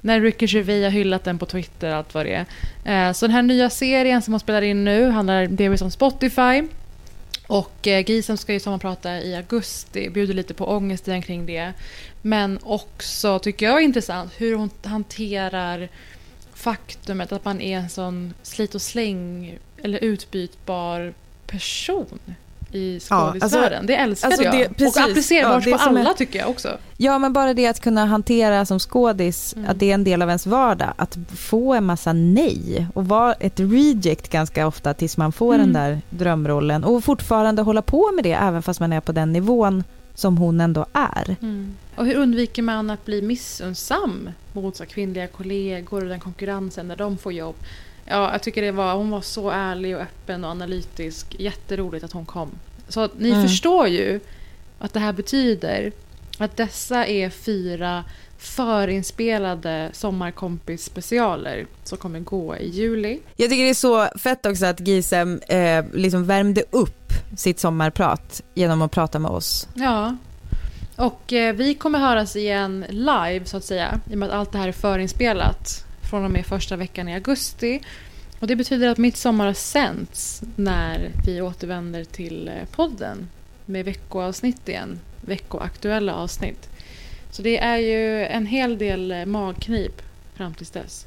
När 0.00 0.20
Ricky 0.20 0.46
Gervais 0.46 0.84
har 0.84 0.90
hyllat 0.90 1.24
den 1.24 1.38
på 1.38 1.46
Twitter, 1.46 1.90
allt 1.90 2.14
vad 2.14 2.26
det 2.26 2.46
är. 2.84 3.08
Eh, 3.08 3.12
Så 3.12 3.26
den 3.26 3.34
här 3.34 3.42
nya 3.42 3.70
serien 3.70 4.22
som 4.22 4.32
hon 4.32 4.40
spelar 4.40 4.62
in 4.62 4.84
nu 4.84 5.10
handlar 5.10 5.46
delvis 5.46 5.82
om 5.82 5.90
Spotify. 5.90 6.62
Och 7.46 7.86
eh, 7.86 8.04
Gisem 8.10 8.36
ska 8.36 8.52
ju 8.52 8.60
sommarprata 8.60 9.20
i 9.20 9.36
augusti, 9.36 10.10
bjuder 10.10 10.34
lite 10.34 10.54
på 10.54 10.66
ångesten 10.70 11.22
kring 11.22 11.46
det. 11.46 11.72
Men 12.22 12.58
också, 12.62 13.38
tycker 13.38 13.66
jag 13.66 13.76
är 13.78 13.80
intressant, 13.84 14.32
hur 14.36 14.56
hon 14.56 14.70
hanterar 14.84 15.88
faktumet 16.58 17.32
att 17.32 17.44
man 17.44 17.60
är 17.60 17.78
en 17.78 17.88
sån 17.88 18.34
slit 18.42 18.74
och 18.74 18.82
släng 18.82 19.58
eller 19.82 19.98
utbytbar 20.04 21.12
person 21.46 22.18
i 22.72 22.92
Ja, 23.10 23.16
alltså- 23.16 23.38
skådisvärlden. 23.38 23.86
det 23.86 23.96
älskade 23.96 24.34
alltså 24.34 24.44
jag. 24.44 24.54
det- 24.54 24.68
precis. 24.74 24.96
och 24.96 25.02
applicerbart 25.02 25.66
Ja, 25.66 25.76
på 25.78 25.82
alla 25.84 26.10
är- 26.10 26.14
tycker 26.14 26.38
jag 26.38 26.48
också. 26.50 26.68
Ja, 26.96 27.18
men 27.18 27.32
bara 27.32 27.54
det 27.54 27.66
att 27.66 27.80
kunna 27.80 28.06
hantera 28.06 28.66
som 28.66 28.78
skådis, 28.78 29.54
Mm. 29.56 29.70
att 29.70 29.78
det 29.78 29.90
är 29.90 29.94
en 29.94 30.04
del 30.04 30.22
av 30.22 30.28
ens 30.28 30.46
vardag, 30.46 30.92
att 30.96 31.18
få 31.36 31.74
en 31.74 31.84
massa 31.84 32.12
nej 32.12 32.86
och 32.94 33.08
vara 33.08 33.32
ett 33.32 33.60
reject 33.60 34.28
ganska 34.28 34.66
ofta 34.66 34.94
tills 34.94 35.16
man 35.16 35.32
får 35.32 35.54
Mm. 35.54 35.66
den 35.66 35.72
där 35.82 36.00
drömrollen 36.10 36.84
och 36.84 37.04
fortfarande 37.04 37.62
hålla 37.62 37.82
på 37.82 38.12
med 38.14 38.24
det 38.24 38.32
även 38.32 38.62
fast 38.62 38.80
man 38.80 38.92
är 38.92 39.00
på 39.00 39.12
den 39.12 39.32
nivån 39.32 39.84
som 40.18 40.38
hon 40.38 40.60
ändå 40.60 40.86
är. 40.92 41.36
Och 41.96 42.06
hur 42.06 42.16
undviker 42.16 42.62
man 42.62 42.90
att 42.90 43.04
bli 43.04 43.22
missunnsam 43.22 44.30
mot 44.52 44.76
så 44.76 44.86
kvinnliga 44.86 45.26
kollegor 45.26 46.02
och 46.02 46.08
den 46.08 46.20
konkurrensen 46.20 46.88
när 46.88 46.96
de 46.96 47.18
får 47.18 47.32
jobb? 47.32 47.56
Ja, 48.04 48.32
jag 48.32 48.42
tycker 48.42 48.62
det 48.62 48.72
var, 48.72 48.94
hon 48.94 49.10
var 49.10 49.20
så 49.20 49.50
ärlig 49.50 49.96
och 49.96 50.02
öppen 50.02 50.44
och 50.44 50.50
analytisk. 50.50 51.36
Jätteroligt 51.38 52.04
att 52.04 52.12
hon 52.12 52.26
kom. 52.26 52.50
Så 52.88 53.00
att 53.00 53.18
ni 53.18 53.30
Mm. 53.30 53.42
förstår 53.42 53.88
ju 53.88 54.20
att 54.78 54.92
det 54.92 55.00
här 55.00 55.12
betyder 55.12 55.92
att 56.38 56.56
dessa 56.56 57.06
är 57.06 57.30
fyra 57.30 58.04
förinspelade 58.38 59.90
sommarkompis-specialer 59.92 61.66
som 61.84 61.98
kommer 61.98 62.20
gå 62.20 62.56
i 62.56 62.68
juli. 62.68 63.20
Jag 63.36 63.50
tycker 63.50 63.64
det 63.64 63.70
är 63.70 63.74
så 63.74 64.18
fett 64.18 64.46
också 64.46 64.66
att 64.66 64.80
Gisem 64.80 65.40
eh, 65.48 65.84
liksom 65.92 66.24
värmde 66.24 66.62
upp 66.70 67.12
sitt 67.36 67.60
sommarprat 67.60 68.42
genom 68.54 68.82
att 68.82 68.92
prata 68.92 69.18
med 69.18 69.30
oss. 69.30 69.68
Ja. 69.74 70.16
Och 70.96 71.32
eh, 71.32 71.54
vi 71.54 71.74
kommer 71.74 71.98
höras 71.98 72.36
igen 72.36 72.84
live 72.88 73.44
så 73.44 73.56
att 73.56 73.64
säga. 73.64 74.00
I 74.10 74.14
och 74.14 74.18
med 74.18 74.28
att 74.28 74.34
allt 74.34 74.52
det 74.52 74.58
här 74.58 74.68
är 74.68 74.72
förinspelat. 74.72 75.84
Från 76.10 76.24
och 76.24 76.30
med 76.30 76.46
första 76.46 76.76
veckan 76.76 77.08
i 77.08 77.14
augusti. 77.14 77.80
Och 78.40 78.46
det 78.46 78.56
betyder 78.56 78.88
att 78.88 78.98
midsommar 78.98 79.46
har 79.46 79.52
sänts 79.52 80.42
när 80.56 81.10
vi 81.26 81.40
återvänder 81.40 82.04
till 82.04 82.48
eh, 82.48 82.54
podden. 82.70 83.28
Med 83.66 83.84
veckoavsnitt 83.84 84.68
igen. 84.68 85.00
Veckoaktuella 85.20 86.14
avsnitt. 86.14 86.68
Så 87.30 87.42
det 87.42 87.58
är 87.58 87.76
ju 87.76 88.24
en 88.26 88.46
hel 88.46 88.78
del 88.78 89.10
eh, 89.12 89.24
magknip 89.24 90.02
fram 90.34 90.54
tills 90.54 90.70
dess. 90.70 91.06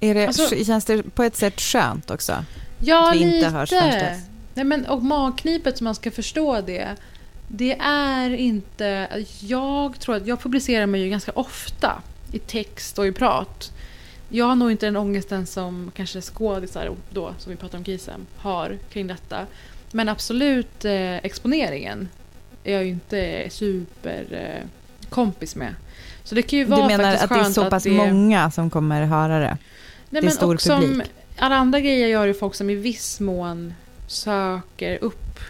Är 0.00 0.14
det, 0.14 0.26
Alltså- 0.26 0.64
känns 0.64 0.84
det 0.84 1.02
på 1.02 1.22
ett 1.22 1.36
sätt 1.36 1.60
skönt 1.60 2.10
också? 2.10 2.44
Ja, 2.78 3.12
lite. 3.14 4.20
Nej, 4.54 4.64
men, 4.64 4.86
och 4.86 5.02
magknipet 5.02 5.78
som 5.78 5.84
man 5.84 5.94
ska 5.94 6.10
förstå 6.10 6.60
det. 6.60 6.96
Det 7.48 7.76
är 7.80 8.30
inte... 8.30 9.08
Jag 9.40 10.00
tror 10.00 10.16
att 10.16 10.26
jag 10.26 10.40
publicerar 10.40 10.86
mig 10.86 11.00
ju 11.00 11.08
ganska 11.10 11.32
ofta 11.32 12.02
i 12.32 12.38
text 12.38 12.98
och 12.98 13.06
i 13.06 13.12
prat. 13.12 13.72
Jag 14.28 14.46
har 14.46 14.54
nog 14.56 14.70
inte 14.70 14.86
den 14.86 14.96
ångesten 14.96 15.46
som 15.46 15.90
kanske 15.94 16.20
skådisar 16.20 16.90
då, 17.10 17.34
som 17.38 17.50
vi 17.50 17.56
pratar 17.56 17.78
om 17.78 17.84
Gisem, 17.84 18.26
har 18.36 18.78
kring 18.90 19.06
detta. 19.06 19.46
Men 19.92 20.08
absolut 20.08 20.84
eh, 20.84 21.16
exponeringen 21.16 22.08
är 22.64 22.72
jag 22.72 22.84
ju 22.84 22.90
inte 22.90 23.46
super 23.50 24.26
eh, 24.30 24.68
kompis 25.10 25.56
med. 25.56 25.74
Så 26.24 26.34
det 26.34 26.42
kan 26.42 26.58
ju 26.58 26.64
Du 26.64 26.70
vara 26.70 26.86
menar 26.86 27.04
faktiskt 27.04 27.24
att 27.24 27.38
det 27.38 27.48
är 27.48 27.52
så 27.52 27.70
pass 27.70 27.82
det... 27.82 27.90
många 27.90 28.50
som 28.50 28.70
kommer 28.70 29.02
höra 29.02 29.38
det? 29.38 29.58
Nej, 30.10 30.22
det 30.22 30.28
är 30.28 30.30
stor 30.30 30.54
och 30.54 30.60
som 30.60 30.80
publik. 30.80 31.10
alla 31.36 31.56
andra 31.56 31.80
grejer 31.80 32.08
gör 32.08 32.26
ju 32.26 32.34
folk 32.34 32.54
som 32.54 32.70
i 32.70 32.74
viss 32.74 33.20
mån 33.20 33.74
söker 34.06 34.98
upp 35.04 35.40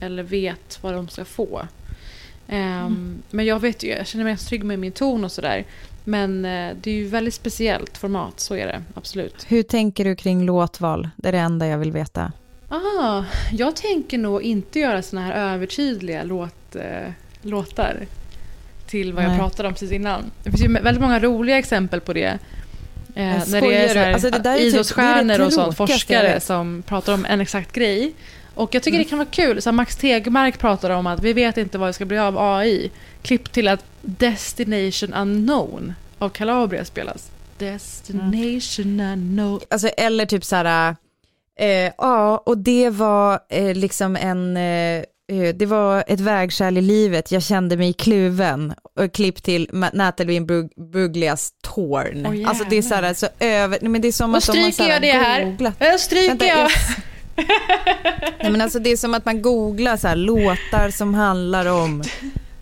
eller 0.00 0.22
vet 0.22 0.78
vad 0.82 0.94
de 0.94 1.08
ska 1.08 1.24
få. 1.24 1.62
Ehm, 2.48 3.22
Men 3.30 3.46
jag 3.46 3.60
vet 3.60 3.82
ju, 3.82 3.88
jag 3.88 4.06
känner 4.06 4.24
mig 4.24 4.36
trygg 4.36 4.64
med 4.64 4.78
min 4.78 4.92
ton 4.92 5.24
och 5.24 5.32
sådär. 5.32 5.64
Men 6.04 6.44
eh, 6.44 6.76
det 6.80 6.90
är 6.90 6.94
ju 6.94 7.06
väldigt 7.06 7.34
speciellt 7.34 7.98
format, 7.98 8.40
så 8.40 8.54
är 8.54 8.66
det 8.66 8.82
absolut. 8.94 9.46
Hur 9.48 9.62
tänker 9.62 10.04
du 10.04 10.16
kring 10.16 10.44
låtval? 10.46 11.08
Det 11.16 11.28
är 11.28 11.32
det 11.32 11.38
enda 11.38 11.66
jag 11.66 11.78
vill 11.78 11.92
veta. 11.92 12.32
Ah, 12.68 13.24
jag 13.52 13.76
tänker 13.76 14.18
nog 14.18 14.42
inte 14.42 14.78
göra 14.78 15.02
såna 15.02 15.22
här 15.22 15.54
övertydliga 15.54 16.22
låt, 16.22 16.76
eh, 16.76 17.12
låtar 17.42 18.06
till 18.90 19.12
vad 19.12 19.24
jag 19.24 19.28
Nej. 19.30 19.38
pratade 19.38 19.68
om 19.68 19.74
precis 19.74 19.92
innan. 19.92 20.30
Det 20.42 20.50
finns 20.50 20.62
ju 20.64 20.68
väldigt 20.72 21.00
många 21.02 21.20
roliga 21.20 21.58
exempel 21.58 22.00
på 22.00 22.12
det. 22.12 22.38
Eh, 23.14 23.24
när 23.48 23.60
det 23.60 23.74
är, 23.74 23.88
så 23.88 23.98
här, 23.98 24.12
Alltså, 24.12 24.30
det 24.30 24.38
där 24.38 24.54
är 24.54 24.58
typ- 24.58 24.66
idrottsstjärnor 24.66 25.38
det 25.38 25.44
och 25.46 25.52
sånt, 25.52 25.76
forskare 25.76 26.40
som 26.40 26.82
pratar 26.86 27.14
om 27.14 27.24
en 27.24 27.40
exakt 27.40 27.72
grej. 27.72 28.12
Och 28.54 28.74
jag 28.74 28.82
tycker 28.82 28.96
Mm. 28.96 29.04
det 29.04 29.08
kan 29.08 29.18
vara 29.18 29.28
kul. 29.30 29.62
Så 29.62 29.72
Max 29.72 29.96
Tegmark 29.96 30.58
pratar 30.58 30.90
om 30.90 31.06
att 31.06 31.20
vi 31.22 31.32
vet 31.32 31.56
inte 31.56 31.78
vad 31.78 31.88
det 31.88 31.92
ska 31.92 32.04
bli 32.04 32.18
av 32.18 32.38
AI. 32.38 32.90
Klipp 33.22 33.52
till 33.52 33.68
att 33.68 33.84
Destination 34.02 35.14
Unknown 35.14 35.94
av 36.18 36.28
Calabria 36.28 36.84
spelas. 36.84 37.30
Destination 37.58 39.00
Unknown. 39.00 39.60
Alltså, 39.70 39.88
eller 39.88 40.26
typ 40.26 40.44
så 40.44 40.56
här, 40.56 40.96
eh, 41.58 41.92
ja, 41.98 42.38
och 42.46 42.58
det 42.58 42.90
var 42.90 43.40
eh, 43.48 43.74
liksom 43.74 44.16
en, 44.16 44.56
eh, 44.56 45.04
det 45.54 45.66
var 45.66 46.04
ett 46.06 46.20
vägskäl 46.20 46.78
i 46.78 46.80
livet, 46.80 47.32
jag 47.32 47.42
kände 47.42 47.76
mig 47.76 47.92
kluven. 47.92 48.74
Och 49.00 49.12
klipp 49.12 49.42
till 49.42 49.68
Natalie 49.92 50.40
Brug- 50.40 50.90
Bruglias 50.92 51.52
Torn. 51.62 52.26
Åh, 52.26 52.48
alltså 52.48 52.64
det 52.70 52.76
är 52.78 52.82
så 52.82 52.94
här, 52.94 53.14
så 53.14 53.26
över, 53.40 53.78
nej, 53.80 53.90
men 53.90 54.00
det 54.02 54.08
är 54.08 54.12
som 54.12 54.34
att 54.34 54.46
de 54.46 54.58
har 54.58 54.66
så 54.66 54.72
stryker 54.72 54.82
här 54.84 54.92
jag 54.92 55.02
det 55.02 55.12
här. 55.24 55.44
googlat. 55.44 55.74
Då 55.80 55.98
stryker 55.98 56.28
Vänta, 56.28 56.46
jag. 56.46 56.68
Nej 58.42 58.50
men 58.52 58.60
alltså 58.60 58.78
det 58.78 58.90
är 58.92 58.96
som 58.96 59.14
att 59.14 59.24
man 59.24 59.42
googlar 59.42 59.96
så 59.96 60.08
här 60.08 60.16
låtar 60.16 60.90
som 60.90 61.14
handlar 61.14 61.66
om 61.66 62.02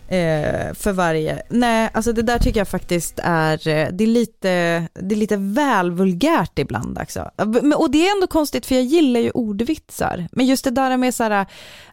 eh, 0.09 0.73
för 0.73 0.91
varje. 0.91 1.41
Nej, 1.49 1.89
alltså 1.93 2.13
det 2.13 2.21
där 2.21 2.39
tycker 2.39 2.59
jag 2.59 2.67
faktiskt 2.67 3.19
är, 3.23 3.67
eh, 3.67 3.87
det 3.91 4.03
är 4.03 4.07
lite, 4.07 4.49
det 4.93 5.15
är 5.15 5.19
lite 5.19 5.37
väl 5.37 5.91
vulgärt 5.91 6.59
ibland 6.59 6.97
också. 7.01 7.31
Och 7.75 7.91
det 7.91 8.07
är 8.07 8.15
ändå 8.15 8.27
konstigt 8.27 8.65
för 8.65 8.75
jag 8.75 8.83
gillar 8.83 9.19
ju 9.19 9.31
ordvitsar. 9.31 10.27
Men 10.31 10.45
just 10.45 10.63
det 10.63 10.71
där 10.71 10.97
med 10.97 11.15
så 11.15 11.23
här 11.23 11.45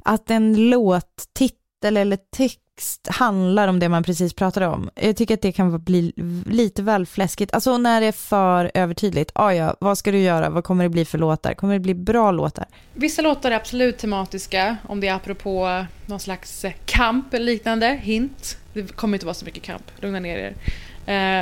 att 0.02 0.30
en 0.30 0.70
låttitel 0.70 1.65
eller 1.84 2.18
text 2.36 3.08
handlar 3.08 3.68
om 3.68 3.78
det 3.78 3.88
man 3.88 4.02
precis 4.02 4.34
pratade 4.34 4.66
om. 4.66 4.90
Jag 4.94 5.16
tycker 5.16 5.34
att 5.34 5.42
det 5.42 5.52
kan 5.52 5.78
bli 5.84 6.12
lite 6.46 6.82
väl 6.82 7.06
fläskigt. 7.06 7.54
Alltså 7.54 7.78
när 7.78 8.00
det 8.00 8.06
är 8.06 8.12
för 8.12 8.70
övertydligt. 8.74 9.30
Ah, 9.34 9.52
ja, 9.52 9.76
vad 9.80 9.98
ska 9.98 10.12
du 10.12 10.18
göra? 10.18 10.50
Vad 10.50 10.64
kommer 10.64 10.84
det 10.84 10.90
bli 10.90 11.04
för 11.04 11.18
låtar? 11.18 11.54
Kommer 11.54 11.74
det 11.74 11.80
bli 11.80 11.94
bra 11.94 12.30
låtar? 12.30 12.66
Vissa 12.94 13.22
låtar 13.22 13.50
är 13.50 13.56
absolut 13.56 13.98
tematiska, 13.98 14.76
om 14.88 15.00
det 15.00 15.08
är 15.08 15.14
apropå 15.14 15.84
någon 16.06 16.20
slags 16.20 16.64
eh, 16.64 16.72
kamp 16.84 17.34
eller 17.34 17.46
liknande. 17.46 17.86
Hint. 18.02 18.58
Det 18.72 18.96
kommer 18.96 19.16
inte 19.16 19.26
vara 19.26 19.34
så 19.34 19.44
mycket 19.44 19.62
kamp, 19.62 19.82
lugna 20.00 20.20
ner 20.20 20.38
er. 20.38 20.54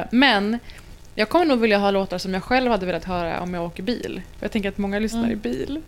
Eh, 0.01 0.07
Men 0.13 0.59
jag 1.15 1.29
kommer 1.29 1.45
nog 1.45 1.59
vilja 1.61 1.79
ha 1.79 1.91
låtar 1.91 2.19
som 2.19 2.35
jag 2.35 2.43
själv 2.43 2.71
hade 2.71 2.87
velat 2.87 3.05
höra 3.05 3.41
om 3.41 3.55
jag 3.55 3.65
åker 3.65 3.83
bil. 3.83 4.23
För 4.39 4.45
jag 4.45 4.53
tänker 4.53 4.69
att 4.69 4.79
många 4.79 4.99
lyssnar 4.99 5.31
i 5.31 5.37
bil. 5.37 5.81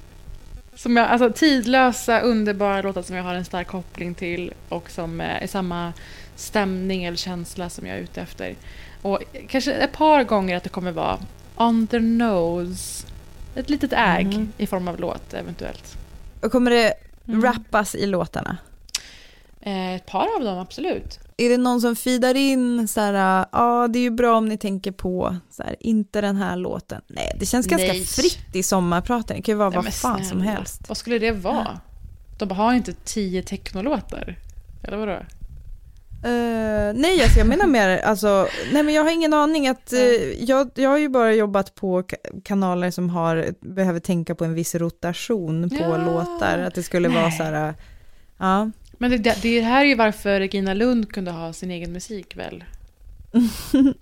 Som 0.76 0.96
jag, 0.96 1.08
alltså 1.08 1.30
tidlösa, 1.32 2.20
underbara 2.20 2.82
låtar 2.82 3.02
som 3.02 3.16
jag 3.16 3.24
har 3.24 3.34
en 3.34 3.44
stark 3.44 3.66
koppling 3.66 4.14
till 4.14 4.52
och 4.68 4.90
som 4.90 5.20
eh, 5.20 5.42
är 5.42 5.46
samma 5.46 5.92
stämning 6.36 7.04
eller 7.04 7.16
känsla 7.16 7.68
som 7.70 7.86
jag 7.86 7.96
är 7.96 8.00
ute 8.00 8.20
efter. 8.20 8.54
Och 9.02 9.22
kanske 9.48 9.72
ett 9.72 9.92
par 9.92 10.24
gånger 10.24 10.56
att 10.56 10.62
det 10.62 10.68
kommer 10.68 10.92
vara 10.92 11.18
on 11.56 11.86
the 11.86 11.98
nose. 11.98 13.06
Ett 13.54 13.70
litet 13.70 13.92
ägg 13.92 14.26
Mhm. 14.26 14.52
i 14.58 14.66
form 14.66 14.88
av 14.88 15.00
låt 15.00 15.34
eventuellt. 15.34 15.96
Och 16.42 16.52
kommer 16.52 16.70
det 16.70 16.94
Mm. 17.28 17.42
rappas 17.42 17.94
i 17.94 18.06
låtarna? 18.06 18.56
Eh, 19.60 19.94
ett 19.94 20.06
par 20.06 20.36
av 20.36 20.44
dem, 20.44 20.58
absolut. 20.58 21.18
Är 21.38 21.48
det 21.48 21.56
någon 21.56 21.80
som 21.80 21.96
feedar 21.96 22.34
in 22.34 22.88
så 22.88 23.00
här, 23.00 23.46
ja 23.52 23.88
det 23.88 23.98
är 23.98 24.02
ju 24.02 24.10
bra 24.10 24.36
om 24.36 24.46
ni 24.48 24.58
tänker 24.58 24.92
på, 24.92 25.36
så 25.50 25.62
här, 25.62 25.76
inte 25.80 26.20
den 26.20 26.36
här 26.36 26.56
låten. 26.56 27.02
Nej, 27.06 27.36
det 27.40 27.46
känns 27.46 27.66
ganska 27.66 27.88
Nej. 27.92 28.04
fritt 28.04 28.46
i 28.56 28.62
sommarpraten, 28.62 29.36
det 29.36 29.42
kan 29.42 29.52
ju 29.52 29.56
vara 29.58 29.70
Nej, 29.70 29.80
vad 29.84 29.94
fan 29.94 30.24
som 30.24 30.40
snälla. 30.40 30.44
helst. 30.52 30.88
Vad 30.88 30.96
skulle 30.96 31.18
det 31.18 31.32
vara? 31.32 31.80
De 32.38 32.50
har 32.50 32.74
inte 32.74 32.92
tio 32.92 33.42
technolåtar. 33.42 34.38
Eller 34.84 34.96
vadå? 34.96 35.12
Eh, 36.24 36.92
nej, 36.94 37.22
alltså 37.22 37.38
jag 37.38 37.48
menar 37.48 37.66
mer, 37.66 37.98
alltså, 37.98 38.48
nej 38.72 38.82
men 38.82 38.94
jag 38.94 39.02
har 39.04 39.10
ingen 39.10 39.32
aning 39.34 39.68
att, 39.68 39.92
eh, 39.92 40.00
jag, 40.44 40.70
jag 40.74 40.90
har 40.90 40.98
ju 40.98 41.08
bara 41.08 41.34
jobbat 41.34 41.74
på 41.74 42.02
ka- 42.02 42.42
kanaler 42.44 42.90
som 42.90 43.10
har, 43.10 43.46
behöver 43.60 44.00
tänka 44.00 44.34
på 44.34 44.44
en 44.44 44.54
viss 44.54 44.74
rotation 44.74 45.70
på 45.70 45.76
Ja. 45.76 45.96
låtar, 45.96 46.58
att 46.58 46.74
det 46.74 46.82
skulle 46.82 47.08
vara 47.08 47.22
Nej. 47.28 47.32
så 47.38 47.42
här, 47.42 47.74
ja. 48.38 48.70
Men 48.98 49.10
det, 49.10 49.16
det, 49.16 49.34
det 49.42 49.60
här 49.60 49.80
är 49.80 49.88
ju 49.88 49.94
varför 49.94 50.40
Regina 50.40 50.74
Lund 50.74 51.12
kunde 51.12 51.30
ha 51.30 51.52
sin 51.52 51.70
egen 51.70 51.92
musik 51.92 52.36
väl? 52.36 52.64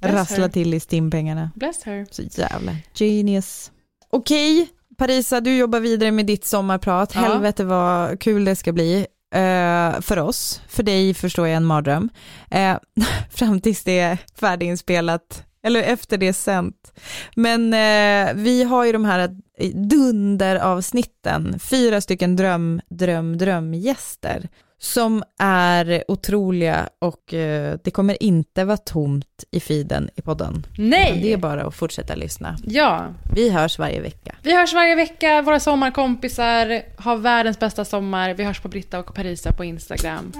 Rassla 0.00 0.42
her. 0.44 0.48
till 0.48 0.74
i 0.74 0.80
stimpengarna. 0.80 1.50
Bless 1.54 1.82
her. 1.82 2.06
Så 2.10 2.22
jävla 2.22 2.72
genius. 2.94 3.72
Okej, 4.10 4.68
Parisa, 4.96 5.40
du 5.40 5.56
jobbar 5.56 5.80
vidare 5.80 6.10
med 6.10 6.26
ditt 6.26 6.44
sommarprat. 6.44 7.14
Ja. 7.14 7.20
Helvete 7.20 7.64
vad 7.64 8.20
kul 8.20 8.44
det 8.44 8.56
ska 8.56 8.72
bli. 8.72 9.06
eh, 9.34 10.00
för 10.00 10.18
oss, 10.18 10.60
för 10.68 10.82
dig 10.82 11.14
förstår 11.14 11.46
jag 11.48 11.56
en 11.56 11.64
mardröm. 11.64 12.10
Eh, 12.50 12.76
fram 13.30 13.60
tills 13.60 13.84
det 13.84 13.98
är 13.98 14.18
färdiginspelat, 14.40 15.42
eller 15.62 15.82
efter 15.82 16.18
det 16.18 16.32
sänt. 16.32 16.92
Men 17.36 17.74
eh, 17.74 18.34
vi 18.34 18.62
har 18.64 18.84
ju 18.84 18.92
de 18.92 19.04
här 19.04 19.30
dunderavsnitten, 19.74 21.58
fyra 21.58 22.00
stycken 22.00 22.36
dröm, 22.36 22.80
dröm, 22.88 23.38
drömgäster 23.38 24.48
som 24.80 25.22
är 25.38 26.04
otroliga 26.08 26.88
och 26.98 27.34
eh, 27.34 27.78
det 27.84 27.90
kommer 27.90 28.22
inte 28.22 28.64
vara 28.64 28.76
tomt 28.76 29.44
i 29.50 29.60
feeden 29.60 30.10
i 30.16 30.22
podden. 30.22 30.66
Nej! 30.78 31.20
Det 31.22 31.32
är 31.32 31.36
bara 31.36 31.62
att 31.66 31.74
fortsätta 31.74 32.14
lyssna. 32.14 32.56
Ja, 32.64 33.06
Vi 33.34 33.50
hörs 33.50 33.78
varje 33.78 34.00
vecka. 34.00 34.34
vi 34.42 34.56
hörs 34.56 34.74
varje 34.74 34.94
vecka, 34.94 35.42
våra 35.42 35.60
sommarkompisar. 35.60 36.82
Ha 37.02 37.14
världens 37.16 37.58
bästa 37.58 37.84
sommar. 37.84 38.34
Vi 38.34 38.44
hörs 38.44 38.60
på 38.60 38.68
Britta 38.68 38.98
och 38.98 39.14
Parisa 39.14 39.52
på 39.52 39.64
Instagram. 39.64 40.32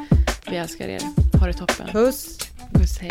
Vi 0.50 0.56
älskar 0.56 0.88
er. 0.88 1.00
Ha 1.40 1.46
det 1.46 1.52
toppen. 1.52 1.86
Puss! 1.92 2.38
Puss, 2.74 2.98
hej. 3.00 3.10